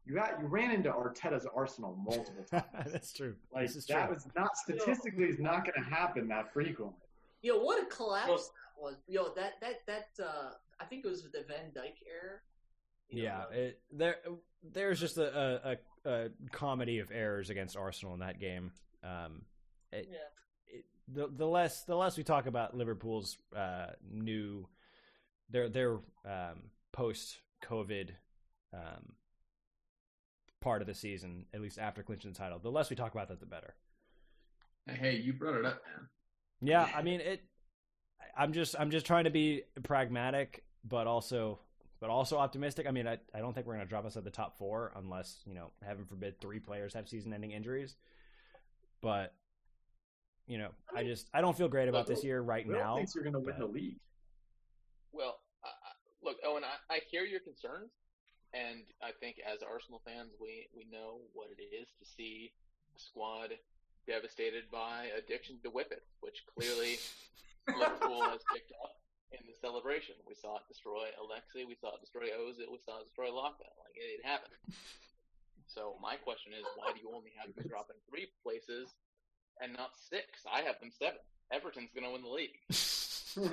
[0.04, 2.92] you got you ran into Arteta's Arsenal multiple times.
[2.92, 3.34] that's true.
[3.52, 4.14] Like this is that true.
[4.14, 6.96] was not statistically is not going to happen that frequently.
[7.42, 8.96] Yo, what a collapse Well- that was.
[9.06, 10.50] Yo, that that that uh,
[10.80, 12.38] I think it was the Van Dijk era.
[13.08, 14.16] You Yeah, know, it, there
[14.62, 15.60] there's just a,
[16.04, 18.72] a, a, a comedy of errors against Arsenal in that game.
[19.04, 19.42] Um,
[19.92, 20.78] it, yeah.
[20.78, 24.66] it, the the less the less we talk about Liverpool's uh, new
[25.50, 25.92] their their
[26.24, 28.10] um, post COVID
[28.72, 29.12] um,
[30.62, 33.28] part of the season, at least after clinching the title, the less we talk about
[33.28, 33.74] that, the better.
[34.86, 36.08] Hey, you brought it up, man.
[36.62, 37.42] Yeah, I mean it.
[38.36, 41.58] I'm just I'm just trying to be pragmatic, but also
[42.00, 42.86] but also optimistic.
[42.88, 44.92] I mean, I, I don't think we're going to drop us at the top four
[44.96, 47.94] unless you know, heaven forbid, three players have season-ending injuries.
[49.02, 49.34] But
[50.46, 52.96] you know, I just I don't feel great about this year right Will now.
[52.96, 53.98] thinks you're going to win but- the league.
[55.12, 57.90] Well, I, I- look, Owen, I, I hear your concerns,
[58.52, 62.52] and I think as Arsenal fans, we we know what it is to see
[62.96, 63.56] a squad
[64.06, 66.98] devastated by addiction to whippets, which clearly
[67.68, 69.00] Liverpool has picked up
[69.32, 70.14] in the celebration.
[70.28, 73.68] We saw it destroy Alexi, we saw it destroy Ozil, we saw it destroy Laka.
[73.80, 74.58] Like it, it happened.
[75.66, 78.92] So my question is, why do you only have them dropping three places
[79.62, 80.44] and not six?
[80.44, 81.22] I have them seven.
[81.50, 82.60] Everton's going to win the league.
[83.36, 83.52] Um,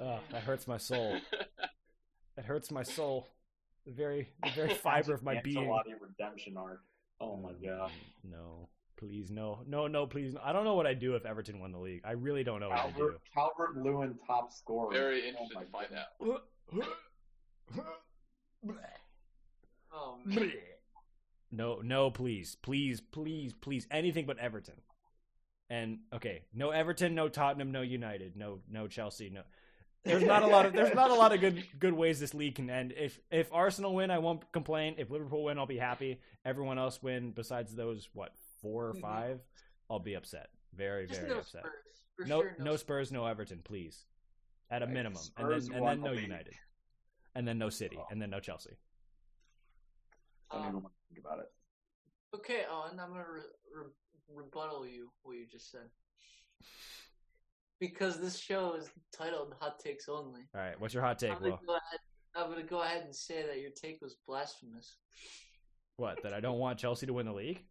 [0.00, 1.18] Ugh, that hurts my soul.
[2.36, 3.28] It hurts my soul.
[3.86, 5.56] The very the very fiber of my being.
[5.66, 6.80] Ancelotti redemption arc.
[7.20, 7.90] Oh my god.
[8.26, 8.68] Mm, No,
[8.98, 10.34] please, no, no, no, please.
[10.34, 10.40] No.
[10.44, 12.02] I don't know what I'd do if Everton won the league.
[12.04, 13.12] I really don't know what I'd do.
[13.34, 14.92] Calvert, Calvert Lewin top scorer.
[14.92, 16.06] Very Oh interested my to find goodness.
[16.22, 16.42] out.
[19.92, 20.52] oh man.
[21.52, 24.74] No, no, please, please, please, please, anything but Everton.
[25.70, 29.42] And okay, no Everton, no Tottenham, no United, no no Chelsea, no.
[30.06, 32.54] There's not a lot of there's not a lot of good good ways this league
[32.54, 32.92] can end.
[32.96, 34.94] If if Arsenal win, I won't complain.
[34.98, 36.20] If Liverpool win, I'll be happy.
[36.44, 39.00] Everyone else win, besides those what four or Mhm.
[39.00, 39.40] five,
[39.90, 40.50] I'll be upset.
[40.72, 41.64] Very Just very no upset.
[41.64, 42.28] Spurs.
[42.28, 44.06] No sure, no Spurs, no Everton, please.
[44.70, 46.22] At a Right, minimum, and then and then no the.
[46.22, 46.54] United,
[47.34, 48.06] and then no City, Oh.
[48.10, 48.76] and then no Chelsea.
[50.52, 51.52] Don't Um, even want to think about it.
[52.34, 53.42] Okay, Owen, I'm gonna re-
[53.72, 53.92] re-
[54.28, 55.90] rebuttal you what you just said.
[57.78, 61.38] Because this show is titled "Hot Takes Only." All right, what's your hot take, I'm
[61.38, 61.60] gonna, Will?
[61.66, 62.00] go ahead,
[62.34, 64.96] I'm gonna go ahead and say that your take was blasphemous.
[65.96, 67.62] What that I don't want Chelsea to win the league?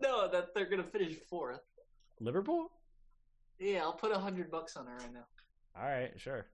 [0.00, 1.58] No, that they're gonna finish fourth.
[2.20, 2.70] Liverpool?
[3.58, 5.24] Yeah, I'll put a hundred bucks on it right now.
[5.76, 6.46] All right, sure.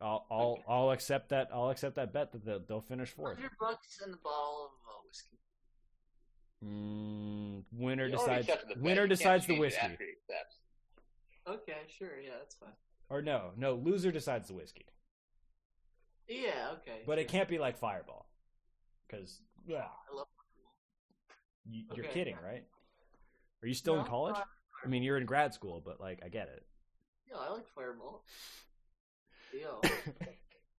[0.00, 1.50] I'll I'll I'll accept that.
[1.54, 3.36] I'll accept that bet that they'll, they'll finish fourth.
[3.36, 5.38] Hundred bucks and a bottle of uh, whiskey.
[6.64, 8.46] Mm, winner You decides.
[8.46, 8.80] the.
[8.80, 10.56] Winner decides the whiskey, after he accepts.
[11.48, 12.72] Okay, sure, yeah, that's fine.
[13.08, 14.86] or no, no, loser decides the whiskey.
[16.28, 17.00] Yeah, okay.
[17.06, 18.26] But it can't be like Fireball,
[19.08, 20.26] because yeah, I love
[21.68, 22.14] you, you're Okay.
[22.14, 22.64] kidding, right?
[23.62, 24.36] Are you still in college?
[24.84, 26.64] I mean, you're in grad school, but like, I get it.
[27.30, 28.24] Yeah, I like Fireball.
[29.52, 29.80] Yo,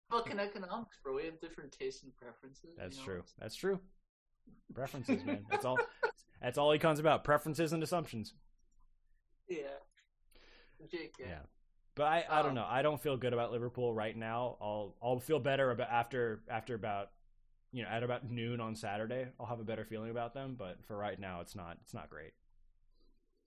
[0.09, 1.15] fucking economics, bro.
[1.15, 2.63] We have different tastes and preferences.
[2.63, 3.03] you That's know?
[3.03, 3.23] true.
[3.39, 3.79] That's true.
[4.73, 5.45] Preferences, man.
[5.51, 5.77] That's all.
[6.41, 7.23] That's all econs about.
[7.23, 8.33] Preferences and assumptions.
[9.49, 9.67] Yeah.
[10.89, 11.25] Jake, yeah.
[11.27, 11.39] Yeah.
[11.95, 12.65] But I, I don't Um, know.
[12.67, 14.57] I don't feel good about Liverpool right now.
[14.61, 17.11] I'll I'll feel better about after after about
[17.73, 19.27] you know at about noon on Saturday.
[19.39, 20.55] I'll have a better feeling about them.
[20.57, 22.31] But for right now, it's not it's not great.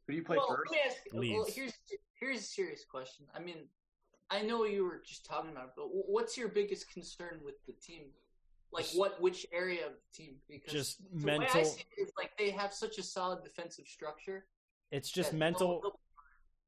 [0.07, 0.71] Who do you play well, first?
[0.71, 1.73] Let me ask you, well, here's
[2.21, 3.27] here's a serious question.
[3.35, 3.67] I mean,
[4.31, 7.73] I know you were just talking about, it, but what's your biggest concern with the
[7.73, 8.05] team?
[8.73, 10.35] Like, what which area of the team?
[10.49, 11.65] Because Just the way I mental.
[11.65, 14.47] see it is like they have such a solid defensive structure.
[14.91, 15.81] It's just that mental.
[15.81, 16.01] they'll-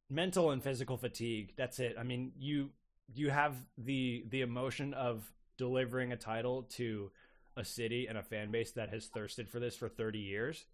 [0.09, 1.97] mental and physical fatigue that's it.
[1.99, 2.71] I mean you
[3.15, 7.11] you have the the emotion of delivering a title to
[7.57, 10.67] a city and a fan base that has thirsted for this for 30 years.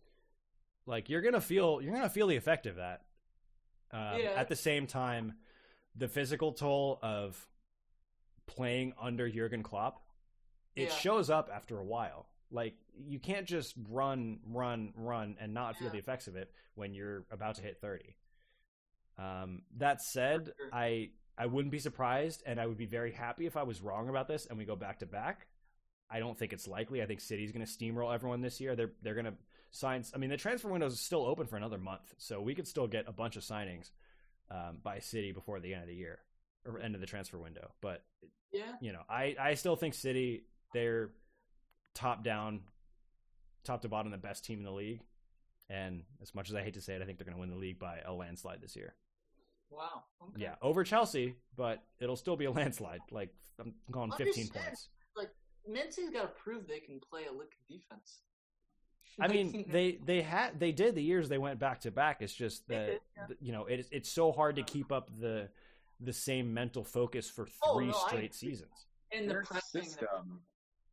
[0.87, 3.03] Like you're gonna feel you're gonna feel the effect of that
[3.93, 4.33] um, Yeah.
[4.37, 5.35] at the same time
[5.95, 7.47] the physical toll of
[8.47, 10.03] playing under jurgen klopp
[10.75, 10.95] it Yeah.
[10.95, 12.27] shows up after a while.
[12.51, 16.93] Like you can't just run run run and not feel the effects of it when
[16.95, 18.17] you're about to hit 30
[19.23, 20.69] um, that said, sure.
[20.73, 24.09] I I wouldn't be surprised, and I would be very happy if I was wrong
[24.09, 25.47] about this and we go back to back.
[26.11, 27.03] I don't think it's likely.
[27.03, 28.77] I think City's going to steamroll everyone this year.
[28.77, 29.35] They're they're going to
[29.70, 30.05] sign.
[30.15, 32.86] I mean, the transfer window is still open for another month, so we could still
[32.86, 33.90] get a bunch of signings
[34.51, 36.19] um, by City before the end of the year
[36.66, 37.73] or end of the transfer window.
[37.81, 38.03] But
[38.53, 40.44] yeah, you know, I I still think City
[40.74, 41.11] they're
[41.94, 42.61] top down,
[43.65, 45.01] top to bottom, the best team in the league.
[45.70, 47.51] And as much as I hate to say it, I think they're going to win
[47.51, 48.94] the league by a landslide this year.
[49.73, 50.05] Wow.
[50.23, 50.43] Okay.
[50.43, 53.01] Yeah, over Chelsea, but it'll still be a landslide.
[53.11, 54.65] Like I'm going 15 Understand.
[54.66, 54.89] points.
[55.69, 58.23] Man City's got to prove they can play a lick of defense.
[59.20, 62.20] I mean, they they had they did the years they went back to back.
[62.20, 63.27] It's just that did, yeah.
[63.40, 65.49] you know it's it's so hard to keep up the
[66.01, 68.32] the same mental focus for Oh, three no, straight agree.
[68.32, 68.86] seasons.
[69.12, 70.40] and the their pressing and system,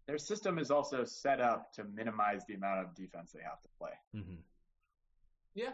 [0.06, 3.69] their system is also set up to minimize the amount of defense they have to
[3.80, 3.93] play.
[4.15, 4.35] Mm-hmm.
[5.56, 5.72] Yeah.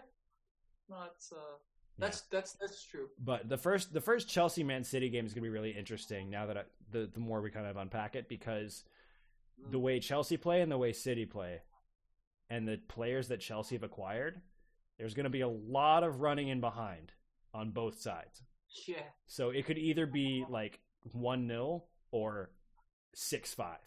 [0.90, 1.58] No, it's uh
[1.98, 3.08] that's that's that's true.
[3.20, 6.30] But the first the first Chelsea Man City game is going to be really interesting.
[6.30, 6.62] Now that I,
[6.92, 8.84] the the more we kind of unpack it, because
[9.72, 11.62] the way Chelsea play and the way City play,
[12.50, 14.42] and the players that Chelsea have acquired,
[14.98, 17.12] there's going to be a lot of running in behind
[17.54, 18.44] on both sides.
[18.88, 18.98] Yeah.
[19.28, 20.80] So it could either be like
[21.14, 22.50] one 0 or
[23.14, 23.80] six five.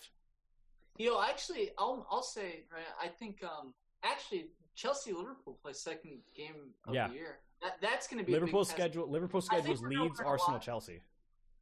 [0.96, 6.18] You know, actually I'll I'll say, right, I think um actually Chelsea Liverpool play second
[6.36, 7.08] game of Yeah.
[7.08, 7.38] the year.
[7.62, 9.10] That that's gonna be a big Liverpool schedule.
[9.10, 10.60] Liverpool schedules Leeds, Arsenal.
[10.60, 11.00] Chelsea,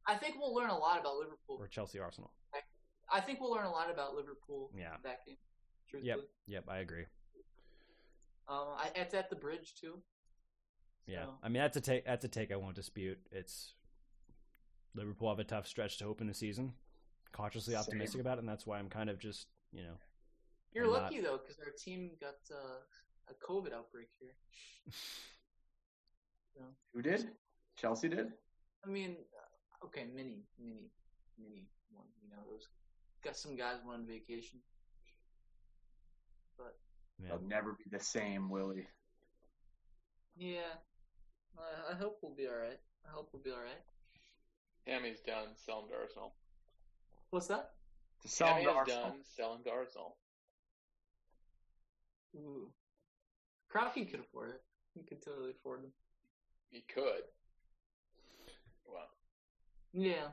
[0.05, 1.57] I think we'll learn a lot about Liverpool.
[1.59, 2.31] or Chelsea, Arsenal.
[3.11, 4.97] I think we'll learn a lot about Liverpool Yeah.
[5.03, 5.37] that game.
[5.89, 6.09] Truthfully.
[6.09, 7.05] Yep, yep, I agree.
[8.49, 10.01] Um I, it's at the bridge too.
[11.05, 12.05] Yeah, I mean that's a take.
[12.05, 13.17] That's a take I won't dispute.
[13.31, 13.73] It's
[14.93, 16.73] Liverpool have a tough stretch to open the season.
[17.31, 17.81] Cautiously Same.
[17.81, 19.93] optimistic about it, and that's why I'm kind of just you know.
[20.73, 22.79] You're I'm lucky though, because our team got uh,
[23.29, 24.35] a COVID outbreak here.
[26.93, 27.29] Who did?
[27.77, 28.27] Chelsea did.
[28.85, 29.15] I mean,
[29.81, 30.89] uh, okay, mini, mini,
[31.37, 32.05] mini one.
[32.23, 32.67] You know, those
[33.23, 34.59] got some guys went on vacation.
[36.57, 36.75] But
[37.21, 37.29] Yeah.
[37.29, 38.87] They'll never be the same, Willie.
[40.37, 40.73] yeah,
[41.57, 42.79] I, I hope we'll be all right.
[43.07, 43.83] I hope we'll be all right.
[44.87, 45.49] Tammy's done.
[45.65, 46.33] Sell him to Arsenal.
[47.29, 47.71] What's that?
[48.23, 49.03] To sell Tammy them to Arsenal.
[49.03, 49.17] done.
[49.35, 50.17] Sell him to Arsenal.
[52.35, 52.69] Ooh,
[53.73, 54.61] Kroenke could afford it.
[54.93, 55.91] He could totally afford them.
[56.69, 57.23] He could.
[58.85, 59.09] Well,
[59.93, 60.31] Yeah.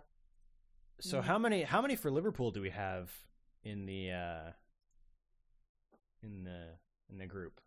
[1.01, 1.24] So Mhm.
[1.24, 3.12] how many how many for Liverpool do we have
[3.62, 4.52] in the uh
[6.23, 6.78] in the
[7.09, 7.61] in the group?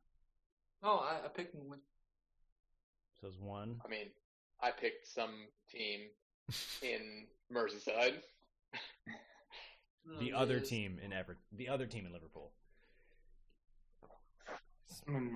[0.84, 1.80] Oh, I, I picked him to win.
[3.20, 3.82] So it's one.
[3.84, 4.08] I mean,
[4.62, 6.10] I picked some team
[6.82, 8.22] in Merseyside.
[10.20, 12.54] The Oh, other team in Ever the other team in Liverpool.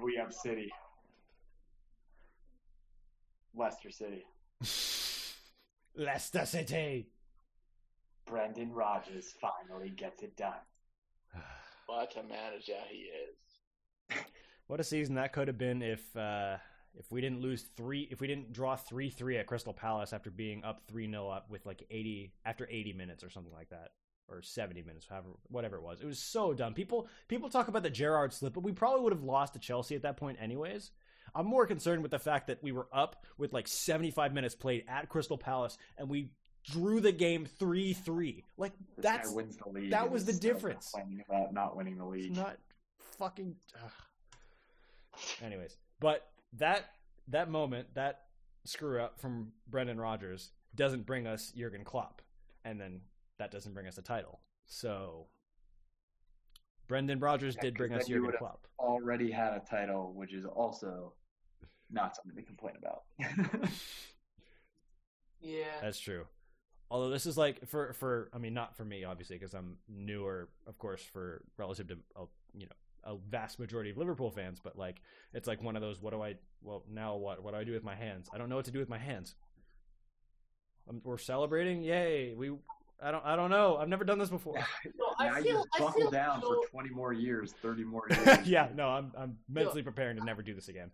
[0.03, 0.71] We have City.
[3.55, 4.23] Leicester City.
[5.95, 7.09] Leicester City.
[8.25, 10.53] Brendan Rodgers finally gets it done.
[11.87, 14.17] What a manager he is.
[14.67, 16.55] What a season that could have been if uh,
[16.97, 20.31] if we didn't lose three, if we didn't draw three three at Crystal Palace after
[20.31, 23.89] being up three 0 up with like eighty after eighty minutes or something like that,
[24.29, 25.99] or seventy minutes, however whatever it was.
[25.99, 26.73] It was so dumb.
[26.73, 29.95] People people talk about the Gerrard slip, but we probably would have lost to Chelsea
[29.95, 30.91] at that point anyways.
[31.35, 34.83] I'm more concerned with the fact that we were up with like 75 minutes played
[34.87, 36.31] at Crystal Palace and we
[36.69, 38.43] drew the game 3-3.
[38.57, 39.91] Like that's wins the league.
[39.91, 40.93] that was the difference.
[41.29, 42.35] About uh, not winning the It's league.
[42.35, 42.57] not
[43.17, 43.55] fucking.
[43.83, 43.91] ugh.
[45.43, 46.27] Anyways, but
[46.57, 46.85] that
[47.27, 48.21] that moment, that
[48.65, 52.21] screw up from Brendan Rodgers doesn't bring us Jurgen Klopp,
[52.63, 53.01] and then
[53.39, 54.39] that doesn't bring us a title.
[54.65, 55.27] So
[56.87, 58.67] Brendan Rodgers Yeah, did bring us Jurgen Klopp.
[58.79, 61.13] Already had a title, which is also
[61.91, 63.03] not something to complain about.
[65.41, 65.65] Yeah.
[65.81, 66.25] That's true.
[66.89, 70.49] Although this is like for for I mean not for me obviously because I'm newer
[70.67, 72.73] of course for relative to uh, you know
[73.03, 75.01] a vast majority of Liverpool fans but like
[75.33, 77.71] it's like one of those what do I well now what what do I do
[77.71, 79.35] with my hands I don't know what to do with my hands
[80.89, 82.51] um, we're celebrating yay we
[83.01, 84.55] I don't I don't know I've never done this before
[84.85, 87.53] No, I now you feel, just I buckle feel down so, for 20 more years,
[87.61, 88.45] 30 more years.
[88.45, 90.91] yeah no I'm I'm mentally preparing to never do this again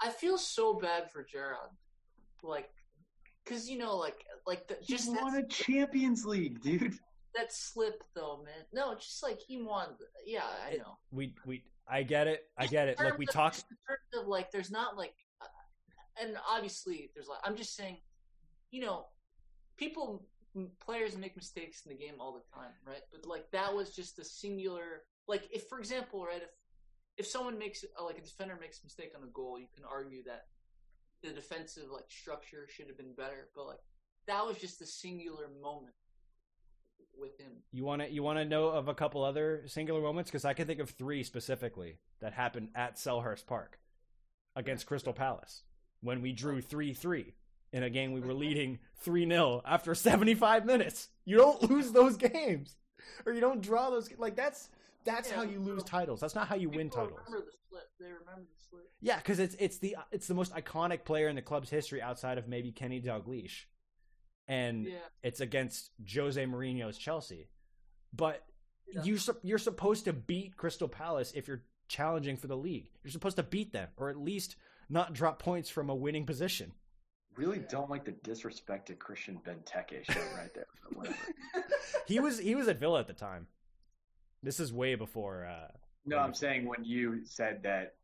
[0.00, 1.70] I feel so bad for Gerrard.
[2.42, 2.70] Like,
[3.46, 6.98] cause you know, like, like the, He just won that, a Champions League, dude.
[7.34, 8.64] that slip though, man.
[8.72, 9.88] No, just like he won.
[10.24, 10.98] Yeah, I know.
[11.10, 14.50] we we I get it I get it Like we talked in terms of like,
[14.50, 15.46] there's not like, uh,
[16.22, 17.98] and obviously there's like, I'm just saying,
[18.70, 19.06] you know,
[19.76, 20.26] people,
[20.80, 23.02] players make mistakes in the game all the time, right?
[23.12, 26.48] But like that was just a singular, like if for example, right, if
[27.16, 29.84] if someone makes uh, like a defender makes a mistake on a goal, you can
[29.84, 30.46] argue that
[31.22, 33.80] the defensive like structure should have been better, but like
[34.26, 35.94] that was just a singular moment
[37.18, 37.52] with him.
[37.72, 40.54] You want to you want to know of a couple other singular moments because I
[40.54, 43.78] can think of three specifically that happened at Selhurst Park
[44.54, 45.62] against Crystal Palace
[46.00, 47.34] when we drew three three
[47.72, 51.08] in a game we were leading three 0 after seventy five minutes.
[51.24, 52.76] You don't lose those games,
[53.24, 54.10] or you don't draw those.
[54.18, 54.68] Like that's
[55.06, 56.20] that's Yeah, how you lose titles.
[56.20, 57.18] That's not how you win titles.
[57.26, 57.84] Remember the slip?
[57.98, 58.90] They remember the slip.
[59.00, 62.36] Yeah, because it's it's the it's the most iconic player in the club's history outside
[62.36, 63.64] of maybe Kenny Dalglish,
[64.48, 64.98] and Yeah.
[65.22, 67.48] it's against Jose Mourinho's Chelsea.
[68.12, 68.44] But
[68.88, 69.02] Yeah.
[69.04, 72.90] you sup- you're supposed to beat Crystal Palace if you're challenging for the league.
[73.02, 74.56] You're supposed to beat them, or at least
[74.88, 76.72] not drop points from a winning position.
[77.36, 80.66] Really don't like the disrespect to Christian Benteke show right there.
[82.06, 83.48] He was he was at Villa at the time.
[84.42, 85.46] This is way before.
[85.46, 85.68] Uh,
[86.04, 87.94] no, I'm saying when you said that,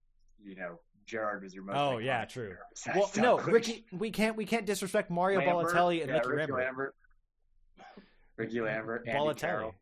[0.42, 1.76] you know, Gerrard was your most.
[1.76, 2.56] Oh, yeah, true.
[2.94, 3.54] well, no, Cruise.
[3.54, 3.84] Ricky.
[3.92, 6.64] We can't we can't disrespect Mario Lambert, Balotelli and yeah, Ricky Ricky Lambert.
[6.64, 6.94] Lambert.
[8.36, 9.38] Ricky Lambert, Andy Balotelli.
[9.38, 9.74] Carroll.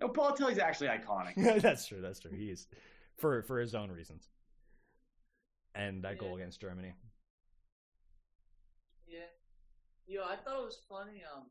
[0.00, 1.34] No, Balotelli's actually iconic.
[1.60, 2.00] that's true.
[2.00, 2.32] That's true.
[2.32, 2.66] He is
[3.18, 4.28] for for his own reasons.
[5.74, 6.94] And that goal against Germany.
[9.06, 9.20] Yeah.
[10.06, 11.22] Yo, I thought it was funny.
[11.32, 11.44] Um,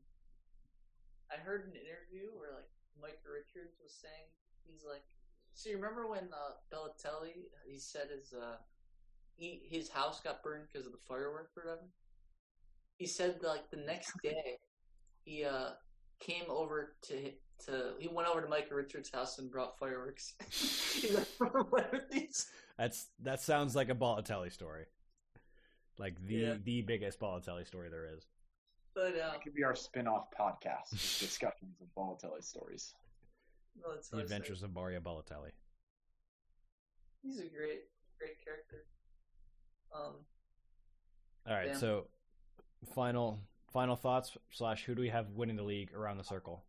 [1.32, 2.68] I heard an interview where like
[3.00, 4.28] Micah Richards was saying
[4.64, 5.02] he's like,
[5.54, 8.56] so you remember when uh, Balotelli he said his uh
[9.36, 11.88] he his house got burned because of the fireworks or whatever.
[12.96, 14.58] He said like the next day
[15.24, 15.70] he uh
[16.20, 17.32] came over to
[17.66, 20.34] to he went over to Micah Richards' house and brought fireworks.
[20.50, 21.26] He's like,
[21.70, 22.48] what are these?
[22.78, 24.84] That's that sounds like a Balotelli story.
[25.98, 26.54] Like the Yeah.
[26.62, 28.26] the biggest Balotelli story there is.
[28.94, 30.90] But uh, That could be our spin-off podcast,
[31.20, 32.94] discussions of Balotelli stories.
[33.76, 34.32] no, it's The not sad.
[34.36, 35.50] Adventures of Mario Balotelli.
[37.22, 37.82] He's a great,
[38.18, 38.84] great character.
[39.94, 40.14] Um,
[41.46, 41.76] All right, Yeah.
[41.76, 42.06] so
[42.94, 43.40] final
[43.72, 46.64] final thoughts slash who do we have winning the league around the circle?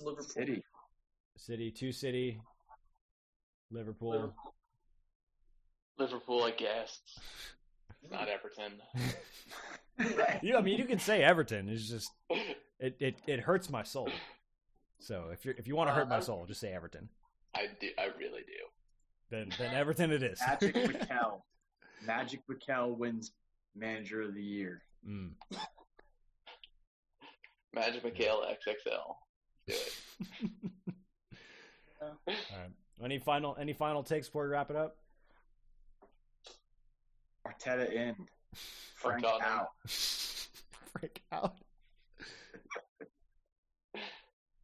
[0.00, 0.24] Liverpool.
[0.28, 0.62] City.
[1.36, 2.40] City, two City,
[3.70, 4.10] Liverpool.
[4.12, 4.54] Liverpool.
[5.98, 7.00] Liverpool, I guess.
[8.10, 8.72] Not Everton.
[10.48, 11.68] you, I mean, you can say Everton.
[11.68, 12.10] It's just
[12.78, 14.08] it, it, it hurts my soul.
[14.98, 17.08] So if you if you want to hurt my soul, just say Everton.
[17.54, 17.88] I do.
[17.98, 18.52] I really do.
[19.30, 20.40] Then then Everton it is.
[20.46, 21.44] Magic Mikel.
[22.06, 23.32] Magic Mikel wins
[23.74, 24.82] Manager of the Year.
[25.08, 25.30] Mm.
[27.74, 29.14] Magic Mikhail XXL.
[29.66, 29.98] Do it.
[32.02, 32.70] All right.
[33.02, 34.96] Any final any final takes before we wrap it up?
[37.46, 38.14] Arteta in.
[38.94, 39.48] Frank Tottenham.
[39.50, 39.68] out.
[40.98, 41.56] Freak out.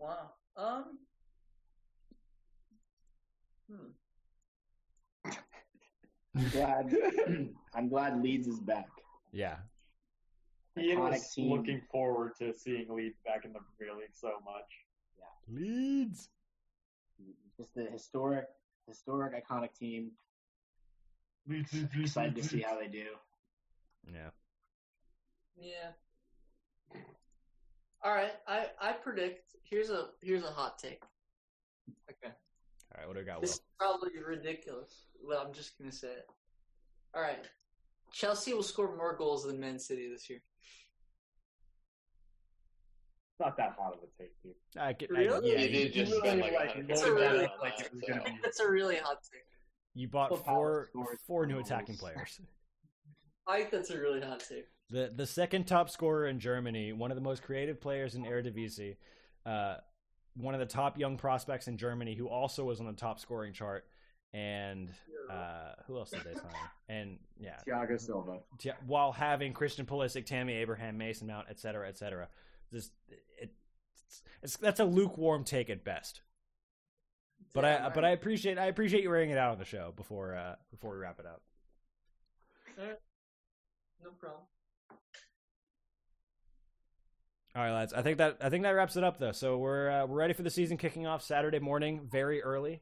[0.00, 0.30] Wow.
[0.56, 0.84] Um.
[3.68, 5.32] Hmm.
[6.36, 6.96] I'm glad.
[7.74, 8.86] I'm glad Leeds is back.
[9.32, 9.56] Yeah.
[10.78, 11.50] Ian Iconic was team.
[11.50, 14.70] looking forward to seeing Leeds back in the Premier League so much.
[15.18, 15.60] Yeah.
[15.60, 16.28] Leeds.
[17.58, 18.44] Just the historic,
[18.86, 20.12] historic, iconic team.
[21.48, 23.06] Leeds, Leeds, Excited to see how they do.
[24.06, 24.30] Yeah.
[25.60, 25.90] Yeah.
[28.02, 28.32] All right.
[28.46, 29.56] I I predict.
[29.64, 31.02] Here's a here's a hot take.
[32.10, 32.32] Okay.
[32.32, 33.06] All right.
[33.08, 33.40] What do I got?
[33.40, 33.54] This Will?
[33.54, 35.06] is probably ridiculous.
[35.22, 36.26] Well, I'm just gonna say it.
[37.14, 37.44] All right.
[38.12, 40.40] Chelsea will score more goals than Man City this year.
[43.30, 44.54] It's not that hot of a take, dude.
[44.78, 45.50] I get, Really?
[45.50, 47.50] I, yeah, He did you, just really spend like like a It's a really- on
[47.60, 49.42] like it was gonna be- That's a really hot take.
[49.94, 50.90] you bought four
[51.26, 52.40] four new attacking players.
[53.46, 54.66] I think that's a really hot take.
[54.90, 58.96] The the second top scorer in Germany, one of the most creative players in Eredivisie,
[59.44, 59.76] uh,
[60.34, 63.52] one of the top young prospects in Germany, who also was on the top scoring
[63.52, 63.84] chart,
[64.32, 64.90] and
[65.30, 66.52] uh, who else did they sign?
[66.88, 68.38] And yeah, Thiago Silva.
[68.58, 72.28] Ti- while having Christian Pulisic, Tammy Abraham, Mason Mount, et cetera, et cetera.
[72.72, 73.50] This it,
[73.92, 76.22] it's, it's that's a lukewarm take at best.
[77.54, 78.04] But I Damn but.
[78.04, 80.98] I appreciate I appreciate you airing it out on the show before uh, before we
[80.98, 81.42] wrap it up.
[82.78, 84.42] No problem.
[87.58, 87.92] All right, lads.
[87.92, 89.32] I think that I think that wraps it up though.
[89.32, 92.80] So we're uh, we're ready for the season kicking off Saturday morning, very early.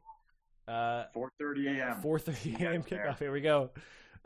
[0.69, 2.03] Uh, 4:30 a.m.
[2.03, 2.83] 4:30 a.m.
[2.83, 3.19] kickoff.
[3.19, 3.71] Here we go.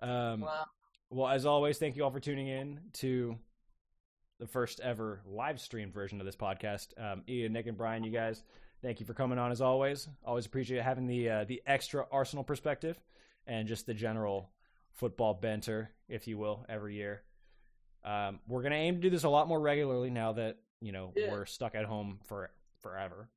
[0.02, 0.64] Um, Wow.
[1.08, 3.36] Well, as always, thank you all for tuning in to
[4.40, 6.88] the first ever live stream version of this podcast.
[6.98, 8.42] Um, Ian, Nick, and Brian, you guys,
[8.82, 10.08] thank you for coming on as always.
[10.24, 12.98] Always appreciate having the uh, the extra Arsenal perspective
[13.46, 14.50] and just the general
[14.94, 17.22] football banter, if you will, every year.
[18.04, 21.12] Um, we're gonna aim to do this a lot more regularly now that you know
[21.16, 21.30] Yeah.
[21.30, 22.50] we're stuck at home for
[22.80, 23.28] forever.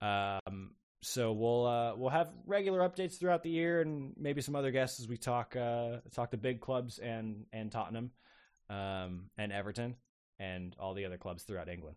[0.00, 4.70] Um, so we'll uh, we'll have regular updates throughout the year, and maybe some other
[4.70, 8.10] guests as we talk uh, talk the big clubs and and Tottenham,
[8.70, 9.96] um, and Everton,
[10.38, 11.96] and all the other clubs throughout England.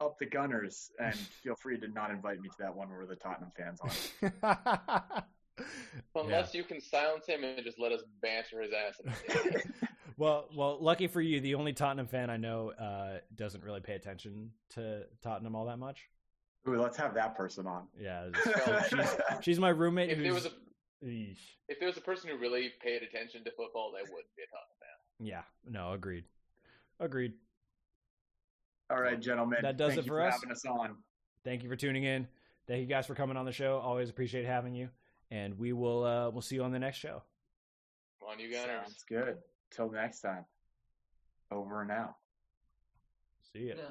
[0.00, 3.16] Up the Gunners, and feel free to not invite me to that one where the
[3.16, 5.22] Tottenham fans on.
[6.14, 9.00] Unless you can silence him and just let us banter his ass.
[10.12, 10.48] in the stadium.
[10.56, 13.94] well, well, lucky for you, the only Tottenham fan I know uh, doesn't really pay
[13.94, 16.08] attention to Tottenham all that much.
[16.68, 17.88] Ooh, let's have that person on.
[18.00, 18.28] Yeah,
[18.88, 20.10] she's, she's my roommate.
[20.10, 20.50] if there was a
[21.04, 21.36] Eesh.
[21.68, 24.46] if there was a person who really paid attention to football, they would be a
[24.46, 25.26] Tottenham fan.
[25.26, 26.24] Yeah, no, agreed,
[27.00, 27.32] agreed.
[28.90, 29.58] All right, gentlemen.
[29.62, 30.34] That does Thank it you for for us.
[30.34, 30.96] having us on.
[31.44, 32.28] Thank you for tuning in.
[32.68, 33.78] thank you guys for coming on the show.
[33.78, 34.88] Always appreciate having you,
[35.32, 37.22] and we will uh, we'll see you on the next show.
[38.20, 38.82] Come on, you Gunners.
[38.82, 39.38] Sounds good.
[39.74, 40.44] Till next time.
[41.50, 42.14] Over and out.
[43.52, 43.74] See ya.
[43.76, 43.84] Yeah.